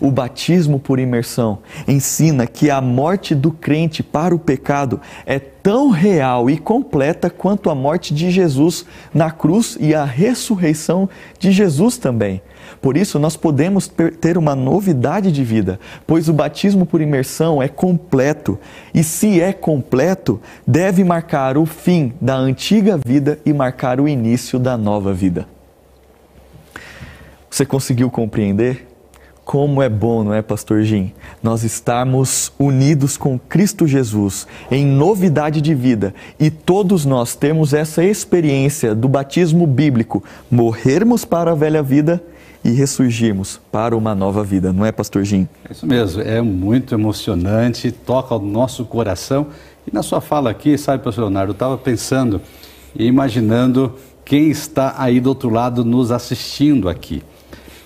O 0.00 0.10
batismo 0.10 0.78
por 0.78 0.98
imersão 0.98 1.58
ensina 1.86 2.46
que 2.46 2.70
a 2.70 2.80
morte 2.80 3.34
do 3.34 3.52
crente 3.52 4.02
para 4.02 4.34
o 4.34 4.38
pecado 4.38 5.00
é 5.26 5.38
tão 5.38 5.90
real 5.90 6.48
e 6.48 6.56
completa 6.56 7.28
quanto 7.28 7.68
a 7.68 7.74
morte 7.74 8.14
de 8.14 8.30
Jesus 8.30 8.86
na 9.12 9.30
cruz 9.30 9.76
e 9.78 9.94
a 9.94 10.04
ressurreição 10.04 11.08
de 11.38 11.52
Jesus 11.52 11.98
também. 11.98 12.40
Por 12.80 12.96
isso, 12.96 13.18
nós 13.18 13.36
podemos 13.36 13.90
ter 14.20 14.38
uma 14.38 14.54
novidade 14.54 15.30
de 15.30 15.44
vida, 15.44 15.78
pois 16.06 16.28
o 16.28 16.32
batismo 16.32 16.86
por 16.86 17.00
imersão 17.00 17.62
é 17.62 17.68
completo. 17.68 18.58
E 18.94 19.04
se 19.04 19.40
é 19.40 19.52
completo, 19.52 20.40
deve 20.66 21.04
marcar 21.04 21.58
o 21.58 21.66
fim 21.66 22.14
da 22.20 22.36
antiga 22.36 22.98
vida 23.04 23.38
e 23.44 23.52
marcar 23.52 24.00
o 24.00 24.08
início 24.08 24.58
da 24.58 24.78
nova 24.78 25.12
vida. 25.12 25.46
Você 27.50 27.66
conseguiu 27.66 28.10
compreender? 28.10 28.89
Como 29.50 29.82
é 29.82 29.88
bom, 29.88 30.22
não 30.22 30.32
é, 30.32 30.42
Pastor 30.42 30.84
Jim? 30.84 31.12
Nós 31.42 31.64
estarmos 31.64 32.52
unidos 32.56 33.16
com 33.16 33.36
Cristo 33.36 33.84
Jesus 33.84 34.46
em 34.70 34.86
novidade 34.86 35.60
de 35.60 35.74
vida 35.74 36.14
e 36.38 36.52
todos 36.52 37.04
nós 37.04 37.34
temos 37.34 37.74
essa 37.74 38.04
experiência 38.04 38.94
do 38.94 39.08
batismo 39.08 39.66
bíblico, 39.66 40.22
morrermos 40.48 41.24
para 41.24 41.50
a 41.50 41.54
velha 41.56 41.82
vida 41.82 42.22
e 42.64 42.70
ressurgirmos 42.70 43.60
para 43.72 43.96
uma 43.96 44.14
nova 44.14 44.44
vida, 44.44 44.72
não 44.72 44.86
é, 44.86 44.92
Pastor 44.92 45.24
Jim? 45.24 45.48
É 45.68 45.72
isso 45.72 45.84
mesmo, 45.84 46.22
é 46.22 46.40
muito 46.40 46.94
emocionante, 46.94 47.90
toca 47.90 48.36
o 48.36 48.38
nosso 48.38 48.84
coração. 48.84 49.48
E 49.84 49.92
na 49.92 50.04
sua 50.04 50.20
fala 50.20 50.48
aqui, 50.48 50.78
sabe, 50.78 51.02
Pastor 51.02 51.24
Leonardo, 51.24 51.50
eu 51.50 51.54
estava 51.54 51.76
pensando 51.76 52.40
e 52.94 53.04
imaginando 53.04 53.96
quem 54.24 54.48
está 54.48 54.94
aí 54.96 55.18
do 55.18 55.28
outro 55.28 55.50
lado 55.50 55.84
nos 55.84 56.12
assistindo 56.12 56.88
aqui. 56.88 57.20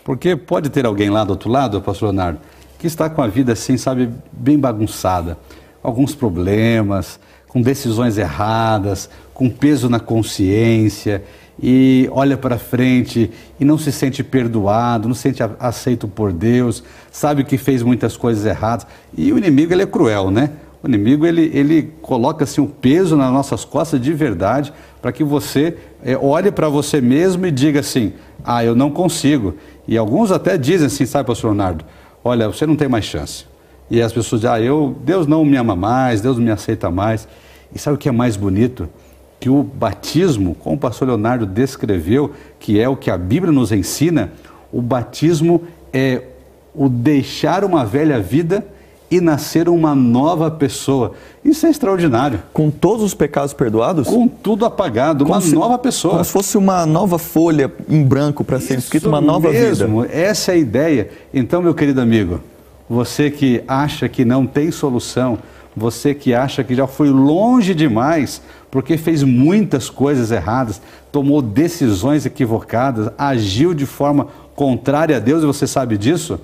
Porque 0.05 0.37
pode 0.37 0.69
ter 0.69 0.85
alguém 0.85 1.11
lá 1.11 1.25
do 1.25 1.31
outro 1.31 1.51
lado, 1.51 1.81
pastor 1.81 2.11
Leonardo, 2.11 2.39
que 2.79 2.87
está 2.87 3.09
com 3.09 3.23
a 3.23 3.27
vida 3.27 3.55
assim, 3.55 3.77
sabe, 3.77 4.11
bem 4.31 4.59
bagunçada, 4.59 5.39
alguns 5.83 6.15
problemas, 6.15 7.19
com 7.49 7.63
decisões 7.63 8.19
erradas, 8.19 9.09
com 9.33 9.49
peso 9.49 9.89
na 9.89 10.01
consciência 10.01 11.23
e 11.63 12.09
olha 12.13 12.37
para 12.37 12.59
frente 12.59 13.31
e 13.59 13.65
não 13.65 13.79
se 13.79 13.93
sente 13.93 14.25
perdoado, 14.25 15.09
não 15.09 15.15
se 15.15 15.23
sente 15.23 15.43
aceito 15.61 16.09
por 16.09 16.33
Deus, 16.33 16.83
sabe 17.11 17.45
que 17.45 17.57
fez 17.57 17.83
muitas 17.83 18.17
coisas 18.17 18.45
erradas. 18.45 18.87
E 19.17 19.33
o 19.33 19.39
inimigo 19.39 19.73
ele 19.73 19.83
é 19.83 19.87
cruel, 19.87 20.31
né? 20.31 20.51
O 20.83 20.89
inimigo 20.89 21.25
ele, 21.25 21.51
ele 21.55 21.95
coloca 22.03 22.45
assim, 22.45 22.61
um 22.61 22.67
peso 22.67 23.17
nas 23.17 23.33
nossas 23.33 23.65
costas 23.65 24.01
de 24.01 24.13
verdade 24.13 24.73
para 25.01 25.13
que 25.13 25.25
você 25.25 25.77
é, 26.05 26.17
olhe 26.17 26.51
para 26.51 26.69
você 26.69 27.01
mesmo 27.01 27.47
e 27.47 27.51
diga 27.51 27.81
assim: 27.81 28.13
ah, 28.45 28.63
eu 28.63 28.75
não 28.75 28.91
consigo. 28.91 29.55
E 29.87 29.97
alguns 29.97 30.33
até 30.33 30.57
dizem 30.57 30.87
assim, 30.87 31.07
sabe, 31.07 31.27
pastor 31.27 31.51
Leonardo, 31.51 31.85
olha, 32.23 32.49
você 32.49 32.67
não 32.67 32.77
tem 32.77 32.89
mais 32.89 33.05
chance. 33.05 33.45
E 33.91 34.01
as 34.01 34.13
pessoas 34.13 34.41
dizem, 34.41 34.57
ah, 34.57 34.61
eu, 34.61 34.97
Deus 35.05 35.27
não 35.27 35.45
me 35.45 35.57
ama 35.57 35.77
mais, 35.77 36.21
Deus 36.21 36.37
não 36.37 36.45
me 36.45 36.51
aceita 36.51 36.91
mais. 36.91 37.29
E 37.75 37.79
sabe 37.79 37.97
o 37.97 37.99
que 37.99 38.09
é 38.09 38.13
mais 38.13 38.37
bonito? 38.37 38.89
Que 39.39 39.51
o 39.51 39.63
batismo, 39.63 40.55
como 40.55 40.77
o 40.77 40.79
pastor 40.79 41.09
Leonardo 41.09 41.45
descreveu, 41.45 42.33
que 42.59 42.81
é 42.81 42.89
o 42.89 42.97
que 42.97 43.11
a 43.11 43.19
Bíblia 43.19 43.53
nos 43.53 43.73
ensina, 43.73 44.33
o 44.73 44.81
batismo 44.81 45.63
é 45.93 46.23
o 46.75 46.89
deixar 46.89 47.65
uma 47.65 47.85
velha 47.85 48.19
vida 48.19 48.67
e 49.11 49.21
nascer 49.21 49.69
uma 49.69 49.95
nova 49.95 50.51
pessoa. 50.51 51.13
Isso 51.45 51.67
é 51.67 51.71
extraordinário. 51.71 52.43
Com 52.53 52.71
todos 52.71 53.03
os 53.03 53.15
pecados 53.15 53.53
perdoados? 53.53 54.09
Com 54.09 54.27
tudo 54.27 54.65
apagado, 54.65 55.25
uma 55.25 55.41
se, 55.41 55.55
nova 55.55 55.79
pessoa. 55.79 56.15
Como 56.15 56.25
se 56.25 56.33
fosse 56.33 56.57
uma 56.57 56.87
nova 56.87 57.19
folha 57.19 57.73
em 57.89 58.03
branco 58.03 58.43
para 58.43 58.59
ser 58.59 58.79
escrito 58.79 59.09
uma 59.09 59.21
nova 59.21 59.51
mesmo, 59.51 60.03
vida. 60.03 60.15
Essa 60.15 60.53
é 60.53 60.55
a 60.55 60.59
ideia. 60.59 61.11
Então, 61.33 61.63
meu 61.63 61.75
querido 61.75 62.01
amigo, 62.01 62.41
você 62.89 63.31
que 63.31 63.63
acha 63.69 64.09
que 64.09 64.25
não 64.25 64.47
tem 64.47 64.71
solução, 64.71 65.39
você 65.77 66.15
que 66.15 66.35
acha 66.35 66.63
que 66.63 66.75
já 66.75 66.87
foi 66.87 67.11
longe 67.11 67.75
demais, 67.75 68.41
porque 68.71 68.97
fez 68.97 69.23
muitas 69.23 69.91
coisas 69.91 70.31
erradas, 70.31 70.81
tomou 71.11 71.43
decisões 71.43 72.27
equivocadas, 72.27 73.11
agiu 73.19 73.75
de 73.75 73.87
forma 73.87 74.29
contrária 74.55 75.17
a 75.17 75.21
Deus 75.21 75.43
e 75.43 75.47
você 75.47 75.67
sabe 75.67 75.99
disso? 75.99 76.41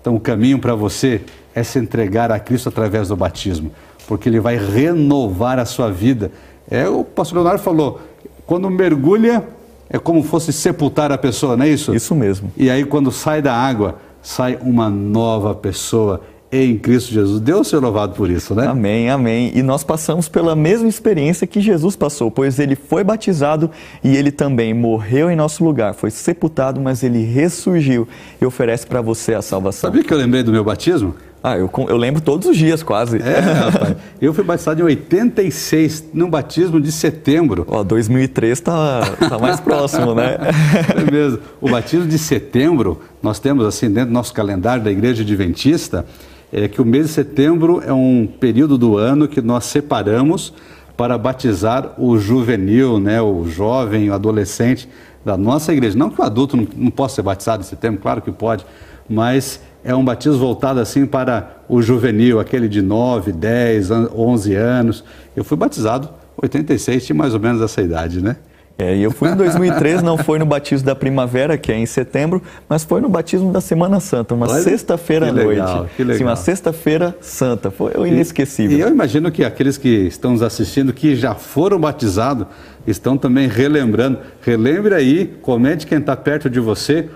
Então 0.00 0.16
o 0.16 0.20
caminho 0.20 0.58
para 0.58 0.74
você 0.74 1.22
é 1.54 1.62
se 1.62 1.78
entregar 1.78 2.30
a 2.32 2.38
Cristo 2.38 2.68
através 2.68 3.08
do 3.08 3.16
batismo, 3.16 3.70
porque 4.06 4.28
Ele 4.28 4.40
vai 4.40 4.56
renovar 4.56 5.58
a 5.58 5.64
sua 5.64 5.90
vida. 5.90 6.32
É 6.70 6.88
o 6.88 7.04
pastor 7.04 7.38
Leonardo 7.38 7.62
falou, 7.62 8.00
quando 8.46 8.70
mergulha 8.70 9.44
é 9.88 9.98
como 9.98 10.22
fosse 10.22 10.52
sepultar 10.52 11.12
a 11.12 11.18
pessoa, 11.18 11.56
não 11.56 11.64
é 11.64 11.68
isso? 11.68 11.94
Isso 11.94 12.14
mesmo. 12.14 12.50
E 12.56 12.70
aí 12.70 12.84
quando 12.84 13.10
sai 13.12 13.40
da 13.40 13.54
água, 13.54 13.98
sai 14.22 14.58
uma 14.60 14.88
nova 14.88 15.54
pessoa 15.54 16.22
em 16.50 16.78
Cristo 16.78 17.12
Jesus. 17.12 17.40
Deus 17.40 17.68
seja 17.68 17.80
louvado 17.80 18.14
por 18.14 18.30
isso, 18.30 18.54
né? 18.54 18.66
Amém, 18.66 19.10
amém. 19.10 19.50
E 19.54 19.62
nós 19.62 19.82
passamos 19.82 20.28
pela 20.28 20.54
mesma 20.54 20.88
experiência 20.88 21.46
que 21.46 21.60
Jesus 21.60 21.96
passou, 21.96 22.30
pois 22.30 22.58
ele 22.58 22.76
foi 22.76 23.02
batizado 23.02 23.70
e 24.02 24.16
ele 24.16 24.30
também 24.30 24.72
morreu 24.72 25.30
em 25.30 25.36
nosso 25.36 25.64
lugar, 25.64 25.94
foi 25.94 26.10
sepultado, 26.10 26.80
mas 26.80 27.02
ele 27.02 27.24
ressurgiu 27.24 28.06
e 28.40 28.46
oferece 28.46 28.86
para 28.86 29.00
você 29.00 29.34
a 29.34 29.42
salvação. 29.42 29.90
Sabia 29.90 30.04
que 30.04 30.12
eu 30.12 30.18
lembrei 30.18 30.42
do 30.42 30.52
meu 30.52 30.62
batismo? 30.62 31.14
Ah, 31.46 31.58
eu, 31.58 31.70
eu 31.88 31.98
lembro 31.98 32.22
todos 32.22 32.48
os 32.48 32.56
dias, 32.56 32.82
quase. 32.82 33.18
É, 33.20 33.38
rapaz. 33.38 33.96
Eu 34.18 34.32
fui 34.32 34.42
batizado 34.42 34.80
em 34.80 34.84
86, 34.84 36.08
num 36.14 36.30
batismo 36.30 36.80
de 36.80 36.90
setembro. 36.90 37.66
Ó, 37.68 37.84
2003 37.84 38.58
tá, 38.60 39.02
tá 39.28 39.38
mais 39.38 39.60
próximo, 39.60 40.14
né? 40.14 40.38
É 40.96 41.10
mesmo. 41.10 41.40
O 41.60 41.68
batismo 41.68 42.06
de 42.06 42.16
setembro, 42.18 43.02
nós 43.22 43.38
temos 43.38 43.66
assim 43.66 43.90
dentro 43.90 44.08
do 44.08 44.14
nosso 44.14 44.32
calendário 44.32 44.82
da 44.82 44.90
Igreja 44.90 45.22
Adventista, 45.22 46.06
é 46.50 46.66
que 46.66 46.80
o 46.80 46.84
mês 46.84 47.08
de 47.08 47.12
setembro 47.12 47.82
é 47.84 47.92
um 47.92 48.26
período 48.26 48.78
do 48.78 48.96
ano 48.96 49.28
que 49.28 49.42
nós 49.42 49.66
separamos 49.66 50.54
para 50.96 51.18
batizar 51.18 51.92
o 51.98 52.16
juvenil, 52.16 52.98
né, 52.98 53.20
o 53.20 53.44
jovem, 53.44 54.08
o 54.08 54.14
adolescente 54.14 54.88
da 55.22 55.36
nossa 55.36 55.74
igreja. 55.74 55.94
Não 55.94 56.08
que 56.08 56.18
o 56.22 56.24
adulto 56.24 56.56
não, 56.56 56.66
não 56.74 56.90
possa 56.90 57.16
ser 57.16 57.22
batizado 57.22 57.62
em 57.62 57.66
setembro, 57.66 58.00
claro 58.00 58.22
que 58.22 58.32
pode, 58.32 58.64
mas 59.06 59.60
é 59.84 59.94
um 59.94 60.04
batismo 60.04 60.38
voltado 60.38 60.80
assim 60.80 61.04
para 61.04 61.58
o 61.68 61.82
juvenil, 61.82 62.40
aquele 62.40 62.68
de 62.68 62.80
9, 62.80 63.32
10, 63.32 63.90
11 63.90 64.54
anos. 64.54 65.04
Eu 65.36 65.44
fui 65.44 65.56
batizado 65.56 66.08
em 66.38 66.44
86, 66.44 67.04
tinha 67.04 67.16
mais 67.16 67.34
ou 67.34 67.40
menos 67.40 67.60
essa 67.60 67.82
idade, 67.82 68.22
né? 68.22 68.36
É, 68.76 68.96
eu 68.96 69.12
fui 69.12 69.30
em 69.30 69.36
2003, 69.36 70.02
não 70.02 70.18
foi 70.18 70.36
no 70.36 70.44
batismo 70.44 70.84
da 70.84 70.96
primavera, 70.96 71.56
que 71.56 71.70
é 71.70 71.76
em 71.76 71.86
setembro, 71.86 72.42
mas 72.68 72.82
foi 72.82 73.00
no 73.00 73.08
batismo 73.08 73.52
da 73.52 73.60
Semana 73.60 74.00
Santa, 74.00 74.34
uma 74.34 74.48
sexta-feira 74.48 75.28
à 75.28 75.32
noite. 75.32 75.62
Que 75.96 76.02
legal. 76.02 76.18
Sim, 76.18 76.24
uma 76.24 76.34
sexta-feira 76.34 77.16
santa. 77.20 77.70
Foi 77.70 77.92
inesquecível. 78.08 78.76
E, 78.76 78.80
e 78.80 78.82
eu 78.82 78.88
imagino 78.88 79.30
que 79.30 79.44
aqueles 79.44 79.78
que 79.78 79.88
estão 79.88 80.32
nos 80.32 80.42
assistindo, 80.42 80.92
que 80.92 81.14
já 81.14 81.36
foram 81.36 81.78
batizados, 81.78 82.48
estão 82.84 83.16
também 83.16 83.46
relembrando. 83.46 84.18
Relembre 84.40 84.92
aí, 84.92 85.26
comente 85.40 85.86
quem 85.86 85.98
está 85.98 86.16
perto 86.16 86.50
de 86.50 86.58
você 86.58 87.08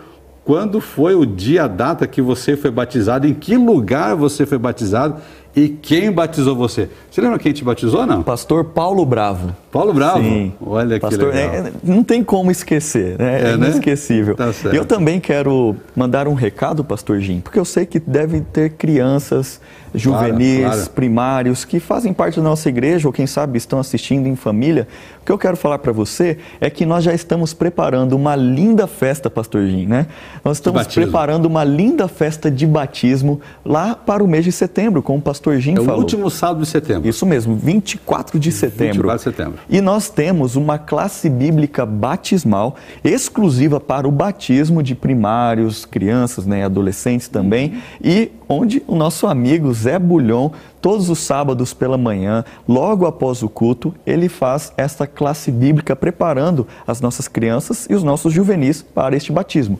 quando 0.49 0.80
foi 0.80 1.14
o 1.14 1.26
dia, 1.26 1.64
a 1.64 1.68
data 1.68 2.07
que 2.07 2.22
você 2.22 2.57
foi 2.57 2.70
batizado, 2.70 3.26
em 3.26 3.34
que 3.34 3.55
lugar 3.55 4.16
você 4.16 4.46
foi 4.46 4.57
batizado 4.57 5.16
e 5.55 5.68
quem 5.68 6.11
batizou 6.11 6.57
você. 6.57 6.88
Você 7.11 7.20
lembra 7.20 7.38
quem 7.38 7.53
te 7.53 7.62
batizou, 7.62 8.07
não? 8.07 8.22
Pastor 8.22 8.64
Paulo 8.64 9.05
Bravo. 9.05 9.55
Paulo 9.70 9.92
Bravo? 9.92 10.22
Sim. 10.22 10.55
Olha 10.64 10.99
Pastor, 10.99 11.32
que 11.32 11.36
legal. 11.36 11.66
É, 11.66 11.72
não 11.84 12.03
tem 12.03 12.24
como 12.24 12.51
esquecer, 12.51 13.18
né? 13.18 13.42
É, 13.42 13.51
é 13.51 13.55
inesquecível. 13.57 14.36
Né? 14.38 14.46
Tá 14.46 14.53
certo. 14.55 14.74
Eu 14.74 14.86
também 14.86 15.20
quero 15.20 15.76
mandar 15.94 16.26
um 16.26 16.32
recado, 16.34 16.82
Pastor 16.82 17.20
Jim, 17.20 17.40
porque 17.40 17.59
eu 17.59 17.64
sei 17.66 17.84
que 17.84 18.01
devem 18.01 18.40
ter 18.40 18.70
crianças 18.70 19.61
juvenis, 19.94 20.61
claro, 20.61 20.76
claro. 20.76 20.90
primários, 20.90 21.64
que 21.64 21.80
fazem 21.80 22.12
parte 22.14 22.36
da 22.36 22.42
nossa 22.42 22.68
igreja 22.68 23.07
ou 23.07 23.12
quem 23.12 23.26
sabe 23.26 23.59
estão 23.59 23.78
assistindo 23.78 24.26
em 24.26 24.36
família. 24.36 24.88
O 25.29 25.31
que 25.31 25.33
eu 25.35 25.39
quero 25.39 25.59
falar 25.59 25.79
para 25.81 25.93
você 25.93 26.39
é 26.59 26.70
que 26.70 26.87
nós 26.87 27.05
já 27.05 27.12
estamos 27.12 27.53
preparando 27.53 28.14
uma 28.14 28.35
linda 28.35 28.87
festa, 28.87 29.29
Pastor 29.29 29.66
Jim, 29.66 29.85
né? 29.85 30.07
Nós 30.43 30.57
estamos 30.57 30.87
preparando 30.87 31.45
uma 31.45 31.62
linda 31.64 32.09
festa 32.09 32.51
de 32.51 32.66
batismo 32.66 33.39
lá 33.62 33.95
para 33.95 34.24
o 34.24 34.26
mês 34.26 34.43
de 34.43 34.51
setembro, 34.51 35.03
como 35.03 35.18
o 35.18 35.20
Pastor 35.20 35.59
Jim 35.59 35.74
é 35.74 35.76
falou. 35.76 35.97
o 35.97 35.99
último 35.99 36.31
sábado 36.31 36.62
de 36.62 36.66
setembro. 36.66 37.07
Isso 37.07 37.26
mesmo, 37.26 37.55
24 37.55 38.39
de 38.39 38.51
setembro. 38.51 39.03
24 39.03 39.18
de 39.18 39.22
setembro. 39.24 39.61
E 39.68 39.83
nós 39.83 40.09
temos 40.09 40.57
uma 40.57 40.79
classe 40.79 41.29
bíblica 41.29 41.85
batismal 41.85 42.76
exclusiva 43.05 43.79
para 43.79 44.09
o 44.09 44.11
batismo 44.11 44.83
de 44.83 44.95
primários, 44.95 45.85
crianças, 45.85 46.47
né, 46.47 46.64
adolescentes 46.64 47.29
também, 47.29 47.83
e 48.03 48.33
onde 48.49 48.83
o 48.87 48.97
nosso 48.97 49.26
amigo 49.26 49.70
Zé 49.74 49.99
Bulhon, 49.99 50.51
todos 50.81 51.11
os 51.11 51.18
sábados 51.18 51.74
pela 51.74 51.99
manhã, 51.99 52.45
logo 52.66 53.07
após 53.07 53.43
o 53.43 53.49
culto, 53.49 53.95
ele 54.07 54.29
faz 54.29 54.72
esta 54.76 55.07
classe 55.07 55.51
bíblica 55.51 55.95
preparando 55.95 56.66
as 56.87 57.01
nossas 57.01 57.29
crianças 57.29 57.87
e 57.89 57.95
os 57.95 58.03
nossos 58.03 58.33
juvenis 58.33 58.83
para 58.83 59.16
este 59.16 59.33
batismo. 59.33 59.79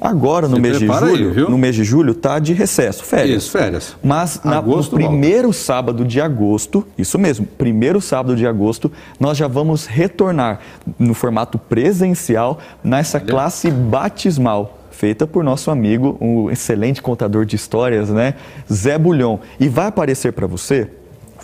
Agora, 0.00 0.46
no 0.46 0.60
mês, 0.60 0.78
de 0.78 0.86
julho, 0.86 1.30
aí, 1.30 1.50
no 1.50 1.58
mês 1.58 1.74
de 1.74 1.82
julho, 1.82 2.12
está 2.12 2.38
de 2.38 2.52
recesso, 2.52 3.04
férias. 3.04 3.42
Isso, 3.42 3.50
férias. 3.50 3.96
Mas 4.02 4.40
na, 4.44 4.62
no 4.62 4.84
primeiro 4.84 5.48
volta. 5.48 5.58
sábado 5.58 6.04
de 6.04 6.20
agosto, 6.20 6.86
isso 6.96 7.18
mesmo, 7.18 7.44
primeiro 7.44 8.00
sábado 8.00 8.36
de 8.36 8.46
agosto, 8.46 8.92
nós 9.18 9.36
já 9.36 9.48
vamos 9.48 9.86
retornar 9.86 10.60
no 10.98 11.14
formato 11.14 11.58
presencial 11.58 12.60
nessa 12.82 13.18
classe 13.18 13.70
batismal 13.72 14.77
feita 14.98 15.28
por 15.28 15.44
nosso 15.44 15.70
amigo, 15.70 16.18
um 16.20 16.50
excelente 16.50 17.00
contador 17.00 17.44
de 17.44 17.54
histórias, 17.54 18.10
né, 18.10 18.34
Zé 18.70 18.98
Bulhon. 18.98 19.38
E 19.60 19.68
vai 19.68 19.86
aparecer 19.86 20.32
para 20.32 20.44
você 20.44 20.88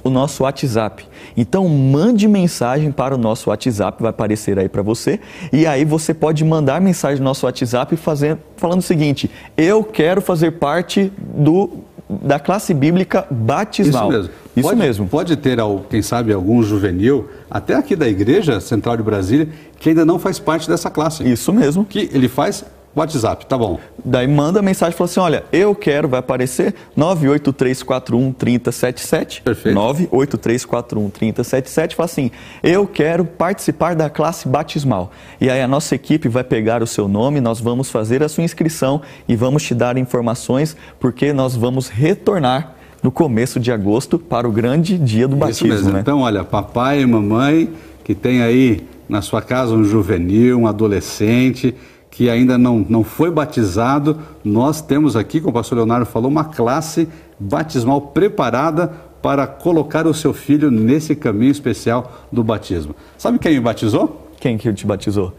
o 0.03 0.11
nosso 0.11 0.43
WhatsApp. 0.43 1.07
Então 1.37 1.69
mande 1.69 2.27
mensagem 2.27 2.91
para 2.91 3.15
o 3.15 3.19
nosso 3.19 3.51
WhatsApp, 3.51 4.03
vai 4.03 4.11
aparecer 4.11 4.59
aí 4.59 4.69
para 4.69 4.83
você. 4.83 5.21
E 5.53 5.69
aí 5.69 5.85
você 5.85 6.13
pode 6.13 6.45
mandar 6.45 6.81
mensagem 6.81 7.19
no 7.19 7.25
nosso 7.27 7.47
WhatsApp 7.47 7.97
fazendo, 7.97 8.41
falando 8.57 8.81
o 8.81 8.83
seguinte: 8.83 9.31
eu 9.57 9.85
quero 9.85 10.21
fazer 10.21 10.53
parte 10.53 11.13
do 11.17 11.71
da 12.09 12.41
classe 12.41 12.75
bíblica 12.75 13.25
batismal. 13.31 14.11
Isso 14.11 14.19
mesmo. 14.19 14.35
Isso 14.57 14.69
pode, 14.69 14.81
mesmo. 14.81 15.09
Pode 15.09 15.37
ter, 15.37 15.59
quem 15.89 16.03
sabe, 16.03 16.33
algum 16.33 16.63
juvenil, 16.63 17.29
até 17.51 17.75
aqui 17.75 17.97
da 17.97 18.07
Igreja 18.07 18.61
Central 18.61 18.97
de 18.97 19.03
Brasília, 19.03 19.49
que 19.79 19.89
ainda 19.89 20.05
não 20.05 20.19
faz 20.19 20.39
parte 20.39 20.69
dessa 20.69 20.91
classe. 20.91 21.27
Isso 21.27 21.53
mesmo. 21.53 21.85
Que 21.85 22.11
ele 22.13 22.29
faz 22.29 22.65
WhatsApp, 22.95 23.47
tá 23.47 23.59
bom. 23.59 23.81
Daí 24.05 24.29
manda 24.29 24.63
mensagem 24.63 24.95
e 24.95 24.97
fala 24.97 25.11
assim: 25.11 25.21
olha, 25.21 25.45
eu 25.53 25.75
quero, 25.75 26.09
vai 26.09 26.21
aparecer 26.21 26.75
98341 26.97 28.33
3077. 28.33 29.43
Perfeito. 29.43 29.75
98341 29.75 31.11
3077. 31.11 31.97
Fala 31.97 32.05
assim: 32.05 32.31
eu 32.63 32.87
quero 32.87 33.25
participar 33.25 33.97
da 33.97 34.09
classe 34.09 34.47
batismal. 34.47 35.11
E 35.41 35.51
aí 35.51 35.61
a 35.61 35.67
nossa 35.67 35.95
equipe 35.95 36.29
vai 36.29 36.45
pegar 36.45 36.83
o 36.83 36.87
seu 36.87 37.09
nome, 37.09 37.41
nós 37.41 37.61
vamos 37.61 37.91
fazer 37.91 38.23
a 38.23 38.29
sua 38.29 38.45
inscrição 38.45 39.03
e 39.29 39.35
vamos 39.35 39.65
te 39.65 39.75
dar 39.75 39.97
informações, 39.97 40.77
porque 41.01 41.33
nós 41.33 41.57
vamos 41.57 41.89
retornar 41.89 42.75
no 43.03 43.11
começo 43.11 43.59
de 43.59 43.73
agosto 43.73 44.19
para 44.19 44.49
o 44.49 44.53
grande 44.53 44.97
dia 44.97 45.27
do 45.27 45.37
batismo. 45.37 45.67
Isso 45.67 45.77
mesmo. 45.77 45.93
Né? 45.93 46.01
Então, 46.01 46.21
olha, 46.21 46.45
papai 46.45 47.03
e 47.03 47.07
mamãe 47.07 47.71
que 48.05 48.15
tem 48.15 48.43
aí 48.43 48.87
na 49.09 49.21
sua 49.21 49.43
casa 49.43 49.75
um 49.75 49.85
juvenil, 49.85 50.59
um 50.59 50.67
adolescente 50.67 51.75
que 52.15 52.31
ainda 52.31 52.57
não, 52.57 52.87
não 52.89 53.03
foi 53.03 53.29
batizado, 53.29 54.19
nós 54.45 54.81
temos 54.81 55.17
aqui, 55.17 55.41
como 55.41 55.51
o 55.51 55.55
pastor 55.55 55.79
Leonardo 55.79 56.07
falou, 56.07 56.31
uma 56.31 56.45
classe 56.45 57.09
batismal 57.41 58.01
preparada 58.01 58.93
para 59.21 59.49
colocar 59.49 60.07
o 60.07 60.15
seu 60.15 60.33
filho 60.33 60.71
nesse 60.71 61.17
caminho 61.17 61.51
especial 61.51 62.13
do 62.31 62.45
batismo. 62.45 62.95
Sabe 63.19 63.41
quem 63.41 63.55
me 63.55 63.61
batizou? 63.61 64.29
Quem 64.39 64.57
que 64.57 64.73
te 64.73 64.87
batizou? 64.87 65.35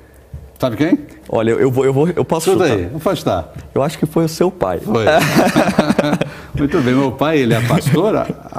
Sabe 0.60 0.76
quem? 0.76 1.00
Olha, 1.30 1.52
eu 1.52 1.72
vou, 1.72 1.86
eu 1.86 1.94
vou, 1.94 2.10
eu 2.10 2.26
posso 2.26 2.52
Chuta 2.52 2.68
chutar. 2.68 2.78
aí, 2.78 2.90
não 2.92 3.14
estar. 3.14 3.54
Eu 3.74 3.82
acho 3.82 3.98
que 3.98 4.06
foi 4.06 4.26
o 4.26 4.30
seu 4.30 4.52
pai. 4.52 4.80
Foi. 4.80 5.06
Muito 6.60 6.82
bem, 6.82 6.94
meu 6.94 7.12
pai, 7.14 7.40
ele 7.40 7.54
é 7.54 7.62
pastor, 7.62 8.16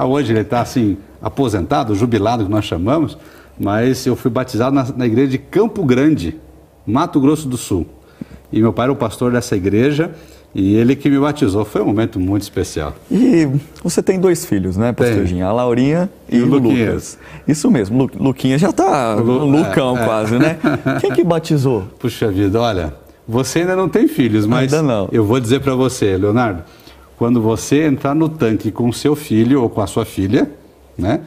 hoje 0.07 0.33
ele 0.33 0.41
está 0.41 0.61
assim, 0.61 0.97
aposentado, 1.21 1.93
jubilado, 1.93 2.45
que 2.45 2.51
nós 2.51 2.65
chamamos, 2.65 3.15
mas 3.59 4.07
eu 4.07 4.15
fui 4.15 4.31
batizado 4.31 4.75
na, 4.75 4.87
na 4.95 5.05
igreja 5.05 5.27
de 5.29 5.37
Campo 5.37 5.85
Grande, 5.85 6.35
Mato 6.83 7.19
Grosso 7.19 7.47
do 7.47 7.57
Sul. 7.57 7.85
E 8.51 8.61
meu 8.61 8.71
pai 8.71 8.85
era 8.85 8.91
o 8.91 8.95
pastor 8.95 9.31
dessa 9.31 9.55
igreja 9.55 10.11
e 10.55 10.75
ele 10.75 10.95
que 10.95 11.09
me 11.09 11.19
batizou. 11.19 11.65
Foi 11.65 11.81
um 11.81 11.85
momento 11.85 12.19
muito 12.19 12.43
especial. 12.43 12.95
E 13.11 13.47
você 13.83 14.01
tem 14.01 14.19
dois 14.19 14.45
filhos, 14.45 14.77
né, 14.77 14.91
pastorzinho? 14.91 15.45
A 15.45 15.51
Laurinha 15.51 16.09
e, 16.29 16.37
e 16.37 16.41
o 16.41 16.45
Lucas. 16.45 17.17
Isso 17.47 17.69
mesmo, 17.69 18.03
Lu, 18.03 18.11
Luquinha 18.19 18.57
já 18.57 18.69
está 18.69 19.15
Lu, 19.15 19.45
Lucão 19.45 19.97
é, 19.97 20.01
é. 20.01 20.05
quase, 20.05 20.39
né? 20.39 20.57
Quem 21.01 21.11
que 21.11 21.23
batizou? 21.23 21.83
Puxa 21.99 22.31
vida, 22.31 22.59
olha, 22.59 22.93
você 23.27 23.59
ainda 23.59 23.75
não 23.75 23.89
tem 23.89 24.07
filhos, 24.07 24.45
mas 24.45 24.71
eu 25.11 25.25
vou 25.25 25.39
dizer 25.39 25.59
para 25.59 25.75
você, 25.75 26.17
Leonardo, 26.17 26.63
quando 27.17 27.41
você 27.41 27.85
entrar 27.85 28.15
no 28.15 28.29
tanque 28.29 28.71
com 28.71 28.87
o 28.87 28.93
seu 28.93 29.15
filho 29.15 29.61
ou 29.61 29.69
com 29.69 29.81
a 29.81 29.87
sua 29.87 30.05
filha, 30.05 30.49
né? 30.97 31.21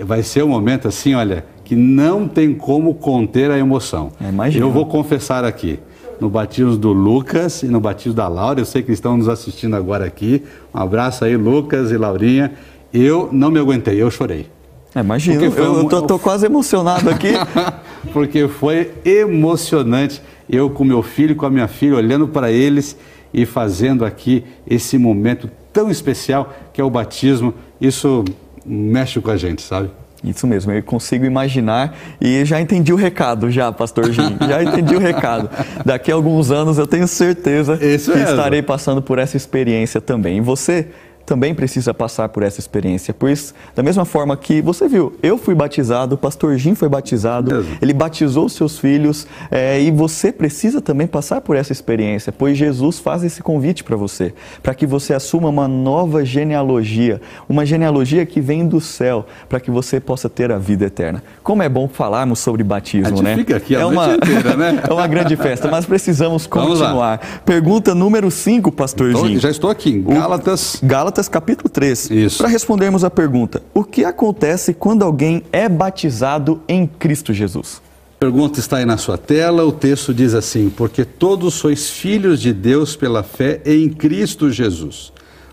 Vai 0.00 0.22
ser 0.22 0.42
um 0.42 0.48
momento 0.48 0.88
assim, 0.88 1.14
olha, 1.14 1.44
que 1.64 1.76
não 1.76 2.26
tem 2.26 2.54
como 2.54 2.94
conter 2.94 3.50
a 3.50 3.58
emoção. 3.58 4.10
É, 4.20 4.58
eu 4.58 4.70
vou 4.70 4.86
confessar 4.86 5.44
aqui 5.44 5.78
no 6.22 6.30
batismo 6.30 6.76
do 6.76 6.92
Lucas 6.92 7.64
e 7.64 7.66
no 7.66 7.80
batismo 7.80 8.14
da 8.14 8.28
Laura. 8.28 8.60
Eu 8.60 8.64
sei 8.64 8.80
que 8.80 8.92
estão 8.92 9.16
nos 9.16 9.28
assistindo 9.28 9.74
agora 9.74 10.04
aqui. 10.04 10.44
Um 10.72 10.78
abraço 10.78 11.24
aí, 11.24 11.36
Lucas 11.36 11.90
e 11.90 11.96
Laurinha. 11.96 12.52
eu 12.94 13.28
não 13.32 13.50
me 13.50 13.58
aguentei, 13.58 14.00
eu 14.00 14.08
chorei. 14.08 14.46
É, 14.94 15.00
imagina, 15.00 15.42
eu, 15.42 15.52
eu 15.52 15.88
tô, 15.88 16.02
tô 16.02 16.18
quase 16.20 16.46
emocionado 16.46 17.10
aqui. 17.10 17.32
Porque 18.12 18.46
foi 18.46 18.92
emocionante 19.04 20.22
eu 20.48 20.70
com 20.70 20.84
meu 20.84 21.02
filho, 21.02 21.34
com 21.34 21.44
a 21.44 21.50
minha 21.50 21.66
filha, 21.66 21.96
olhando 21.96 22.28
para 22.28 22.52
eles 22.52 22.96
e 23.34 23.44
fazendo 23.44 24.04
aqui 24.04 24.44
esse 24.64 24.96
momento 24.96 25.50
tão 25.72 25.90
especial 25.90 26.54
que 26.72 26.80
é 26.80 26.84
o 26.84 26.90
batismo. 26.90 27.52
Isso 27.80 28.24
mexe 28.64 29.20
com 29.20 29.30
a 29.30 29.36
gente, 29.36 29.60
sabe? 29.60 29.90
Isso 30.24 30.46
mesmo, 30.46 30.70
eu 30.72 30.82
consigo 30.82 31.24
imaginar 31.24 31.96
e 32.20 32.44
já 32.44 32.60
entendi 32.60 32.92
o 32.92 32.96
recado, 32.96 33.50
já, 33.50 33.72
Pastor 33.72 34.12
Jim, 34.12 34.36
já 34.46 34.62
entendi 34.62 34.94
o 34.94 34.98
recado. 34.98 35.50
Daqui 35.84 36.12
a 36.12 36.14
alguns 36.14 36.50
anos 36.50 36.78
eu 36.78 36.86
tenho 36.86 37.08
certeza 37.08 37.74
Isso 37.84 38.12
que 38.12 38.18
mesmo. 38.18 38.30
estarei 38.30 38.62
passando 38.62 39.02
por 39.02 39.18
essa 39.18 39.36
experiência 39.36 40.00
também. 40.00 40.38
E 40.38 40.40
você 40.40 40.88
também 41.24 41.54
precisa 41.54 41.94
passar 41.94 42.28
por 42.28 42.42
essa 42.42 42.60
experiência. 42.60 43.14
Pois, 43.14 43.54
da 43.74 43.82
mesma 43.82 44.04
forma 44.04 44.36
que 44.36 44.60
você 44.60 44.88
viu, 44.88 45.16
eu 45.22 45.38
fui 45.38 45.54
batizado, 45.54 46.14
o 46.14 46.18
pastor 46.18 46.56
Jim 46.56 46.74
foi 46.74 46.88
batizado, 46.88 47.54
Mesmo. 47.54 47.76
ele 47.80 47.92
batizou 47.92 48.48
seus 48.48 48.78
filhos, 48.78 49.26
é, 49.50 49.80
e 49.80 49.90
você 49.90 50.32
precisa 50.32 50.80
também 50.80 51.06
passar 51.06 51.40
por 51.40 51.56
essa 51.56 51.72
experiência, 51.72 52.32
pois 52.32 52.56
Jesus 52.56 52.98
faz 52.98 53.24
esse 53.24 53.42
convite 53.42 53.84
para 53.84 53.96
você, 53.96 54.34
para 54.62 54.74
que 54.74 54.86
você 54.86 55.14
assuma 55.14 55.48
uma 55.48 55.68
nova 55.68 56.24
genealogia, 56.24 57.20
uma 57.48 57.64
genealogia 57.64 58.26
que 58.26 58.40
vem 58.40 58.66
do 58.66 58.80
céu, 58.80 59.26
para 59.48 59.60
que 59.60 59.70
você 59.70 60.00
possa 60.00 60.28
ter 60.28 60.50
a 60.52 60.58
vida 60.58 60.84
eterna. 60.84 61.22
Como 61.42 61.62
é 61.62 61.68
bom 61.68 61.88
falarmos 61.88 62.38
sobre 62.38 62.62
batismo, 62.62 63.20
a 63.20 63.22
né? 63.22 63.36
Fica 63.36 63.56
aqui 63.56 63.74
é 63.74 63.84
uma 63.84 64.14
inteira, 64.14 64.56
né? 64.56 64.82
é 64.88 64.92
uma 64.92 65.06
grande 65.06 65.36
festa, 65.36 65.68
mas 65.70 65.86
precisamos 65.86 66.46
continuar. 66.46 67.20
Pergunta 67.44 67.94
número 67.94 68.30
5, 68.30 68.72
pastor 68.72 69.10
então, 69.10 69.26
Jim. 69.26 69.38
Já 69.38 69.50
estou 69.50 69.70
aqui, 69.70 69.98
Gálatas. 70.00 70.80
Gálatas 70.82 71.11
Gálatas 71.12 71.28
capítulo 71.28 71.68
3. 71.68 72.10
Isso. 72.10 72.38
Para 72.38 72.48
respondermos 72.48 73.04
a 73.04 73.10
pergunta: 73.10 73.62
o 73.74 73.84
que 73.84 74.02
acontece 74.02 74.72
quando 74.72 75.02
alguém 75.02 75.42
é 75.52 75.68
batizado 75.68 76.62
em 76.66 76.86
Cristo 76.86 77.34
Jesus? 77.34 77.82
A 78.16 78.20
pergunta 78.20 78.58
está 78.58 78.78
aí 78.78 78.86
na 78.86 78.96
sua 78.96 79.18
tela. 79.18 79.62
O 79.64 79.72
texto 79.72 80.14
diz 80.14 80.32
assim: 80.32 80.70
Porque 80.70 81.04
todos 81.04 81.52
sois 81.54 81.90
filhos 81.90 82.40
de 82.40 82.52
Deus 82.54 82.96
pela 82.96 83.22
fé 83.22 83.60
em 83.66 83.90
Cristo 83.90 84.50
Jesus. 84.50 85.12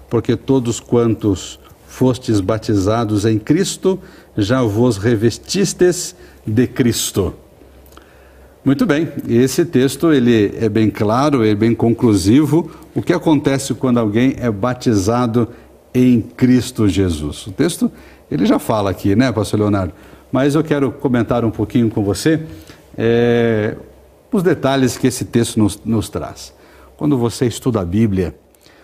Porque 0.09 0.37
todos 0.37 0.79
quantos 0.79 1.59
fostes 1.85 2.39
batizados 2.39 3.25
em 3.25 3.37
Cristo, 3.37 3.99
já 4.37 4.63
vos 4.63 4.97
revestistes 4.97 6.15
de 6.47 6.67
Cristo. 6.67 7.33
Muito 8.63 8.85
bem, 8.85 9.07
esse 9.29 9.63
texto 9.63 10.11
ele 10.11 10.53
é 10.59 10.67
bem 10.67 10.89
claro, 10.89 11.45
é 11.45 11.55
bem 11.55 11.73
conclusivo. 11.73 12.69
O 12.93 13.01
que 13.01 13.13
acontece 13.13 13.73
quando 13.73 13.99
alguém 13.99 14.35
é 14.37 14.51
batizado 14.51 15.47
em 15.93 16.19
Cristo 16.19 16.85
Jesus? 16.87 17.47
O 17.47 17.51
texto 17.51 17.89
ele 18.29 18.45
já 18.45 18.59
fala 18.59 18.89
aqui, 18.91 19.15
né, 19.15 19.31
Pastor 19.31 19.61
Leonardo? 19.61 19.93
Mas 20.29 20.55
eu 20.55 20.63
quero 20.63 20.91
comentar 20.91 21.45
um 21.45 21.49
pouquinho 21.49 21.89
com 21.89 22.03
você 22.03 22.41
é, 22.97 23.77
os 24.29 24.43
detalhes 24.43 24.97
que 24.97 25.07
esse 25.07 25.23
texto 25.23 25.57
nos, 25.57 25.81
nos 25.85 26.09
traz. 26.09 26.53
Quando 26.97 27.17
você 27.17 27.45
estuda 27.45 27.79
a 27.79 27.85
Bíblia, 27.85 28.35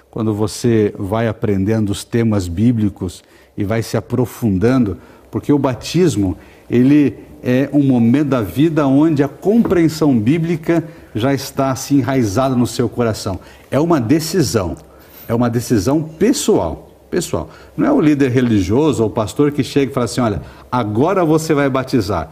quando 0.09 0.34
você 0.34 0.93
vai 0.97 1.28
aprendendo 1.28 1.89
os 1.89 2.05
temas 2.05 2.47
bíblicos 2.47 3.21
e 3.57 3.65
vai 3.65 3.84
se 3.84 3.97
aprofundando, 3.97 4.97
porque 5.30 5.51
o 5.51 5.59
batismo 5.59 6.38
ele 6.69 7.13
é 7.48 7.70
um 7.72 7.84
momento 7.84 8.30
da 8.30 8.41
vida 8.41 8.88
onde 8.88 9.22
a 9.22 9.28
compreensão 9.28 10.18
bíblica 10.18 10.84
já 11.14 11.32
está 11.32 11.70
assim 11.70 12.00
enraizada 12.00 12.56
no 12.56 12.66
seu 12.66 12.89
coração. 12.89 13.39
É 13.70 13.80
uma 13.80 14.02
decisão, 14.02 14.76
é 15.28 15.36
uma 15.36 15.48
decisão 15.48 16.02
pessoal. 16.02 16.89
Pessoal, 17.12 17.50
não 17.78 17.86
é 17.86 17.91
o 17.91 18.02
líder 18.02 18.32
religioso 18.32 19.04
ou 19.04 19.10
o 19.10 19.12
pastor 19.12 19.52
que 19.52 19.64
chega 19.64 19.91
e 19.91 19.93
fala 19.93 20.06
assim: 20.06 20.22
olha, 20.22 20.41
agora 20.72 21.24
você 21.24 21.54
vai 21.54 21.70
batizar. 21.70 22.32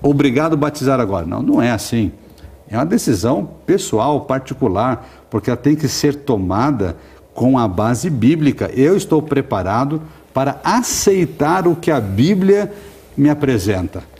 Obrigado 0.00 0.52
a 0.52 0.56
batizar 0.56 1.00
agora. 1.00 1.26
Não, 1.26 1.42
não 1.42 1.60
é 1.60 1.72
assim. 1.72 2.12
É 2.68 2.76
uma 2.76 2.86
decisão 2.86 3.50
pessoal, 3.66 4.20
particular, 4.20 5.06
porque 5.28 5.50
ela 5.50 5.56
tem 5.56 5.74
que 5.74 5.88
ser 5.88 6.14
tomada 6.14 6.96
com 7.34 7.58
a 7.58 7.66
base 7.66 8.08
bíblica. 8.08 8.70
Eu 8.72 8.96
estou 8.96 9.20
preparado 9.20 10.00
para 10.32 10.60
aceitar 10.62 11.66
o 11.66 11.74
que 11.74 11.90
a 11.90 12.00
Bíblia 12.00 12.72
me 13.16 13.28
apresenta. 13.28 14.13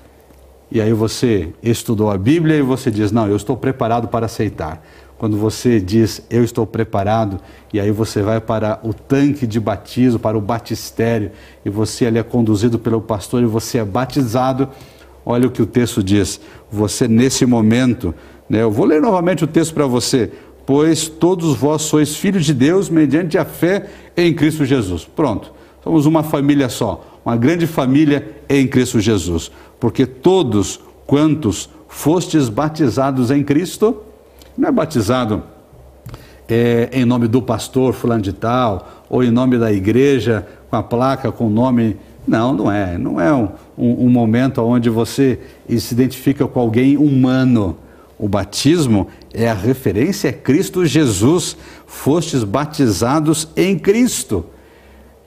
E 0.75 0.81
aí 0.81 0.93
você 0.93 1.51
estudou 1.63 2.11
a 2.11 2.19
Bíblia 2.19 2.57
e 2.57 2.63
você 2.63 2.91
diz: 2.91 3.13
Não, 3.13 3.29
eu 3.29 3.37
estou 3.37 3.57
preparado 3.57 4.09
para 4.09 4.27
aceitar. 4.27 4.85
Quando 5.17 5.37
você 5.37 5.79
diz 5.79 6.27
eu 6.29 6.43
estou 6.43 6.67
preparado, 6.67 7.39
e 7.73 7.79
aí 7.79 7.93
você 7.93 8.21
vai 8.21 8.41
para 8.41 8.81
o 8.83 8.93
tanque 8.93 9.47
de 9.47 9.61
batismo, 9.61 10.19
para 10.19 10.37
o 10.37 10.41
batistério, 10.41 11.31
e 11.65 11.71
você 11.71 12.07
ali 12.07 12.19
é 12.19 12.25
conduzido 12.25 12.77
pelo 12.77 13.01
pastor 13.01 13.41
e 13.41 13.47
você 13.47 13.79
é 13.79 13.85
batizado. 13.85 14.69
Olha 15.25 15.47
o 15.47 15.51
que 15.51 15.63
o 15.63 15.67
texto 15.67 16.03
diz. 16.03 16.41
Você 16.73 17.07
nesse 17.07 17.47
momento, 17.47 18.13
né, 18.51 18.63
eu 18.63 18.71
vou 18.71 18.85
ler 18.85 19.01
novamente 19.01 19.45
o 19.45 19.47
texto 19.47 19.73
para 19.73 19.87
você. 19.87 20.33
Pois 20.67 21.09
todos 21.09 21.55
vós 21.55 21.83
sois 21.83 22.17
filhos 22.17 22.45
de 22.45 22.53
Deus 22.53 22.91
mediante 22.91 23.39
a 23.39 23.45
fé 23.45 23.87
em 24.17 24.35
Cristo 24.35 24.65
Jesus. 24.65 25.05
Pronto, 25.05 25.53
somos 25.85 26.05
uma 26.05 26.25
família 26.25 26.69
só, 26.69 27.21
uma 27.25 27.37
grande 27.37 27.65
família 27.65 28.29
em 28.49 28.67
Cristo 28.67 28.99
Jesus 28.99 29.53
porque 29.79 30.07
todos 30.07 30.81
quantos 31.07 31.69
fostes 31.89 32.49
batizados 32.49 33.31
em 33.31 33.43
Cristo, 33.43 34.03
não 34.57 34.69
é 34.69 34.73
batizado 34.73 35.43
é, 36.49 36.89
em 36.93 37.05
nome 37.05 37.29
do 37.29 37.41
pastor 37.41 37.95
fulano 37.95 38.23
de 38.23 38.33
tal, 38.33 39.05
ou 39.09 39.23
em 39.23 39.31
nome 39.31 39.59
da 39.59 39.73
igreja, 39.73 40.47
com 40.71 40.77
a 40.77 40.83
placa, 40.83 41.33
com 41.33 41.47
o 41.47 41.51
nome. 41.51 41.97
Não, 42.27 42.53
não 42.53 42.71
é. 42.71 42.99
Não 42.99 43.21
é 43.21 43.33
um, 43.33 43.49
um, 43.77 44.07
um 44.07 44.09
momento 44.09 44.63
onde 44.63 44.89
você 44.91 45.39
se 45.69 45.95
identifica 45.95 46.47
com 46.47 46.61
alguém 46.61 46.97
humano. 46.97 47.77
O 48.19 48.29
batismo 48.29 49.09
é 49.33 49.49
a 49.49 49.55
referência 49.55 50.31
a 50.31 50.33
Cristo 50.33 50.85
Jesus. 50.85 51.57
Fostes 51.87 52.45
batizados 52.45 53.49
em 53.57 53.79
Cristo. 53.79 54.47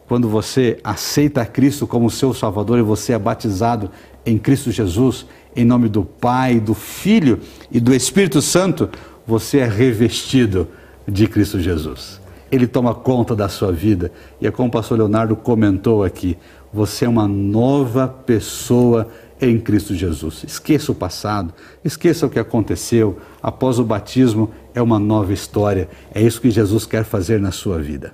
Quando 0.07 0.29
você 0.29 0.79
aceita 0.83 1.45
Cristo 1.45 1.85
como 1.85 2.09
seu 2.09 2.33
Salvador 2.33 2.79
e 2.79 2.81
você 2.81 3.13
é 3.13 3.19
batizado 3.19 3.91
em 4.27 4.37
Cristo 4.37 4.71
Jesus, 4.71 5.25
em 5.55 5.63
nome 5.63 5.87
do 5.87 6.03
Pai, 6.03 6.59
do 6.59 6.73
Filho 6.73 7.39
e 7.71 7.79
do 7.79 7.95
Espírito 7.95 8.41
Santo, 8.41 8.89
você 9.25 9.59
é 9.59 9.65
revestido 9.65 10.67
de 11.07 11.27
Cristo 11.27 11.59
Jesus. 11.61 12.19
Ele 12.51 12.67
toma 12.67 12.93
conta 12.93 13.33
da 13.33 13.47
sua 13.47 13.71
vida. 13.71 14.11
E 14.41 14.45
é 14.45 14.51
como 14.51 14.67
o 14.67 14.71
pastor 14.71 14.97
Leonardo 14.97 15.35
comentou 15.35 16.03
aqui: 16.03 16.37
você 16.73 17.05
é 17.05 17.09
uma 17.09 17.27
nova 17.27 18.07
pessoa 18.07 19.07
em 19.41 19.57
Cristo 19.57 19.95
Jesus. 19.95 20.43
Esqueça 20.45 20.91
o 20.91 20.95
passado, 20.95 21.53
esqueça 21.83 22.25
o 22.25 22.29
que 22.29 22.39
aconteceu. 22.39 23.17
Após 23.41 23.79
o 23.79 23.83
batismo, 23.83 24.51
é 24.75 24.81
uma 24.81 24.99
nova 24.99 25.31
história. 25.31 25.87
É 26.13 26.21
isso 26.21 26.41
que 26.41 26.51
Jesus 26.51 26.85
quer 26.85 27.05
fazer 27.05 27.39
na 27.39 27.51
sua 27.51 27.79
vida. 27.79 28.11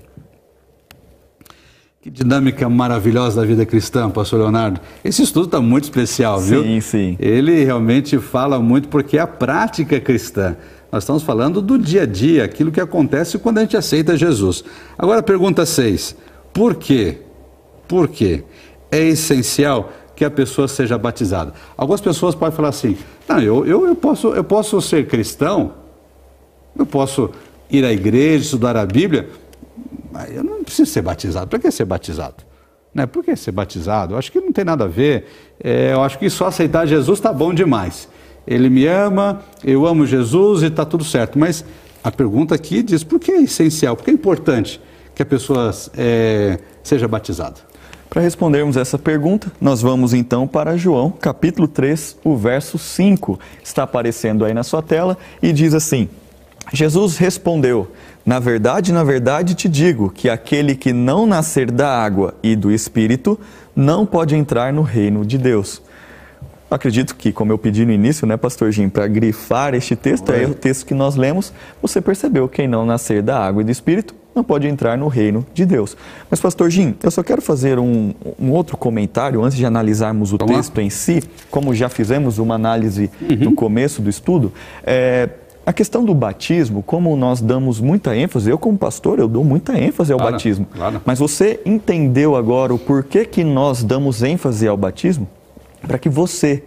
Que 2.04 2.12
dinâmica 2.12 2.68
maravilhosa 2.68 3.40
da 3.40 3.48
vida 3.48 3.66
cristã, 3.66 4.10
pastor 4.10 4.42
Leonardo. 4.42 4.78
Esse 5.06 5.24
estudo 5.24 5.46
está 5.46 5.62
muito 5.62 5.86
especial, 5.86 6.38
viu? 6.38 6.62
Sim, 6.62 6.82
sim. 6.82 7.18
Ele 7.18 7.64
realmente 7.64 8.20
fala 8.20 8.60
muito 8.60 8.90
porque 8.90 9.18
é 9.18 9.22
a 9.22 9.26
prática 9.26 9.98
cristã. 10.02 10.58
Nós 10.92 11.04
estamos 11.04 11.24
falando 11.24 11.62
do 11.62 11.80
dia 11.80 12.02
a 12.02 12.06
dia, 12.06 12.44
aquilo 12.44 12.74
que 12.74 12.82
acontece 12.82 13.38
quando 13.38 13.60
a 13.60 13.62
gente 13.62 13.78
aceita 13.78 14.18
Jesus. 14.18 14.66
Agora, 14.98 15.24
pergunta 15.24 15.66
6. 15.66 16.18
Por 16.52 16.76
quê? 16.76 17.20
Por 17.88 18.10
quê? 18.10 18.44
É 18.92 19.00
essencial 19.00 19.90
que 20.14 20.26
a 20.26 20.30
pessoa 20.30 20.68
seja 20.68 20.98
batizada. 20.98 21.54
Algumas 21.78 22.02
pessoas 22.02 22.36
podem 22.36 22.54
falar 22.54 22.68
assim: 22.68 22.98
não, 23.30 23.40
eu, 23.40 23.66
eu, 23.66 23.88
eu, 23.88 23.96
posso, 23.96 24.34
eu 24.34 24.44
posso 24.44 24.82
ser 24.82 25.08
cristão, 25.08 25.72
eu 26.78 26.86
posso 26.86 27.30
ir 27.72 27.86
à 27.86 27.94
igreja, 27.94 28.44
estudar 28.44 28.76
a 28.76 28.86
Bíblia, 28.86 29.30
eu 30.30 30.44
não 30.44 30.64
preciso 30.64 30.92
ser 30.92 31.02
batizado. 31.02 31.48
Para 31.48 31.60
que 31.60 31.72
ser 31.72 31.86
batizado? 31.86 32.44
Né? 32.94 33.06
Por 33.06 33.24
que 33.24 33.36
ser 33.36 33.52
batizado? 33.52 34.14
Eu 34.14 34.18
acho 34.18 34.32
que 34.32 34.40
não 34.40 34.52
tem 34.52 34.64
nada 34.64 34.84
a 34.84 34.88
ver. 34.88 35.26
É, 35.64 35.94
eu 35.94 36.04
acho 36.04 36.20
que 36.20 36.30
só 36.30 36.48
aceitar 36.48 36.86
Jesus 36.86 37.20
está 37.20 37.34
bom 37.34 37.54
demais. 37.54 38.08
Ele 38.46 38.70
me 38.70 38.86
ama, 38.86 39.42
eu 39.64 39.86
amo 39.86 40.06
Jesus 40.06 40.64
e 40.64 40.68
está 40.68 40.86
tudo 40.86 41.04
certo. 41.04 41.40
Mas 41.40 41.66
a 42.04 42.12
pergunta 42.12 42.54
aqui 42.54 42.84
diz: 42.84 43.04
por 43.04 43.20
que 43.20 43.32
é 43.32 43.42
essencial? 43.42 43.96
Por 43.96 44.04
que 44.04 44.12
é 44.12 44.14
importante 44.14 44.80
que 45.16 45.22
a 45.22 45.26
pessoa 45.26 45.72
é, 45.98 46.60
seja 46.84 47.08
batizada? 47.08 47.56
Para 48.10 48.22
respondermos 48.22 48.78
essa 48.78 49.00
pergunta, 49.00 49.52
nós 49.60 49.82
vamos 49.82 50.14
então 50.14 50.48
para 50.48 50.78
João, 50.78 51.10
capítulo 51.10 51.68
3, 51.68 52.18
o 52.24 52.38
verso 52.38 52.78
5. 52.78 53.40
Está 53.64 53.84
aparecendo 53.84 54.46
aí 54.46 54.54
na 54.54 54.62
sua 54.62 54.84
tela 54.84 55.18
e 55.42 55.52
diz 55.52 55.74
assim: 55.74 56.08
Jesus 56.72 57.18
respondeu: 57.18 57.88
Na 58.26 58.40
verdade, 58.40 58.94
na 58.94 59.04
verdade 59.04 59.54
te 59.54 59.68
digo 59.68 60.10
que 60.10 60.30
aquele 60.30 60.76
que 60.76 60.94
não 60.94 61.26
nascer 61.26 61.70
da 61.70 61.90
água 61.90 62.34
e 62.42 62.56
do 62.56 62.72
espírito 62.72 63.38
não 63.76 64.06
pode 64.06 64.36
entrar 64.36 64.72
no 64.72 64.82
reino 64.82 65.26
de 65.26 65.38
Deus. 65.38 65.82
Acredito 66.72 67.16
que, 67.16 67.32
como 67.32 67.52
eu 67.52 67.58
pedi 67.58 67.86
no 67.86 67.92
início, 67.92 68.26
né, 68.26 68.36
Pastor 68.36 68.72
Jim, 68.72 68.90
para 68.90 69.06
grifar 69.08 69.76
este 69.76 69.96
texto, 69.96 70.32
é 70.32 70.46
o 70.46 70.56
texto 70.56 70.86
que 70.86 70.94
nós 70.94 71.16
lemos, 71.16 71.54
você 71.82 72.02
percebeu: 72.02 72.48
quem 72.48 72.68
não 72.68 72.86
nascer 72.86 73.22
da 73.22 73.38
água 73.38 73.62
e 73.62 73.66
do 73.66 73.72
espírito 73.72 74.16
não 74.34 74.44
pode 74.44 74.68
entrar 74.68 74.98
no 74.98 75.08
reino 75.08 75.46
de 75.54 75.66
Deus. 75.66 75.96
Mas, 76.30 76.40
pastor 76.40 76.70
Jim, 76.72 76.96
eu 77.04 77.12
só 77.12 77.22
quero 77.22 77.42
fazer 77.42 77.78
um, 77.78 78.14
um 78.40 78.50
outro 78.52 78.76
comentário 78.76 79.44
antes 79.44 79.56
de 79.58 79.66
analisarmos 79.66 80.34
o 80.34 80.38
texto 80.38 80.82
em 80.82 80.90
si, 80.90 81.22
como 81.52 81.76
já 81.76 81.90
fizemos 81.90 82.40
uma 82.40 82.56
análise 82.56 83.12
uhum. 83.22 83.38
no 83.38 83.54
começo 83.54 84.02
do 84.02 84.10
estudo. 84.10 84.52
É, 84.84 85.30
a 85.66 85.72
questão 85.72 86.04
do 86.04 86.14
batismo, 86.14 86.84
como 86.84 87.16
nós 87.16 87.42
damos 87.42 87.80
muita 87.80 88.16
ênfase, 88.16 88.50
eu 88.50 88.58
como 88.58 88.78
pastor, 88.78 89.20
eu 89.20 89.28
dou 89.28 89.44
muita 89.44 89.78
ênfase 89.78 90.12
ao 90.12 90.20
claro, 90.20 90.34
batismo. 90.34 90.66
Claro. 90.74 91.02
Mas 91.06 91.20
você 91.20 91.62
entendeu 91.66 92.36
agora 92.36 92.74
o 92.74 92.80
porquê 92.80 93.26
que 93.26 93.44
nós 93.44 93.84
damos 93.84 94.22
ênfase 94.22 94.68
ao 94.68 94.76
batismo? 94.76 95.28
Para 95.82 95.98
que 95.98 96.10
você 96.10 96.64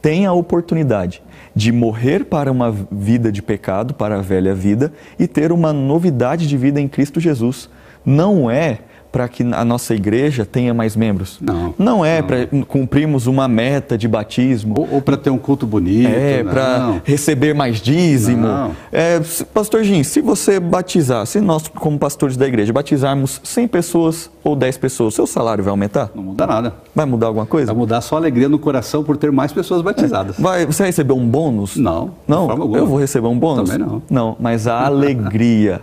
tenha 0.00 0.28
a 0.28 0.32
oportunidade 0.32 1.22
de 1.54 1.72
morrer 1.72 2.24
para 2.24 2.52
uma 2.52 2.70
vida 2.70 3.32
de 3.32 3.42
pecado, 3.42 3.94
para 3.94 4.18
a 4.18 4.22
velha 4.22 4.54
vida, 4.54 4.92
e 5.18 5.26
ter 5.26 5.50
uma 5.50 5.72
novidade 5.72 6.46
de 6.46 6.56
vida 6.56 6.80
em 6.80 6.86
Cristo 6.86 7.18
Jesus. 7.18 7.68
Não 8.04 8.48
é 8.50 8.80
para 9.16 9.28
que 9.28 9.42
a 9.42 9.64
nossa 9.64 9.94
igreja 9.94 10.44
tenha 10.44 10.74
mais 10.74 10.94
membros. 10.94 11.38
Não. 11.40 11.74
Não 11.78 12.04
é 12.04 12.20
para 12.20 12.46
cumprirmos 12.68 13.26
uma 13.26 13.48
meta 13.48 13.96
de 13.96 14.06
batismo. 14.06 14.74
Ou, 14.76 14.96
ou 14.96 15.00
para 15.00 15.16
ter 15.16 15.30
um 15.30 15.38
culto 15.38 15.66
bonito. 15.66 16.10
É, 16.14 16.44
para 16.44 17.00
receber 17.02 17.54
mais 17.54 17.80
dízimo. 17.80 18.46
Não. 18.46 18.72
É, 18.92 19.18
Pastor 19.54 19.84
Jim, 19.84 20.02
se 20.02 20.20
você 20.20 20.60
batizar, 20.60 21.24
se 21.24 21.40
nós, 21.40 21.66
como 21.66 21.98
pastores 21.98 22.36
da 22.36 22.46
igreja, 22.46 22.74
batizarmos 22.74 23.40
100 23.42 23.68
pessoas 23.68 24.30
ou 24.44 24.54
10 24.54 24.76
pessoas, 24.76 25.14
seu 25.14 25.26
salário 25.26 25.64
vai 25.64 25.70
aumentar? 25.70 26.10
Não 26.14 26.22
muda 26.22 26.46
nada. 26.46 26.74
Vai 26.94 27.06
mudar 27.06 27.28
alguma 27.28 27.46
coisa? 27.46 27.68
Vai 27.68 27.76
mudar 27.76 28.02
só 28.02 28.16
a 28.16 28.18
alegria 28.18 28.50
no 28.50 28.58
coração 28.58 29.02
por 29.02 29.16
ter 29.16 29.32
mais 29.32 29.50
pessoas 29.50 29.80
batizadas. 29.80 30.38
É. 30.38 30.42
Vai, 30.42 30.66
você 30.66 30.82
vai 30.82 30.88
receber 30.88 31.14
um 31.14 31.26
bônus? 31.26 31.74
Não. 31.78 32.10
Não? 32.28 32.50
Eu 32.76 32.86
vou 32.86 32.98
receber 32.98 33.28
um 33.28 33.38
bônus? 33.38 33.70
Também 33.70 33.86
não. 33.86 34.02
Não, 34.10 34.36
mas 34.38 34.66
a 34.66 34.84
alegria 34.84 35.80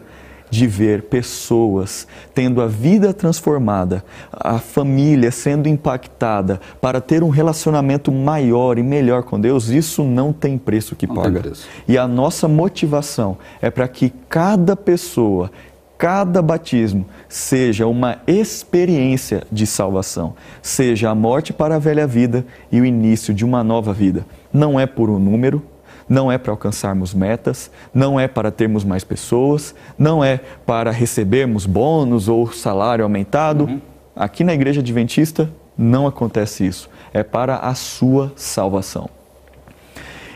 de 0.54 0.68
ver 0.68 1.01
pessoas 1.04 2.08
tendo 2.32 2.62
a 2.62 2.68
vida 2.68 3.12
transformada, 3.12 4.06
a 4.32 4.60
família 4.60 5.32
sendo 5.32 5.68
impactada 5.68 6.62
para 6.80 7.01
ter 7.01 7.24
um 7.24 7.30
relacionamento 7.30 8.12
maior 8.12 8.78
e 8.78 8.84
melhor 8.84 9.24
com 9.24 9.41
Deus, 9.41 9.70
isso 9.70 10.04
não 10.04 10.32
tem 10.32 10.56
preço 10.56 10.95
que 10.95 11.08
não 11.08 11.16
paga. 11.16 11.39
Preço. 11.39 11.68
E 11.88 11.97
a 11.97 12.08
nossa 12.08 12.47
motivação 12.47 13.36
é 13.60 13.72
para 13.72 13.88
que 13.88 14.14
cada 14.30 14.76
pessoa 14.76 15.49
cada 15.97 16.41
batismo 16.41 17.06
seja 17.30 17.88
uma 17.88 18.18
experiência 18.28 19.43
de 19.51 19.66
salvação, 19.66 20.36
seja 20.62 21.10
a 21.10 21.16
morte 21.16 21.54
para 21.54 21.78
a 21.78 21.80
velha 21.80 22.06
vida 22.06 22.45
e 22.72 22.80
o 22.80 22.86
início 22.86 23.34
de 23.34 23.45
uma 23.45 23.64
nova 23.64 23.93
vida. 23.93 24.26
Não 24.51 24.80
é 24.80 24.86
por 24.86 25.10
um 25.10 25.18
número, 25.18 25.64
não 26.08 26.32
é 26.32 26.38
para 26.38 26.51
alcançarmos 26.51 27.14
metas, 27.14 27.72
não 27.93 28.20
é 28.20 28.28
para 28.28 28.51
termos 28.51 28.84
mais 28.84 29.04
pessoas, 29.04 29.74
não 29.97 30.24
é 30.24 30.39
para 30.66 30.91
recebermos 30.91 31.66
bônus 31.66 32.28
ou 32.28 32.51
salário 32.51 33.04
aumentado. 33.04 33.66
Uhum. 33.66 33.82
Aqui 34.16 34.43
na 34.43 34.54
Igreja 34.54 34.82
Adventista 34.82 35.49
não 35.78 36.06
acontece 36.08 36.66
isso. 36.66 36.89
É 37.14 37.24
para 37.24 37.58
a 37.58 37.74
sua 37.74 38.32
salvação. 38.36 39.10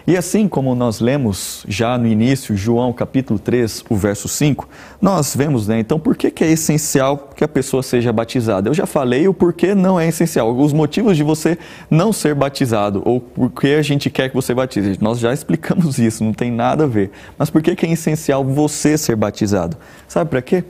E 0.08 0.16
assim 0.16 0.47
como 0.47 0.74
nós 0.74 1.01
lemos 1.01 1.66
já 1.68 1.97
no 1.97 2.08
início, 2.08 2.55
João 2.55 2.93
capítulo 2.93 3.38
3, 3.38 3.84
o 3.89 3.95
verso 3.97 4.30
5, 4.30 4.66
nós 5.01 5.36
vemos, 5.36 5.68
né, 5.68 5.82
então, 5.82 5.99
por 5.99 6.16
que, 6.16 6.32
que 6.32 6.45
é 6.45 6.49
essencial 6.49 7.30
que 7.36 7.43
a 7.43 7.47
pessoa 7.47 7.84
seja 7.84 8.14
batizada? 8.14 8.70
Eu 8.70 8.74
já 8.74 8.86
falei 8.86 9.28
o 9.28 9.34
porquê 9.34 9.76
não 9.76 9.99
é 9.99 10.08
essencial, 10.08 10.58
os 10.58 10.72
motivos 10.72 11.18
de 11.18 11.24
você 11.24 11.58
não 11.91 12.14
ser 12.14 12.34
batizado, 12.34 13.01
ou 13.03 13.20
por 13.20 13.51
que 13.51 13.76
a 13.76 13.82
gente 13.82 14.10
quer 14.10 14.30
que 14.30 14.36
você 14.36 14.53
batize. 14.53 14.97
Nós 15.01 15.20
já 15.20 15.34
explicamos 15.34 15.99
isso, 15.99 16.24
não 16.24 16.32
tem 16.32 16.51
nada 16.51 16.86
a 16.86 16.88
ver. 16.88 17.12
Mas 17.38 17.49
por 17.49 17.62
que, 17.62 17.76
que 17.76 17.86
é 17.86 17.91
essencial 17.91 18.45
você 18.45 18.97
ser 18.97 19.18
batizado? 19.18 19.76
Sabe 20.08 20.30
para 20.30 20.41
quê? 20.41 20.64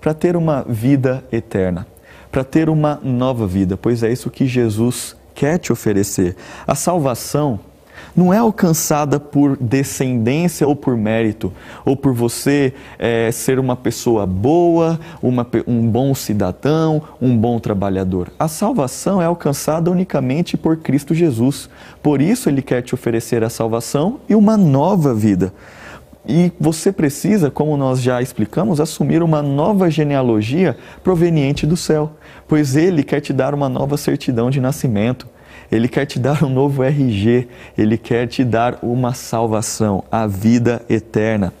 Para 0.00 0.14
ter 0.14 0.36
uma 0.36 0.64
vida 0.68 1.24
eterna, 1.32 1.84
para 2.30 2.44
ter 2.44 2.68
uma 2.68 3.00
nova 3.02 3.44
vida, 3.44 3.76
pois 3.76 4.04
é 4.04 4.12
isso 4.12 4.30
que 4.30 4.46
Jesus 4.46 5.16
quer 5.34 5.58
te 5.58 5.72
oferecer. 5.72 6.36
A 6.64 6.76
salvação 6.76 7.58
não 8.16 8.32
é 8.32 8.38
alcançada 8.38 9.18
por 9.18 9.56
descendência 9.56 10.66
ou 10.66 10.76
por 10.76 10.96
mérito, 10.96 11.52
ou 11.84 11.96
por 11.96 12.12
você 12.12 12.72
é, 12.98 13.30
ser 13.32 13.58
uma 13.58 13.76
pessoa 13.76 14.26
boa, 14.26 14.98
uma, 15.22 15.46
um 15.66 15.88
bom 15.88 16.14
cidadão, 16.14 17.02
um 17.20 17.36
bom 17.36 17.58
trabalhador. 17.58 18.30
A 18.38 18.48
salvação 18.48 19.20
é 19.20 19.24
alcançada 19.24 19.90
unicamente 19.90 20.56
por 20.56 20.76
Cristo 20.76 21.14
Jesus. 21.14 21.68
Por 22.02 22.22
isso, 22.22 22.48
Ele 22.48 22.62
quer 22.62 22.82
te 22.82 22.94
oferecer 22.94 23.42
a 23.42 23.50
salvação 23.50 24.20
e 24.28 24.34
uma 24.34 24.56
nova 24.56 25.14
vida. 25.14 25.52
E 26.26 26.50
você 26.58 26.90
precisa, 26.90 27.50
como 27.50 27.76
nós 27.76 28.00
já 28.00 28.22
explicamos, 28.22 28.80
assumir 28.80 29.22
uma 29.22 29.42
nova 29.42 29.90
genealogia 29.90 30.76
proveniente 31.02 31.66
do 31.66 31.76
céu, 31.76 32.12
pois 32.48 32.76
Ele 32.76 33.02
quer 33.02 33.20
te 33.20 33.32
dar 33.32 33.54
uma 33.54 33.68
nova 33.68 33.96
certidão 33.98 34.48
de 34.48 34.60
nascimento. 34.60 35.33
Ele 35.74 35.88
quer 35.88 36.06
te 36.06 36.20
dar 36.20 36.44
um 36.44 36.48
novo 36.48 36.84
RG, 36.84 37.48
ele 37.76 37.98
quer 37.98 38.28
te 38.28 38.44
dar 38.44 38.78
uma 38.80 39.12
salvação, 39.12 40.04
a 40.08 40.24
vida 40.24 40.80
eterna. 40.88 41.52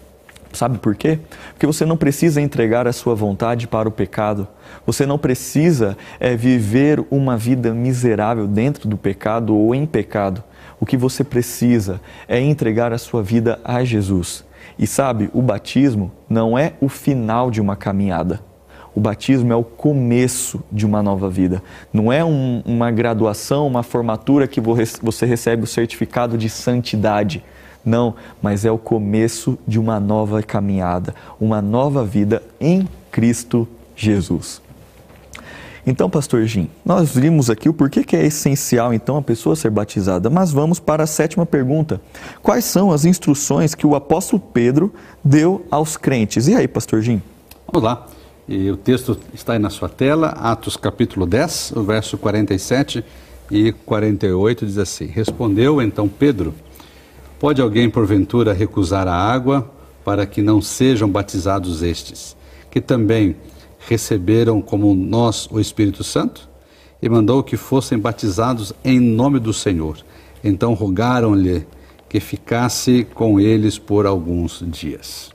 Sabe 0.52 0.78
por 0.78 0.94
quê? 0.94 1.18
Porque 1.52 1.66
você 1.66 1.84
não 1.84 1.96
precisa 1.96 2.40
entregar 2.40 2.86
a 2.86 2.92
sua 2.92 3.12
vontade 3.16 3.66
para 3.66 3.88
o 3.88 3.90
pecado. 3.90 4.46
Você 4.86 5.04
não 5.04 5.18
precisa 5.18 5.98
é, 6.20 6.36
viver 6.36 7.04
uma 7.10 7.36
vida 7.36 7.74
miserável 7.74 8.46
dentro 8.46 8.88
do 8.88 8.96
pecado 8.96 9.52
ou 9.52 9.74
em 9.74 9.84
pecado. 9.84 10.44
O 10.78 10.86
que 10.86 10.96
você 10.96 11.24
precisa 11.24 12.00
é 12.28 12.40
entregar 12.40 12.92
a 12.92 12.98
sua 12.98 13.20
vida 13.20 13.58
a 13.64 13.82
Jesus. 13.82 14.44
E 14.78 14.86
sabe, 14.86 15.28
o 15.34 15.42
batismo 15.42 16.12
não 16.30 16.56
é 16.56 16.74
o 16.80 16.88
final 16.88 17.50
de 17.50 17.60
uma 17.60 17.74
caminhada. 17.74 18.53
O 18.94 19.00
batismo 19.00 19.52
é 19.52 19.56
o 19.56 19.64
começo 19.64 20.62
de 20.70 20.86
uma 20.86 21.02
nova 21.02 21.28
vida. 21.28 21.62
Não 21.92 22.12
é 22.12 22.24
um, 22.24 22.62
uma 22.64 22.90
graduação, 22.90 23.66
uma 23.66 23.82
formatura 23.82 24.46
que 24.46 24.60
você 24.60 25.26
recebe 25.26 25.64
o 25.64 25.66
certificado 25.66 26.38
de 26.38 26.48
santidade. 26.48 27.42
Não, 27.84 28.14
mas 28.40 28.64
é 28.64 28.70
o 28.70 28.78
começo 28.78 29.58
de 29.66 29.78
uma 29.78 29.98
nova 29.98 30.42
caminhada, 30.42 31.14
uma 31.40 31.60
nova 31.60 32.04
vida 32.04 32.42
em 32.60 32.88
Cristo 33.10 33.68
Jesus. 33.96 34.62
Então, 35.86 36.08
pastor 36.08 36.44
Jim, 36.46 36.70
nós 36.82 37.14
vimos 37.14 37.50
aqui 37.50 37.68
o 37.68 37.74
porquê 37.74 38.02
que 38.02 38.16
é 38.16 38.24
essencial 38.24 38.94
então 38.94 39.18
a 39.18 39.22
pessoa 39.22 39.54
ser 39.54 39.70
batizada, 39.70 40.30
mas 40.30 40.50
vamos 40.50 40.80
para 40.80 41.02
a 41.02 41.06
sétima 41.06 41.44
pergunta. 41.44 42.00
Quais 42.42 42.64
são 42.64 42.90
as 42.90 43.04
instruções 43.04 43.74
que 43.74 43.86
o 43.86 43.94
apóstolo 43.94 44.40
Pedro 44.40 44.94
deu 45.22 45.66
aos 45.70 45.96
crentes? 45.98 46.48
E 46.48 46.54
aí, 46.54 46.66
pastor 46.66 47.02
Jim? 47.02 47.20
Vamos 47.70 47.84
lá. 47.84 48.06
E 48.46 48.70
o 48.70 48.76
texto 48.76 49.18
está 49.32 49.54
aí 49.54 49.58
na 49.58 49.70
sua 49.70 49.88
tela, 49.88 50.28
Atos 50.28 50.76
capítulo 50.76 51.24
10, 51.24 51.72
o 51.76 51.82
verso 51.82 52.18
47 52.18 53.02
e 53.50 53.72
48 53.72 54.66
diz 54.66 54.76
assim: 54.76 55.06
Respondeu 55.06 55.80
então 55.80 56.06
Pedro: 56.06 56.54
Pode 57.38 57.62
alguém 57.62 57.88
porventura 57.88 58.52
recusar 58.52 59.08
a 59.08 59.14
água 59.14 59.70
para 60.04 60.26
que 60.26 60.42
não 60.42 60.60
sejam 60.60 61.08
batizados 61.08 61.82
estes, 61.82 62.36
que 62.70 62.82
também 62.82 63.34
receberam 63.88 64.60
como 64.60 64.94
nós 64.94 65.48
o 65.50 65.58
Espírito 65.58 66.04
Santo? 66.04 66.46
E 67.00 67.08
mandou 67.08 67.42
que 67.42 67.56
fossem 67.56 67.98
batizados 67.98 68.74
em 68.84 69.00
nome 69.00 69.38
do 69.38 69.54
Senhor. 69.54 69.96
Então 70.42 70.74
rogaram-lhe 70.74 71.66
que 72.10 72.20
ficasse 72.20 73.06
com 73.14 73.40
eles 73.40 73.78
por 73.78 74.06
alguns 74.06 74.62
dias. 74.66 75.33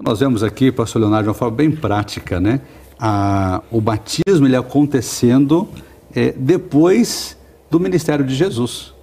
Então, 0.00 0.12
nós 0.12 0.20
vemos 0.20 0.44
aqui, 0.44 0.70
pastor 0.70 1.02
Leonardo, 1.02 1.24
de 1.24 1.28
uma 1.30 1.34
forma 1.34 1.56
bem 1.56 1.72
prática, 1.72 2.38
né? 2.38 2.60
A, 3.00 3.60
o 3.68 3.80
batismo 3.80 4.46
ele 4.46 4.54
acontecendo 4.54 5.68
é, 6.14 6.32
depois 6.36 7.36
do 7.68 7.80
ministério 7.80 8.24
de 8.24 8.32
Jesus. 8.32 8.94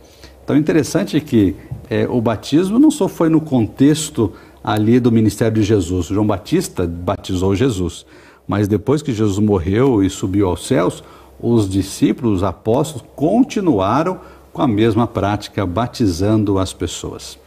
Então, 0.41 0.55
interessante 0.55 1.19
que 1.19 1.53
é, 1.89 2.07
o 2.07 2.21
batismo 2.21 2.79
não 2.79 2.89
só 2.89 3.09
foi 3.09 3.27
no 3.27 3.41
contexto 3.41 4.31
ali 4.63 4.97
do 4.97 5.11
ministério 5.11 5.55
de 5.55 5.63
Jesus. 5.63 6.05
João 6.05 6.25
Batista 6.25 6.87
batizou 6.87 7.53
Jesus, 7.53 8.05
mas 8.47 8.65
depois 8.65 9.01
que 9.01 9.11
Jesus 9.11 9.37
morreu 9.37 10.01
e 10.01 10.09
subiu 10.09 10.47
aos 10.47 10.65
céus, 10.65 11.03
os 11.41 11.69
discípulos, 11.69 12.37
os 12.37 12.43
apóstolos, 12.43 13.05
continuaram 13.17 14.21
com 14.53 14.61
a 14.61 14.67
mesma 14.67 15.05
prática, 15.05 15.65
batizando 15.65 16.57
as 16.57 16.71
pessoas. 16.71 17.37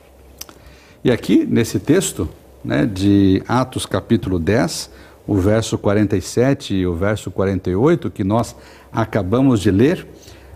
E 1.03 1.11
aqui, 1.11 1.47
nesse 1.47 1.79
texto, 1.79 2.29
né, 2.69 2.85
de 2.85 3.43
Atos 3.49 3.87
capítulo 3.87 4.39
10, 4.39 4.91
o 5.27 5.37
verso 5.37 5.79
47 5.79 6.75
e 6.75 6.87
o 6.87 6.95
verso 6.95 7.31
48, 7.31 8.11
que 8.11 8.23
nós 8.23 8.55
acabamos 8.93 9.63
de 9.63 9.71
ler, 9.71 10.07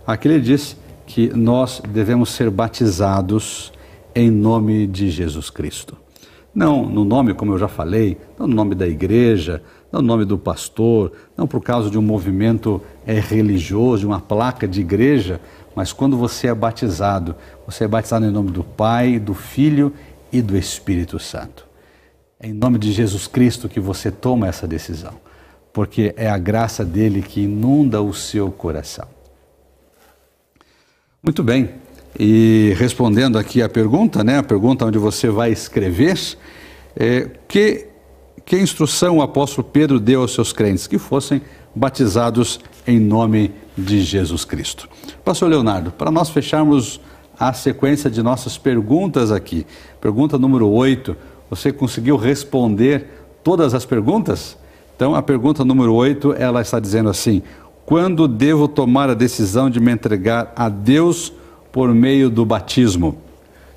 aqui 0.07 0.29
ele 0.29 0.39
diz 0.39 0.77
que 1.07 1.31
nós 1.35 1.81
devemos 1.89 2.29
ser 2.29 2.51
batizados 2.51 3.73
em 4.15 4.31
nome 4.31 4.87
de 4.87 5.11
Jesus 5.11 5.49
Cristo. 5.49 5.97
Não 6.55 6.85
no 6.85 7.03
nome, 7.03 7.33
como 7.33 7.55
eu 7.55 7.59
já 7.59 7.67
falei, 7.67 8.19
não 8.39 8.47
no 8.47 8.55
nome 8.55 8.75
da 8.75 8.87
igreja, 8.87 9.63
não 9.91 10.03
no 10.03 10.09
nome 10.09 10.27
do 10.27 10.37
pastor, 10.37 11.13
não 11.35 11.47
por 11.47 11.63
causa 11.63 11.89
de 11.89 11.97
um 11.97 12.03
movimento 12.03 12.83
é, 13.07 13.19
religioso, 13.19 14.01
de 14.01 14.07
uma 14.07 14.21
placa 14.21 14.69
de 14.69 14.83
igreja, 14.83 15.41
mas 15.75 15.95
quando 15.95 16.19
você 16.19 16.49
é 16.49 16.55
batizado, 16.55 17.35
você 17.65 17.85
é 17.85 17.89
batizado 17.89 18.27
em 18.27 18.31
nome 18.31 18.51
do 18.51 18.63
Pai, 18.63 19.19
do 19.19 19.33
Filho 19.33 19.95
e 20.31 20.43
do 20.43 20.59
Espírito 20.59 21.19
Santo. 21.19 21.72
É 22.43 22.49
em 22.49 22.53
nome 22.53 22.77
de 22.77 22.91
Jesus 22.91 23.29
Cristo 23.29 23.69
que 23.69 23.79
você 23.79 24.11
toma 24.11 24.49
essa 24.49 24.67
decisão, 24.67 25.15
porque 25.73 26.13
é 26.17 26.29
a 26.29 26.37
graça 26.37 26.85
dele 26.85 27.23
que 27.23 27.43
inunda 27.43 28.03
o 28.03 28.13
seu 28.13 28.51
coração. 28.51 29.07
Muito 31.23 31.45
bem. 31.45 31.71
E 32.19 32.75
respondendo 32.77 33.39
aqui 33.39 33.63
a 33.63 33.69
pergunta, 33.69 34.25
né, 34.25 34.39
a 34.39 34.43
pergunta 34.43 34.85
onde 34.85 34.99
você 34.99 35.31
vai 35.31 35.53
escrever, 35.53 36.19
é, 36.97 37.31
que, 37.47 37.87
que 38.45 38.59
instrução 38.59 39.19
o 39.19 39.23
apóstolo 39.23 39.69
Pedro 39.73 40.01
deu 40.01 40.23
aos 40.23 40.35
seus 40.35 40.53
crentes? 40.53 40.89
Que 40.89 40.99
fossem 40.99 41.41
batizados 41.73 42.59
em 42.85 42.99
nome 42.99 43.53
de 43.79 44.03
Jesus 44.03 44.45
Cristo. 44.45 44.89
Pastor 45.25 45.49
Leonardo, 45.49 45.93
para 45.93 46.11
nós 46.11 46.29
fecharmos 46.29 47.01
a 47.39 47.53
sequência 47.53 48.11
de 48.11 48.21
nossas 48.21 48.59
perguntas 48.59 49.31
aqui, 49.31 49.65
pergunta 50.01 50.37
número 50.37 50.69
8, 50.69 51.17
você 51.55 51.71
conseguiu 51.71 52.17
responder 52.17 53.09
todas 53.45 53.75
as 53.75 53.85
perguntas? 53.85 54.57
Então, 54.97 55.15
a 55.15 55.21
pergunta 55.21 55.63
número 55.63 55.93
8, 55.93 56.33
ela 56.39 56.63
está 56.63 56.81
dizendo 56.81 57.11
assim: 57.11 57.43
quando 57.85 58.27
devo 58.27 58.67
tomar 58.67 59.11
a 59.11 59.15
decisão 59.15 59.69
de 59.69 59.79
me 59.79 59.93
entregar 59.93 60.51
a 60.57 60.71
Deus 60.71 61.31
por 61.71 61.93
meio 61.93 62.31
do 62.31 62.47
batismo? 62.47 63.19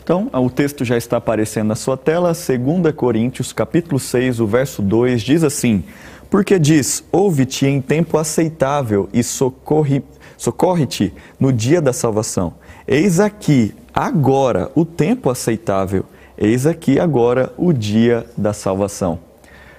Então, 0.01 0.29
o 0.31 0.49
texto 0.49 0.85
já 0.85 0.95
está 0.95 1.17
aparecendo 1.17 1.67
na 1.67 1.75
sua 1.75 1.97
tela, 1.97 2.31
2 2.31 2.95
Coríntios, 2.95 3.51
capítulo 3.51 3.99
6, 3.99 4.39
o 4.39 4.47
verso 4.47 4.81
2, 4.81 5.21
diz 5.21 5.43
assim: 5.43 5.83
Porque 6.29 6.57
diz: 6.57 7.03
Ouve-te 7.11 7.65
em 7.65 7.81
tempo 7.81 8.17
aceitável 8.17 9.09
e 9.11 9.21
socorre-te 9.21 10.05
socorre 10.37 10.87
no 11.37 11.51
dia 11.51 11.81
da 11.81 11.91
salvação. 11.91 12.53
Eis 12.87 13.19
aqui, 13.19 13.73
agora, 13.93 14.71
o 14.75 14.85
tempo 14.85 15.29
aceitável. 15.29 16.05
Eis 16.37 16.65
aqui, 16.65 16.99
agora, 16.99 17.53
o 17.57 17.71
dia 17.71 18.25
da 18.35 18.53
salvação. 18.53 19.19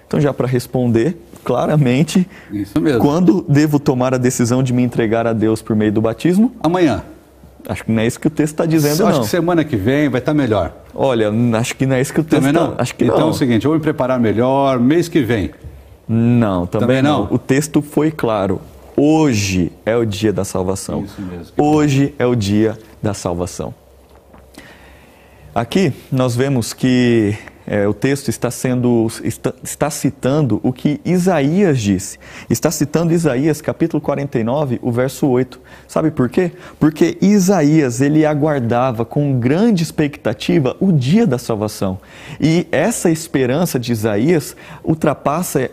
Então, 0.06 0.20
já 0.20 0.32
para 0.32 0.46
responder 0.46 1.16
claramente, 1.44 2.28
quando 3.00 3.44
devo 3.48 3.78
tomar 3.78 4.14
a 4.14 4.18
decisão 4.18 4.62
de 4.62 4.72
me 4.72 4.82
entregar 4.82 5.26
a 5.26 5.32
Deus 5.32 5.62
por 5.62 5.76
meio 5.76 5.92
do 5.92 6.00
batismo? 6.00 6.52
Amanhã. 6.62 7.02
Acho 7.68 7.84
que 7.84 7.92
não 7.92 8.00
é 8.00 8.06
isso 8.06 8.18
que 8.18 8.28
o 8.28 8.30
texto 8.30 8.54
está 8.54 8.64
dizendo, 8.66 9.00
Eu 9.00 9.06
não. 9.06 9.10
Acho 9.10 9.20
que 9.22 9.28
semana 9.28 9.64
que 9.64 9.76
vem 9.76 10.08
vai 10.08 10.20
estar 10.20 10.32
tá 10.32 10.34
melhor. 10.34 10.72
Olha, 10.94 11.30
acho 11.58 11.76
que 11.76 11.84
não 11.84 11.96
é 11.96 12.00
isso 12.00 12.14
que 12.14 12.20
o 12.20 12.24
texto 12.24 12.46
está... 12.46 12.74
Acho 12.78 12.94
que 12.94 13.04
então 13.04 13.18
não. 13.18 13.28
é 13.28 13.30
o 13.30 13.34
seguinte, 13.34 13.64
eu 13.64 13.70
vou 13.70 13.78
me 13.78 13.82
preparar 13.82 14.20
melhor 14.20 14.78
mês 14.78 15.08
que 15.08 15.20
vem. 15.20 15.50
Não, 16.08 16.66
também, 16.66 16.86
também 16.88 17.02
não. 17.02 17.24
não. 17.24 17.34
O 17.34 17.38
texto 17.38 17.82
foi 17.82 18.12
claro. 18.12 18.60
Hoje 18.96 19.72
é 19.84 19.96
o 19.96 20.06
dia 20.06 20.32
da 20.32 20.44
salvação. 20.44 21.02
Isso 21.02 21.20
mesmo. 21.20 21.52
Hoje 21.56 22.14
é 22.18 22.24
o 22.24 22.34
dia 22.34 22.78
da 23.02 23.12
salvação. 23.12 23.74
Aqui 25.56 25.90
nós 26.12 26.36
vemos 26.36 26.74
que 26.74 27.34
é, 27.66 27.88
o 27.88 27.94
texto 27.94 28.28
está 28.28 28.50
sendo 28.50 29.10
está, 29.24 29.54
está, 29.64 29.88
citando 29.88 30.60
o 30.62 30.70
que 30.70 31.00
Isaías 31.02 31.80
disse. 31.80 32.18
Está 32.50 32.70
citando 32.70 33.14
Isaías 33.14 33.62
capítulo 33.62 33.98
49, 34.02 34.78
o 34.82 34.92
verso 34.92 35.26
8. 35.26 35.58
Sabe 35.88 36.10
por 36.10 36.28
quê? 36.28 36.52
Porque 36.78 37.16
Isaías 37.22 38.02
ele 38.02 38.26
aguardava 38.26 39.06
com 39.06 39.40
grande 39.40 39.82
expectativa 39.82 40.76
o 40.78 40.92
dia 40.92 41.26
da 41.26 41.38
salvação. 41.38 41.98
E 42.38 42.66
essa 42.70 43.10
esperança 43.10 43.78
de 43.80 43.92
Isaías 43.92 44.54
ultrapassa 44.84 45.70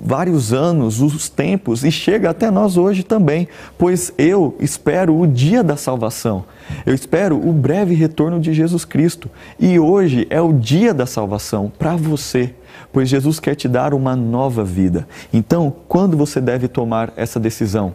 vários 0.00 0.52
anos, 0.52 1.00
os 1.00 1.28
tempos, 1.28 1.84
e 1.84 1.90
chega 1.90 2.30
até 2.30 2.50
nós 2.50 2.76
hoje 2.76 3.02
também, 3.02 3.48
pois 3.78 4.12
eu 4.18 4.56
espero 4.60 5.18
o 5.18 5.26
dia 5.26 5.62
da 5.62 5.76
salvação. 5.76 6.44
Eu 6.84 6.94
espero 6.94 7.36
o 7.36 7.52
breve 7.52 7.94
retorno 7.94 8.40
de 8.40 8.52
Jesus 8.52 8.84
Cristo. 8.84 9.30
E 9.58 9.78
hoje 9.78 10.26
é 10.30 10.40
o 10.40 10.52
dia 10.52 10.92
da 10.92 11.06
salvação 11.06 11.72
para 11.78 11.96
você, 11.96 12.54
pois 12.92 13.08
Jesus 13.08 13.40
quer 13.40 13.54
te 13.54 13.68
dar 13.68 13.94
uma 13.94 14.14
nova 14.14 14.64
vida. 14.64 15.06
Então, 15.32 15.74
quando 15.88 16.16
você 16.16 16.40
deve 16.40 16.68
tomar 16.68 17.12
essa 17.16 17.40
decisão? 17.40 17.94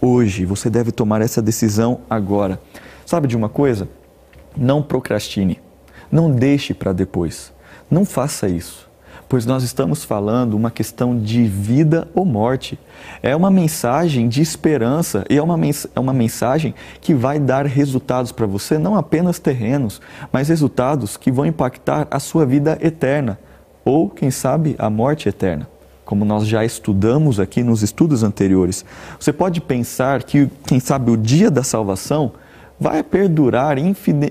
Hoje, 0.00 0.44
você 0.44 0.68
deve 0.68 0.92
tomar 0.92 1.20
essa 1.20 1.40
decisão 1.40 2.00
agora. 2.08 2.60
Sabe 3.04 3.28
de 3.28 3.36
uma 3.36 3.48
coisa? 3.48 3.88
Não 4.56 4.82
procrastine. 4.82 5.60
Não 6.10 6.30
deixe 6.30 6.74
para 6.74 6.92
depois. 6.92 7.52
Não 7.90 8.04
faça 8.04 8.48
isso 8.48 8.85
pois 9.28 9.44
nós 9.44 9.62
estamos 9.62 10.04
falando 10.04 10.54
uma 10.54 10.70
questão 10.70 11.18
de 11.18 11.44
vida 11.44 12.08
ou 12.14 12.24
morte. 12.24 12.78
É 13.22 13.34
uma 13.34 13.50
mensagem 13.50 14.28
de 14.28 14.40
esperança 14.40 15.24
e 15.28 15.36
é 15.36 15.42
uma, 15.42 15.58
é 15.94 16.00
uma 16.00 16.12
mensagem 16.12 16.74
que 17.00 17.14
vai 17.14 17.38
dar 17.38 17.66
resultados 17.66 18.32
para 18.32 18.46
você, 18.46 18.78
não 18.78 18.96
apenas 18.96 19.38
terrenos, 19.38 20.00
mas 20.32 20.48
resultados 20.48 21.16
que 21.16 21.30
vão 21.30 21.46
impactar 21.46 22.06
a 22.10 22.20
sua 22.20 22.46
vida 22.46 22.78
eterna 22.80 23.38
ou, 23.84 24.08
quem 24.08 24.30
sabe, 24.30 24.74
a 24.78 24.90
morte 24.90 25.28
eterna. 25.28 25.68
Como 26.04 26.24
nós 26.24 26.46
já 26.46 26.64
estudamos 26.64 27.40
aqui 27.40 27.62
nos 27.62 27.82
estudos 27.82 28.22
anteriores, 28.22 28.84
você 29.18 29.32
pode 29.32 29.60
pensar 29.60 30.22
que, 30.22 30.48
quem 30.64 30.78
sabe, 30.78 31.10
o 31.10 31.16
dia 31.16 31.50
da 31.50 31.64
salvação 31.64 32.32
vai 32.78 33.02
perdurar 33.02 33.76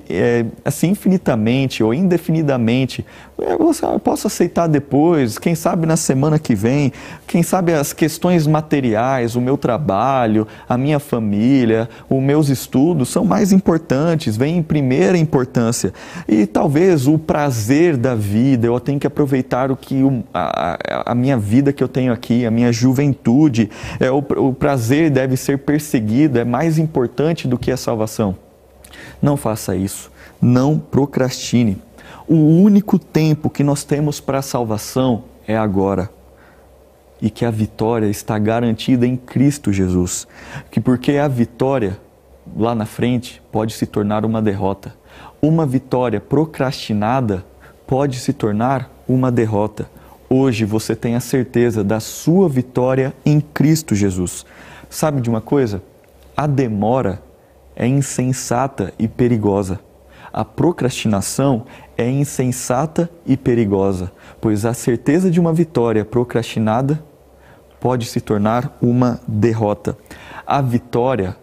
é, 0.10 0.46
assim, 0.64 0.90
infinitamente 0.90 1.84
ou 1.84 1.94
indefinidamente. 1.94 3.06
Eu 3.38 4.00
posso 4.00 4.28
aceitar 4.28 4.68
depois, 4.68 5.38
quem 5.38 5.56
sabe 5.56 5.86
na 5.86 5.98
semana 5.98 6.40
que 6.40 6.56
vem, 6.56 6.94
quem 7.28 7.44
sabe 7.44 7.74
as 7.74 7.92
questões 7.92 8.48
materiais, 8.48 9.36
o 9.36 9.42
meu 9.42 9.58
trabalho, 9.58 10.48
a 10.70 10.78
minha 10.78 11.00
família, 11.00 11.90
os 12.10 12.22
meus 12.22 12.50
estudos 12.50 13.10
são 13.10 13.26
mais 13.26 13.52
importantes, 13.52 14.38
vêm 14.38 14.58
em 14.58 14.64
primeira 14.64 15.18
importância. 15.18 15.92
E 16.28 16.46
talvez 16.46 17.08
o 17.08 17.18
prazer 17.18 17.98
da 17.98 18.16
vida, 18.16 18.68
eu 18.68 18.80
tenho 18.80 19.00
que 19.00 19.08
aproveitar 19.08 19.72
o 19.72 19.76
que 19.76 20.02
a, 20.34 21.12
a 21.12 21.16
minha 21.16 21.38
vida 21.38 21.74
que 21.74 21.84
eu 21.84 21.88
tenho 21.88 22.14
aqui, 22.14 22.46
a 22.46 22.52
minha 22.52 22.72
juventude, 22.72 23.70
é, 24.00 24.12
o, 24.12 24.20
o 24.20 24.54
prazer 24.54 25.10
deve 25.10 25.36
ser 25.36 25.58
perseguido, 25.60 26.40
é 26.40 26.46
mais 26.46 26.78
importante 26.78 27.48
do 27.48 27.58
que 27.58 27.72
a 27.72 27.78
salvação. 27.78 28.35
Não 29.26 29.36
faça 29.36 29.76
isso. 29.76 30.12
Não 30.40 30.78
procrastine. 30.78 31.82
O 32.28 32.36
único 32.36 33.00
tempo 33.00 33.50
que 33.50 33.64
nós 33.64 33.84
temos 33.84 34.22
para 34.22 34.38
a 34.38 34.44
salvação 34.44 35.24
é 35.48 35.58
agora. 35.58 36.12
E 37.20 37.32
que 37.32 37.44
a 37.44 37.50
vitória 37.50 38.06
está 38.06 38.38
garantida 38.38 39.08
em 39.08 39.18
Cristo 39.18 39.74
Jesus. 39.74 40.28
Que 40.70 40.80
porque 40.80 41.14
a 41.14 41.28
vitória 41.28 42.00
lá 42.56 42.76
na 42.76 42.86
frente 42.86 43.42
pode 43.52 43.74
se 43.74 43.88
tornar 43.88 44.26
uma 44.26 44.44
derrota. 44.44 44.94
Uma 45.42 45.66
vitória 45.66 46.22
procrastinada 46.22 47.44
pode 47.88 48.20
se 48.20 48.32
tornar 48.32 48.92
uma 49.08 49.32
derrota. 49.32 49.90
Hoje 50.30 50.66
você 50.66 50.96
tem 50.96 51.16
a 51.16 51.20
certeza 51.20 51.84
da 51.84 52.00
sua 52.00 52.48
vitória 52.48 53.12
em 53.26 53.42
Cristo 53.42 53.96
Jesus. 53.96 54.46
Sabe 54.88 55.20
de 55.20 55.32
uma 55.32 55.42
coisa? 55.42 55.82
A 56.38 56.46
demora 56.46 57.20
é 57.76 57.88
insensata 57.88 58.94
e 58.98 59.08
perigosa. 59.08 59.80
A 60.32 60.44
procrastinação 60.44 61.66
é 61.98 62.10
insensata 62.10 63.10
e 63.26 63.38
perigosa, 63.38 64.12
pois 64.42 64.66
a 64.66 64.74
certeza 64.74 65.32
de 65.32 65.40
uma 65.40 65.54
vitória 65.54 66.04
procrastinada 66.04 67.02
pode 67.80 68.06
se 68.06 68.20
tornar 68.20 68.78
uma 68.82 69.20
derrota. 69.28 69.98
A 70.46 70.62
vitória 70.62 71.38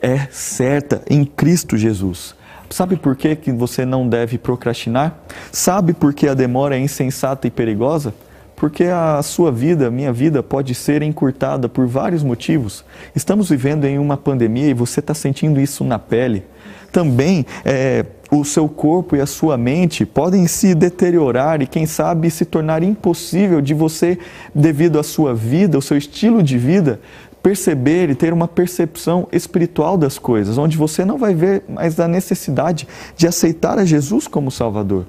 é 0.00 0.26
certa 0.30 1.02
em 1.08 1.24
Cristo 1.24 1.76
Jesus. 1.76 2.34
Sabe 2.70 2.96
por 2.96 3.16
que, 3.16 3.34
que 3.36 3.52
você 3.52 3.84
não 3.84 4.08
deve 4.08 4.38
procrastinar? 4.38 5.18
Sabe 5.52 5.92
por 5.92 6.12
que 6.12 6.28
a 6.28 6.34
demora 6.34 6.76
é 6.76 6.80
insensata 6.80 7.46
e 7.46 7.50
perigosa? 7.50 8.12
Porque 8.56 8.84
a 8.84 9.22
sua 9.22 9.52
vida, 9.52 9.90
minha 9.90 10.12
vida, 10.12 10.42
pode 10.42 10.74
ser 10.74 11.02
encurtada 11.02 11.68
por 11.68 11.86
vários 11.86 12.22
motivos. 12.22 12.84
Estamos 13.14 13.50
vivendo 13.50 13.84
em 13.84 13.98
uma 13.98 14.16
pandemia 14.16 14.68
e 14.68 14.74
você 14.74 15.00
está 15.00 15.12
sentindo 15.12 15.60
isso 15.60 15.84
na 15.84 15.98
pele. 15.98 16.42
Também 16.90 17.44
é, 17.64 18.06
o 18.30 18.42
seu 18.44 18.66
corpo 18.66 19.14
e 19.14 19.20
a 19.20 19.26
sua 19.26 19.58
mente 19.58 20.06
podem 20.06 20.46
se 20.46 20.74
deteriorar 20.74 21.60
e, 21.60 21.66
quem 21.66 21.84
sabe, 21.84 22.30
se 22.30 22.46
tornar 22.46 22.82
impossível 22.82 23.60
de 23.60 23.74
você, 23.74 24.18
devido 24.54 24.98
à 24.98 25.02
sua 25.02 25.34
vida, 25.34 25.76
o 25.76 25.82
seu 25.82 25.98
estilo 25.98 26.42
de 26.42 26.56
vida, 26.56 26.98
perceber 27.42 28.08
e 28.08 28.14
ter 28.14 28.32
uma 28.32 28.48
percepção 28.48 29.28
espiritual 29.30 29.98
das 29.98 30.18
coisas, 30.18 30.56
onde 30.56 30.78
você 30.78 31.04
não 31.04 31.18
vai 31.18 31.34
ver 31.34 31.62
mais 31.68 32.00
a 32.00 32.08
necessidade 32.08 32.88
de 33.16 33.26
aceitar 33.26 33.78
a 33.78 33.84
Jesus 33.84 34.26
como 34.26 34.50
Salvador. 34.50 35.04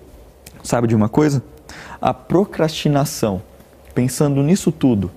Sabe 0.64 0.88
de 0.88 0.96
uma 0.96 1.08
coisa? 1.08 1.42
A 2.02 2.14
procrastinação, 2.14 3.42
pensando 3.94 4.42
nisso 4.44 4.72
tudo, 4.72 5.12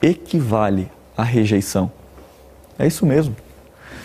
equivale 0.00 0.90
à 1.16 1.22
rejeição. 1.22 1.90
É 2.78 2.86
isso 2.86 3.04
mesmo. 3.04 3.34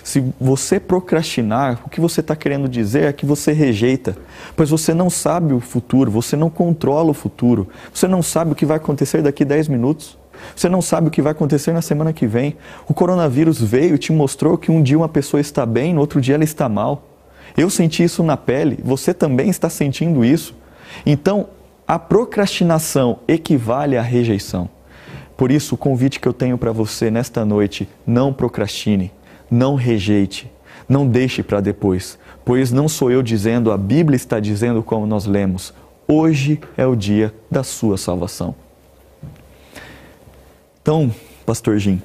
Se 0.04 0.34
você 0.40 0.82
procrastinar, 0.82 1.82
o 1.86 1.90
que 1.90 2.02
você 2.02 2.20
está 2.20 2.36
querendo 2.36 2.68
dizer 2.68 3.04
é 3.04 3.14
que 3.14 3.26
você 3.26 3.54
rejeita, 3.54 4.18
pois 4.56 4.70
você 4.70 4.94
não 4.94 5.10
sabe 5.10 5.54
o 5.54 5.62
futuro, 5.62 6.12
você 6.12 6.36
não 6.36 6.50
controla 6.50 7.12
o 7.12 7.14
futuro, 7.14 7.70
você 7.94 8.06
não 8.06 8.22
sabe 8.22 8.52
o 8.52 8.56
que 8.56 8.66
vai 8.66 8.78
acontecer 8.78 9.22
daqui 9.22 9.46
10 9.46 9.70
minutos, 9.70 10.18
você 10.54 10.68
não 10.68 10.82
sabe 10.82 11.08
o 11.08 11.12
que 11.12 11.22
vai 11.22 11.32
acontecer 11.32 11.72
na 11.72 11.82
semana 11.82 12.12
que 12.12 12.28
vem. 12.28 12.58
O 12.88 12.94
coronavírus 12.94 13.62
veio 13.62 13.96
e 13.96 13.98
te 13.98 14.12
mostrou 14.12 14.58
que 14.58 14.72
um 14.72 14.84
dia 14.84 14.98
uma 14.98 15.08
pessoa 15.08 15.40
está 15.40 15.66
bem, 15.66 15.94
no 15.94 16.02
outro 16.02 16.20
dia 16.20 16.36
ela 16.36 16.44
está 16.44 16.68
mal. 16.68 17.04
Eu 17.56 17.70
senti 17.70 18.04
isso 18.04 18.24
na 18.24 18.36
pele, 18.36 18.80
você 18.84 19.14
também 19.14 19.50
está 19.50 19.70
sentindo 19.70 20.26
isso. 20.26 20.54
Então, 21.06 21.48
A 21.94 22.00
procrastinação 22.00 23.20
equivale 23.28 23.98
à 23.98 24.02
rejeição. 24.02 24.68
Por 25.38 25.52
isso, 25.52 25.76
o 25.76 25.78
convite 25.78 26.20
que 26.20 26.28
eu 26.28 26.34
tenho 26.34 26.58
para 26.58 26.72
você 26.72 27.12
nesta 27.12 27.46
noite: 27.46 27.88
não 28.04 28.34
procrastine, 28.34 29.12
não 29.48 29.76
rejeite, 29.76 30.52
não 30.90 31.08
deixe 31.08 31.44
para 31.44 31.62
depois, 31.62 32.18
pois 32.44 32.72
não 32.72 32.90
sou 32.90 33.12
eu 33.12 33.22
dizendo, 33.22 33.72
a 33.72 33.78
Bíblia 33.78 34.16
está 34.16 34.40
dizendo 34.40 34.82
como 34.82 35.06
nós 35.06 35.28
lemos. 35.28 35.72
Hoje 36.08 36.60
é 36.76 36.88
o 36.88 36.96
dia 36.96 37.32
da 37.52 37.62
sua 37.62 37.96
salvação. 37.96 38.56
Então, 40.82 41.14
Pastor 41.46 41.78
Jim, 41.78 42.02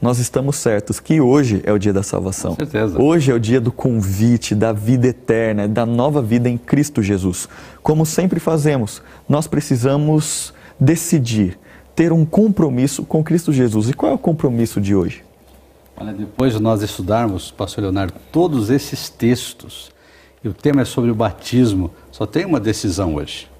nós 0.00 0.18
estamos 0.18 0.56
certos 0.56 1.00
que 1.00 1.20
hoje 1.20 1.60
é 1.64 1.72
o 1.72 1.78
dia 1.78 1.92
da 1.92 2.02
salvação. 2.02 2.52
Com 2.54 2.64
certeza. 2.64 3.00
Hoje 3.00 3.32
é 3.32 3.34
o 3.34 3.40
dia 3.40 3.60
do 3.60 3.72
convite, 3.72 4.54
da 4.54 4.72
vida 4.72 5.08
eterna, 5.08 5.66
da 5.66 5.84
nova 5.84 6.22
vida 6.22 6.48
em 6.48 6.56
Cristo 6.56 7.02
Jesus. 7.02 7.48
Como 7.82 8.06
sempre 8.06 8.38
fazemos, 8.38 9.02
nós 9.28 9.48
precisamos 9.48 10.54
decidir, 10.78 11.58
ter 11.96 12.12
um 12.12 12.24
compromisso 12.24 13.02
com 13.02 13.24
Cristo 13.24 13.52
Jesus. 13.52 13.88
E 13.88 13.92
qual 13.92 14.12
é 14.12 14.14
o 14.14 14.18
compromisso 14.18 14.80
de 14.80 14.94
hoje? 14.94 15.24
Olha, 15.96 16.12
depois 16.12 16.52
de 16.52 16.62
nós 16.62 16.80
estudarmos, 16.80 17.50
Pastor 17.50 17.82
Leonardo, 17.82 18.14
todos 18.30 18.70
esses 18.70 19.08
textos, 19.08 19.90
e 20.44 20.48
o 20.48 20.54
tema 20.54 20.82
é 20.82 20.84
sobre 20.84 21.10
o 21.10 21.14
batismo, 21.14 21.90
só 22.12 22.24
tem 22.24 22.46
uma 22.46 22.60
decisão 22.60 23.16
hoje. 23.16 23.50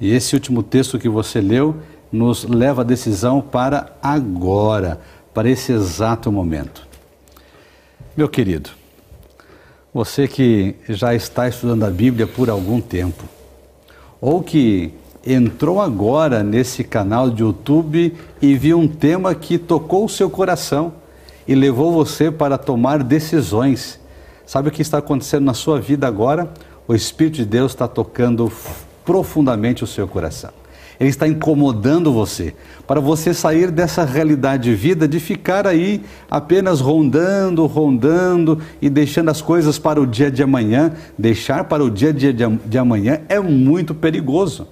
E 0.00 0.12
esse 0.12 0.36
último 0.36 0.62
texto 0.62 0.96
que 0.96 1.08
você 1.08 1.40
leu 1.40 1.76
nos 2.12 2.44
leva 2.44 2.82
a 2.82 2.84
decisão 2.84 3.40
para 3.40 3.96
agora 4.00 5.00
para 5.32 5.48
esse 5.48 5.72
exato 5.72 6.30
momento. 6.30 6.86
Meu 8.16 8.28
querido, 8.28 8.70
você 9.92 10.28
que 10.28 10.76
já 10.88 11.14
está 11.14 11.48
estudando 11.48 11.84
a 11.84 11.90
Bíblia 11.90 12.26
por 12.26 12.50
algum 12.50 12.80
tempo, 12.80 13.24
ou 14.20 14.42
que 14.42 14.92
entrou 15.26 15.80
agora 15.80 16.42
nesse 16.42 16.84
canal 16.84 17.30
de 17.30 17.42
YouTube 17.42 18.14
e 18.40 18.54
viu 18.54 18.78
um 18.78 18.88
tema 18.88 19.34
que 19.34 19.58
tocou 19.58 20.04
o 20.04 20.08
seu 20.08 20.28
coração 20.28 20.94
e 21.46 21.54
levou 21.54 21.92
você 21.92 22.30
para 22.30 22.58
tomar 22.58 23.02
decisões. 23.02 23.98
Sabe 24.44 24.68
o 24.68 24.72
que 24.72 24.82
está 24.82 24.98
acontecendo 24.98 25.44
na 25.44 25.54
sua 25.54 25.80
vida 25.80 26.06
agora? 26.06 26.52
O 26.86 26.94
Espírito 26.94 27.36
de 27.36 27.46
Deus 27.46 27.72
está 27.72 27.88
tocando 27.88 28.52
profundamente 29.04 29.82
o 29.82 29.86
seu 29.86 30.06
coração 30.06 30.61
ele 31.02 31.10
está 31.10 31.26
incomodando 31.26 32.12
você, 32.12 32.54
para 32.86 33.00
você 33.00 33.34
sair 33.34 33.72
dessa 33.72 34.04
realidade 34.04 34.70
de 34.70 34.74
vida 34.76 35.08
de 35.08 35.18
ficar 35.18 35.66
aí 35.66 36.00
apenas 36.30 36.80
rondando, 36.80 37.66
rondando 37.66 38.60
e 38.80 38.88
deixando 38.88 39.28
as 39.28 39.42
coisas 39.42 39.80
para 39.80 40.00
o 40.00 40.06
dia 40.06 40.30
de 40.30 40.44
amanhã. 40.44 40.92
Deixar 41.18 41.64
para 41.64 41.82
o 41.82 41.90
dia 41.90 42.12
de, 42.12 42.78
amanhã 42.78 43.20
é 43.28 43.40
muito 43.40 43.96
perigoso. 43.96 44.68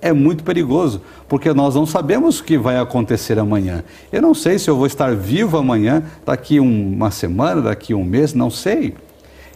É 0.00 0.12
muito 0.12 0.44
perigoso, 0.44 1.02
porque 1.28 1.52
nós 1.52 1.74
não 1.74 1.84
sabemos 1.84 2.38
o 2.38 2.44
que 2.44 2.56
vai 2.56 2.78
acontecer 2.78 3.36
amanhã. 3.36 3.82
Eu 4.12 4.22
não 4.22 4.34
sei 4.34 4.60
se 4.60 4.70
eu 4.70 4.76
vou 4.76 4.86
estar 4.86 5.16
vivo 5.16 5.56
amanhã, 5.56 6.04
daqui 6.24 6.60
uma 6.60 7.10
semana, 7.10 7.60
daqui 7.60 7.92
um 7.92 8.04
mês, 8.04 8.34
não 8.34 8.50
sei. 8.50 8.94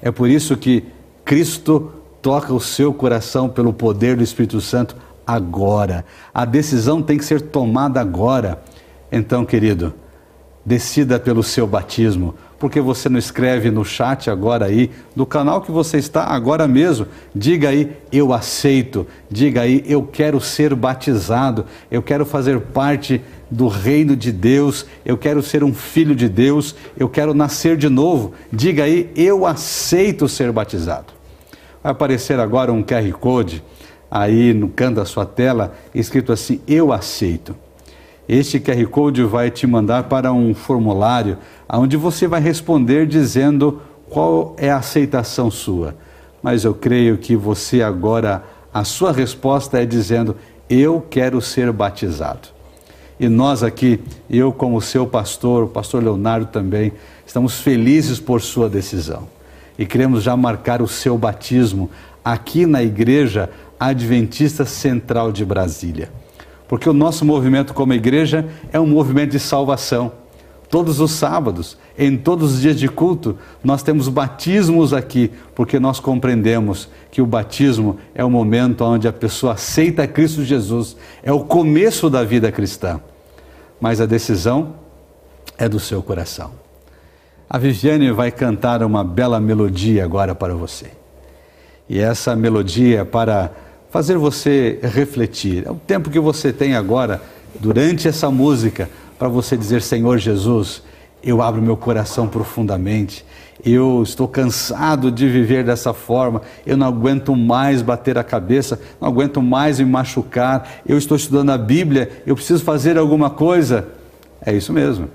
É 0.02 0.10
por 0.10 0.28
isso 0.28 0.56
que 0.56 0.82
Cristo 1.24 1.92
toca 2.20 2.52
o 2.52 2.60
seu 2.60 2.92
coração 2.92 3.48
pelo 3.48 3.72
poder 3.72 4.16
do 4.16 4.24
Espírito 4.24 4.60
Santo 4.60 4.96
agora. 5.26 6.04
A 6.32 6.44
decisão 6.44 7.02
tem 7.02 7.18
que 7.18 7.24
ser 7.24 7.40
tomada 7.40 8.00
agora. 8.00 8.62
Então, 9.10 9.44
querido, 9.44 9.94
decida 10.64 11.18
pelo 11.18 11.42
seu 11.42 11.66
batismo. 11.66 12.34
Porque 12.58 12.80
você 12.80 13.08
não 13.10 13.18
escreve 13.18 13.70
no 13.70 13.84
chat 13.84 14.30
agora 14.30 14.64
aí, 14.64 14.90
do 15.14 15.26
canal 15.26 15.60
que 15.60 15.70
você 15.70 15.98
está 15.98 16.24
agora 16.24 16.66
mesmo. 16.66 17.06
Diga 17.34 17.68
aí, 17.68 17.92
eu 18.10 18.32
aceito. 18.32 19.06
Diga 19.30 19.60
aí, 19.60 19.84
eu 19.86 20.02
quero 20.02 20.40
ser 20.40 20.74
batizado. 20.74 21.66
Eu 21.90 22.02
quero 22.02 22.24
fazer 22.24 22.58
parte 22.60 23.20
do 23.50 23.68
reino 23.68 24.16
de 24.16 24.32
Deus. 24.32 24.86
Eu 25.04 25.18
quero 25.18 25.42
ser 25.42 25.62
um 25.62 25.74
filho 25.74 26.14
de 26.14 26.30
Deus. 26.30 26.74
Eu 26.98 27.10
quero 27.10 27.34
nascer 27.34 27.76
de 27.76 27.90
novo. 27.90 28.32
Diga 28.50 28.84
aí, 28.84 29.12
eu 29.14 29.44
aceito 29.44 30.26
ser 30.26 30.50
batizado. 30.50 31.12
Vai 31.82 31.92
aparecer 31.92 32.40
agora 32.40 32.72
um 32.72 32.82
QR 32.82 33.12
Code 33.12 33.62
aí 34.10 34.52
no 34.52 34.68
canto 34.68 34.96
da 34.96 35.04
sua 35.04 35.26
tela, 35.26 35.74
escrito 35.94 36.32
assim: 36.32 36.60
Eu 36.66 36.92
aceito. 36.92 37.54
Este 38.28 38.58
QR 38.58 38.84
Code 38.88 39.22
vai 39.22 39.50
te 39.50 39.66
mandar 39.66 40.04
para 40.04 40.32
um 40.32 40.52
formulário 40.52 41.38
onde 41.68 41.96
você 41.96 42.26
vai 42.26 42.40
responder 42.40 43.06
dizendo 43.06 43.80
qual 44.08 44.54
é 44.58 44.70
a 44.70 44.78
aceitação 44.78 45.50
sua. 45.50 45.94
Mas 46.42 46.64
eu 46.64 46.74
creio 46.74 47.18
que 47.18 47.36
você 47.36 47.82
agora, 47.82 48.44
a 48.72 48.84
sua 48.84 49.12
resposta 49.12 49.80
é 49.80 49.86
dizendo: 49.86 50.36
Eu 50.68 51.04
quero 51.08 51.40
ser 51.40 51.70
batizado. 51.72 52.48
E 53.18 53.28
nós 53.28 53.62
aqui, 53.62 54.00
eu 54.28 54.52
como 54.52 54.80
seu 54.80 55.06
pastor, 55.06 55.64
o 55.64 55.68
pastor 55.68 56.02
Leonardo 56.02 56.46
também, 56.46 56.92
estamos 57.24 57.60
felizes 57.60 58.20
por 58.20 58.42
sua 58.42 58.68
decisão. 58.68 59.26
E 59.78 59.86
queremos 59.86 60.22
já 60.22 60.36
marcar 60.36 60.82
o 60.82 60.88
seu 60.88 61.16
batismo 61.16 61.90
aqui 62.22 62.66
na 62.66 62.82
igreja 62.82 63.48
Adventista 63.78 64.64
Central 64.64 65.32
de 65.32 65.44
Brasília. 65.44 66.10
Porque 66.68 66.88
o 66.88 66.92
nosso 66.92 67.24
movimento 67.24 67.72
como 67.72 67.92
igreja 67.92 68.46
é 68.72 68.80
um 68.80 68.86
movimento 68.86 69.32
de 69.32 69.40
salvação. 69.40 70.12
Todos 70.68 70.98
os 70.98 71.12
sábados, 71.12 71.78
em 71.96 72.16
todos 72.16 72.54
os 72.54 72.60
dias 72.60 72.78
de 72.78 72.88
culto, 72.88 73.38
nós 73.62 73.84
temos 73.84 74.08
batismos 74.08 74.92
aqui, 74.92 75.30
porque 75.54 75.78
nós 75.78 76.00
compreendemos 76.00 76.88
que 77.10 77.22
o 77.22 77.26
batismo 77.26 77.98
é 78.14 78.24
o 78.24 78.30
momento 78.30 78.84
onde 78.84 79.06
a 79.06 79.12
pessoa 79.12 79.52
aceita 79.52 80.06
Cristo 80.08 80.44
Jesus, 80.44 80.96
é 81.22 81.32
o 81.32 81.40
começo 81.40 82.10
da 82.10 82.24
vida 82.24 82.50
cristã. 82.50 83.00
Mas 83.80 84.00
a 84.00 84.06
decisão 84.06 84.74
é 85.56 85.68
do 85.68 85.78
seu 85.78 86.02
coração. 86.02 86.50
A 87.48 87.58
Viviane 87.58 88.10
vai 88.10 88.32
cantar 88.32 88.82
uma 88.82 89.04
bela 89.04 89.38
melodia 89.38 90.02
agora 90.02 90.34
para 90.34 90.54
você. 90.54 90.90
E 91.88 92.00
essa 92.00 92.34
melodia 92.34 93.02
é 93.02 93.04
para 93.04 93.52
fazer 93.90 94.16
você 94.16 94.78
refletir. 94.82 95.66
É 95.66 95.70
o 95.70 95.74
tempo 95.74 96.10
que 96.10 96.20
você 96.20 96.52
tem 96.52 96.74
agora, 96.74 97.20
durante 97.60 98.08
essa 98.08 98.30
música, 98.30 98.88
para 99.18 99.28
você 99.28 99.56
dizer: 99.56 99.82
Senhor 99.82 100.18
Jesus, 100.18 100.82
eu 101.22 101.42
abro 101.42 101.60
meu 101.60 101.76
coração 101.76 102.28
profundamente. 102.28 103.24
Eu 103.64 104.02
estou 104.02 104.28
cansado 104.28 105.10
de 105.10 105.28
viver 105.28 105.64
dessa 105.64 105.92
forma. 105.92 106.42
Eu 106.64 106.76
não 106.76 106.86
aguento 106.86 107.34
mais 107.34 107.80
bater 107.82 108.18
a 108.18 108.22
cabeça, 108.22 108.78
não 109.00 109.08
aguento 109.08 109.40
mais 109.40 109.80
me 109.80 109.86
machucar. 109.86 110.82
Eu 110.86 110.98
estou 110.98 111.16
estudando 111.16 111.50
a 111.50 111.58
Bíblia, 111.58 112.22
eu 112.26 112.34
preciso 112.34 112.62
fazer 112.62 112.98
alguma 112.98 113.30
coisa. 113.30 113.88
É 114.40 114.52
isso 114.52 114.72
mesmo. 114.72 115.06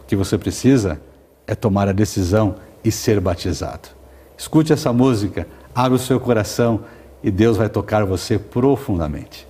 O 0.00 0.06
que 0.06 0.14
você 0.14 0.38
precisa 0.38 1.00
é 1.46 1.54
tomar 1.54 1.88
a 1.88 1.92
decisão 1.92 2.54
e 2.84 2.90
ser 2.90 3.20
batizado. 3.20 3.88
Escute 4.38 4.72
essa 4.72 4.92
música, 4.92 5.46
abra 5.74 5.94
o 5.94 5.98
seu 5.98 6.20
coração 6.20 6.80
e 7.24 7.30
Deus 7.30 7.56
vai 7.56 7.70
tocar 7.70 8.04
você 8.04 8.38
profundamente. 8.38 9.46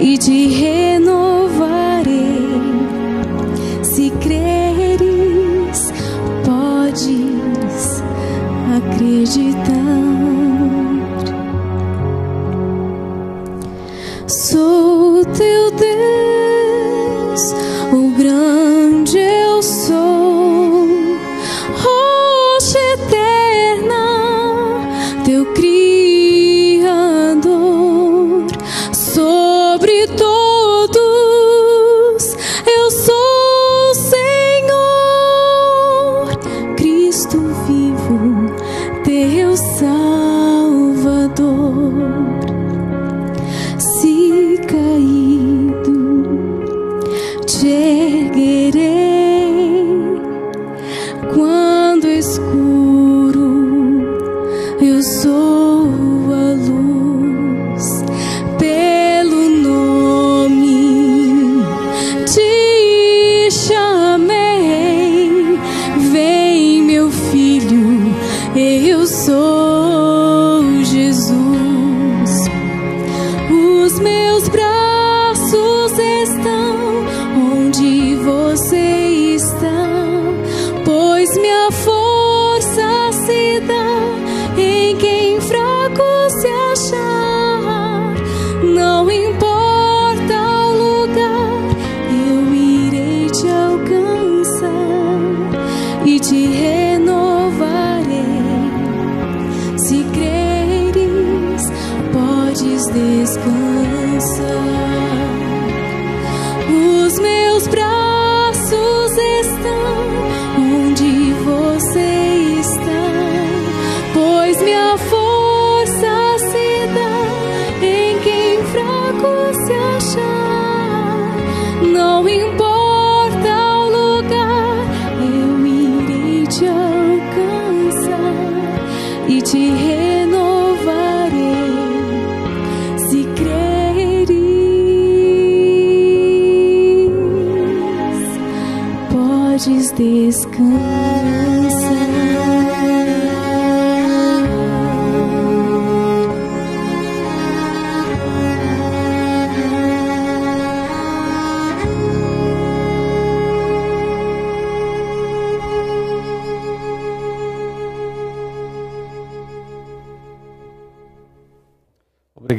Alcançar 0.00 0.30
e 0.30 0.39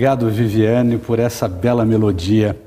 Obrigado, 0.01 0.31
Viviane, 0.31 0.97
por 0.97 1.19
essa 1.19 1.47
bela 1.47 1.85
melodia. 1.85 2.59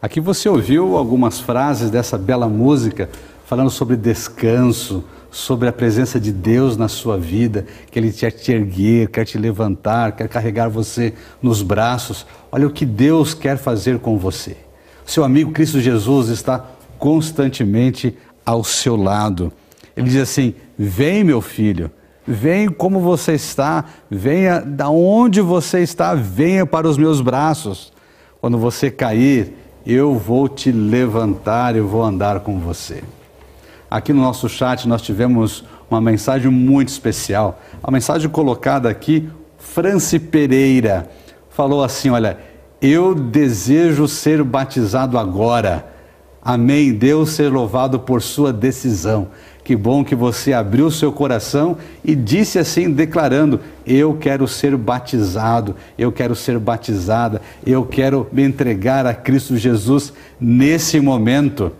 Aqui 0.00 0.20
você 0.20 0.48
ouviu 0.48 0.96
algumas 0.96 1.38
frases 1.38 1.90
dessa 1.90 2.16
bela 2.16 2.48
música 2.48 3.10
falando 3.44 3.68
sobre 3.68 3.94
descanso, 3.94 5.04
sobre 5.30 5.68
a 5.68 5.72
presença 5.72 6.18
de 6.18 6.32
Deus 6.32 6.78
na 6.78 6.88
sua 6.88 7.18
vida, 7.18 7.66
que 7.90 7.98
Ele 7.98 8.10
quer 8.10 8.30
te 8.30 8.52
erguer, 8.52 9.10
quer 9.10 9.26
te 9.26 9.36
levantar, 9.36 10.12
quer 10.12 10.30
carregar 10.30 10.70
você 10.70 11.12
nos 11.42 11.60
braços. 11.60 12.24
Olha 12.50 12.66
o 12.66 12.70
que 12.70 12.86
Deus 12.86 13.34
quer 13.34 13.58
fazer 13.58 13.98
com 13.98 14.16
você. 14.16 14.56
Seu 15.04 15.24
amigo 15.24 15.52
Cristo 15.52 15.82
Jesus 15.82 16.30
está 16.30 16.70
constantemente 16.98 18.16
ao 18.46 18.64
seu 18.64 18.96
lado. 18.96 19.52
Ele 19.94 20.08
diz 20.08 20.22
assim: 20.22 20.54
Vem, 20.78 21.22
meu 21.22 21.42
filho, 21.42 21.90
vem 22.28 22.68
como 22.68 23.00
você 23.00 23.32
está, 23.32 23.86
venha 24.10 24.60
da 24.60 24.90
onde 24.90 25.40
você 25.40 25.80
está, 25.80 26.14
venha 26.14 26.66
para 26.66 26.86
os 26.86 26.98
meus 26.98 27.20
braços. 27.22 27.92
Quando 28.40 28.58
você 28.58 28.90
cair, 28.90 29.54
eu 29.86 30.14
vou 30.14 30.48
te 30.48 30.70
levantar, 30.70 31.74
eu 31.74 31.88
vou 31.88 32.02
andar 32.02 32.40
com 32.40 32.58
você. 32.58 33.02
Aqui 33.90 34.12
no 34.12 34.20
nosso 34.20 34.48
chat 34.48 34.86
nós 34.86 35.00
tivemos 35.00 35.64
uma 35.90 36.00
mensagem 36.00 36.50
muito 36.50 36.88
especial. 36.88 37.58
A 37.82 37.90
mensagem 37.90 38.28
colocada 38.28 38.90
aqui, 38.90 39.30
Franci 39.56 40.18
Pereira 40.18 41.08
falou 41.48 41.82
assim: 41.82 42.10
Olha, 42.10 42.38
eu 42.82 43.14
desejo 43.14 44.06
ser 44.06 44.44
batizado 44.44 45.18
agora. 45.18 45.86
Amém. 46.42 46.92
Deus 46.92 47.30
ser 47.30 47.50
louvado 47.50 47.98
por 47.98 48.20
sua 48.20 48.52
decisão. 48.52 49.28
Que 49.68 49.76
bom 49.76 50.02
que 50.02 50.14
você 50.14 50.54
abriu 50.54 50.90
seu 50.90 51.12
coração 51.12 51.76
e 52.02 52.14
disse 52.14 52.58
assim, 52.58 52.90
declarando: 52.90 53.60
Eu 53.86 54.14
quero 54.14 54.48
ser 54.48 54.74
batizado, 54.74 55.76
eu 55.98 56.10
quero 56.10 56.34
ser 56.34 56.58
batizada, 56.58 57.42
eu 57.66 57.84
quero 57.84 58.26
me 58.32 58.42
entregar 58.42 59.04
a 59.04 59.12
Cristo 59.12 59.58
Jesus 59.58 60.10
nesse 60.40 60.98
momento. 61.00 61.70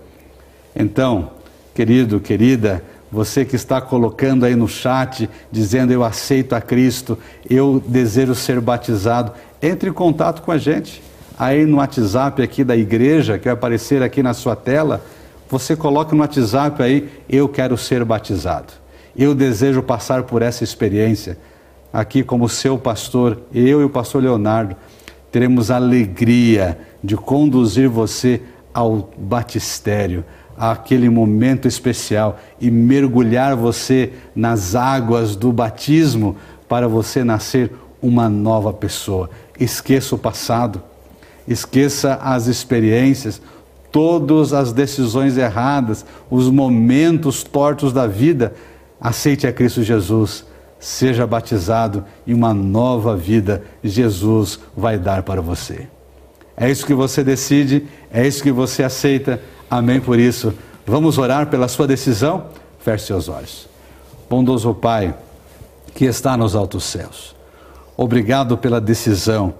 Então, 0.76 1.30
querido, 1.74 2.20
querida, 2.20 2.84
você 3.10 3.42
que 3.42 3.56
está 3.56 3.80
colocando 3.80 4.44
aí 4.44 4.54
no 4.54 4.68
chat, 4.68 5.26
dizendo 5.50 5.90
eu 5.90 6.04
aceito 6.04 6.54
a 6.54 6.60
Cristo, 6.60 7.18
eu 7.48 7.82
desejo 7.86 8.34
ser 8.34 8.60
batizado, 8.60 9.32
entre 9.62 9.88
em 9.88 9.94
contato 9.94 10.42
com 10.42 10.52
a 10.52 10.58
gente. 10.58 11.02
Aí 11.38 11.64
no 11.64 11.78
WhatsApp 11.78 12.42
aqui 12.42 12.62
da 12.62 12.76
igreja, 12.76 13.38
que 13.38 13.44
vai 13.44 13.54
aparecer 13.54 14.02
aqui 14.02 14.22
na 14.22 14.34
sua 14.34 14.54
tela, 14.54 15.02
você 15.48 15.74
coloca 15.74 16.14
no 16.14 16.20
WhatsApp 16.20 16.82
aí, 16.82 17.08
eu 17.28 17.48
quero 17.48 17.76
ser 17.76 18.04
batizado. 18.04 18.72
Eu 19.16 19.34
desejo 19.34 19.82
passar 19.82 20.24
por 20.24 20.42
essa 20.42 20.62
experiência. 20.62 21.38
Aqui 21.92 22.22
como 22.22 22.48
seu 22.48 22.78
pastor, 22.78 23.40
eu 23.52 23.80
e 23.80 23.84
o 23.84 23.90
pastor 23.90 24.22
Leonardo, 24.22 24.76
teremos 25.32 25.70
a 25.70 25.76
alegria 25.76 26.78
de 27.02 27.16
conduzir 27.16 27.88
você 27.88 28.42
ao 28.72 29.10
batistério, 29.16 30.24
àquele 30.56 31.08
momento 31.08 31.66
especial 31.66 32.38
e 32.60 32.70
mergulhar 32.70 33.56
você 33.56 34.12
nas 34.34 34.74
águas 34.74 35.34
do 35.34 35.52
batismo 35.52 36.36
para 36.68 36.86
você 36.86 37.24
nascer 37.24 37.72
uma 38.02 38.28
nova 38.28 38.72
pessoa. 38.72 39.30
Esqueça 39.58 40.14
o 40.14 40.18
passado, 40.18 40.82
esqueça 41.46 42.14
as 42.22 42.46
experiências, 42.46 43.40
todas 43.90 44.52
as 44.52 44.72
decisões 44.72 45.36
erradas, 45.36 46.04
os 46.30 46.48
momentos 46.48 47.42
tortos 47.42 47.92
da 47.92 48.06
vida. 48.06 48.54
aceite 49.00 49.46
a 49.46 49.52
Cristo 49.52 49.82
Jesus, 49.82 50.44
seja 50.80 51.26
batizado 51.26 52.04
e 52.26 52.34
uma 52.34 52.52
nova 52.52 53.16
vida 53.16 53.62
Jesus 53.82 54.58
vai 54.76 54.98
dar 54.98 55.22
para 55.22 55.40
você. 55.40 55.88
É 56.56 56.68
isso 56.68 56.84
que 56.84 56.94
você 56.94 57.22
decide, 57.22 57.86
é 58.12 58.26
isso 58.26 58.42
que 58.42 58.50
você 58.50 58.82
aceita. 58.82 59.40
Amém 59.70 60.00
por 60.00 60.18
isso. 60.18 60.52
Vamos 60.84 61.18
orar 61.18 61.46
pela 61.46 61.68
sua 61.68 61.86
decisão? 61.86 62.46
Feche 62.80 63.06
seus 63.06 63.28
olhos. 63.28 63.68
Bondoso 64.28 64.74
Pai, 64.74 65.14
que 65.94 66.04
está 66.04 66.36
nos 66.36 66.56
altos 66.56 66.84
céus, 66.84 67.34
obrigado 67.96 68.58
pela 68.58 68.80
decisão 68.80 69.54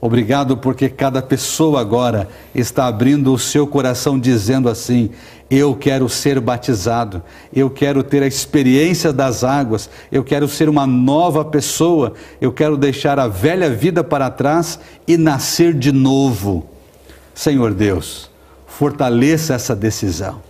Obrigado 0.00 0.58
porque 0.58 0.88
cada 0.88 1.22
pessoa 1.22 1.80
agora 1.80 2.28
está 2.54 2.86
abrindo 2.86 3.32
o 3.32 3.38
seu 3.38 3.66
coração 3.66 4.18
dizendo 4.18 4.68
assim: 4.68 5.10
eu 5.50 5.74
quero 5.74 6.08
ser 6.08 6.38
batizado, 6.38 7.22
eu 7.52 7.70
quero 7.70 8.02
ter 8.02 8.22
a 8.22 8.26
experiência 8.26 9.10
das 9.12 9.42
águas, 9.42 9.88
eu 10.12 10.22
quero 10.22 10.46
ser 10.48 10.68
uma 10.68 10.86
nova 10.86 11.44
pessoa, 11.44 12.12
eu 12.40 12.52
quero 12.52 12.76
deixar 12.76 13.18
a 13.18 13.26
velha 13.26 13.70
vida 13.70 14.04
para 14.04 14.28
trás 14.28 14.78
e 15.08 15.16
nascer 15.16 15.72
de 15.72 15.92
novo. 15.92 16.66
Senhor 17.34 17.72
Deus, 17.72 18.30
fortaleça 18.66 19.54
essa 19.54 19.74
decisão, 19.74 20.42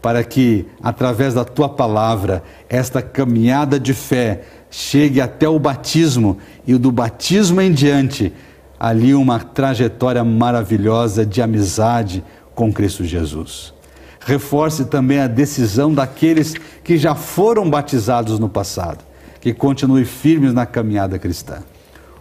para 0.00 0.24
que, 0.24 0.66
através 0.82 1.34
da 1.34 1.44
tua 1.44 1.68
palavra, 1.68 2.42
esta 2.68 3.02
caminhada 3.02 3.78
de 3.78 3.92
fé 3.92 4.42
chegue 4.70 5.20
até 5.20 5.48
o 5.48 5.58
batismo 5.58 6.38
e 6.66 6.74
do 6.76 6.90
batismo 6.90 7.60
em 7.60 7.72
diante 7.72 8.32
ali 8.78 9.14
uma 9.14 9.38
trajetória 9.40 10.22
maravilhosa 10.22 11.24
de 11.24 11.40
amizade 11.40 12.22
com 12.54 12.72
Cristo 12.72 13.04
Jesus. 13.04 13.72
Reforce 14.20 14.86
também 14.86 15.20
a 15.20 15.28
decisão 15.28 15.94
daqueles 15.94 16.54
que 16.82 16.98
já 16.98 17.14
foram 17.14 17.68
batizados 17.70 18.38
no 18.38 18.48
passado, 18.48 19.04
que 19.40 19.54
continue 19.54 20.04
firmes 20.04 20.52
na 20.52 20.66
caminhada 20.66 21.18
cristã. 21.18 21.58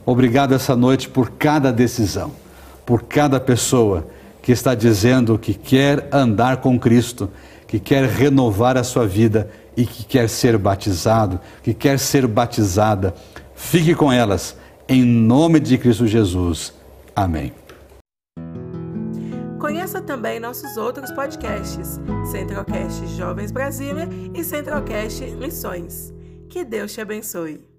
Obrigado 0.05 0.53
essa 0.53 0.75
noite 0.75 1.09
por 1.09 1.31
cada 1.31 1.73
decisão, 1.73 2.31
por 2.85 3.03
cada 3.03 3.39
pessoa 3.39 4.07
que 4.41 4.51
está 4.51 4.75
dizendo 4.75 5.39
que 5.39 5.55
quer 5.55 6.07
andar 6.11 6.57
com 6.57 6.77
Cristo, 6.77 7.27
que 7.67 7.79
quer 7.79 8.07
renovar 8.07 8.77
a 8.77 8.83
sua 8.83 9.07
vida 9.07 9.49
e 9.75 9.83
que 9.83 10.05
quer 10.05 10.29
ser 10.29 10.55
batizado, 10.59 11.39
que 11.63 11.73
quer 11.73 11.97
ser 11.97 12.27
batizada. 12.27 13.15
Fique 13.55 13.95
com 13.95 14.13
elas 14.13 14.55
em 14.87 15.03
nome 15.03 15.59
de 15.59 15.77
Cristo 15.77 16.07
Jesus. 16.07 16.73
Amém. 17.15 17.53
Conheça 19.59 20.01
também 20.01 20.39
nossos 20.39 20.77
outros 20.77 21.11
podcasts, 21.11 21.99
Centralcast 22.31 23.07
Jovens 23.17 23.51
Brasília 23.51 24.07
e 24.33 24.43
Centralcast 24.43 25.23
Missões. 25.37 26.13
Que 26.49 26.63
Deus 26.63 26.93
te 26.93 27.01
abençoe. 27.01 27.74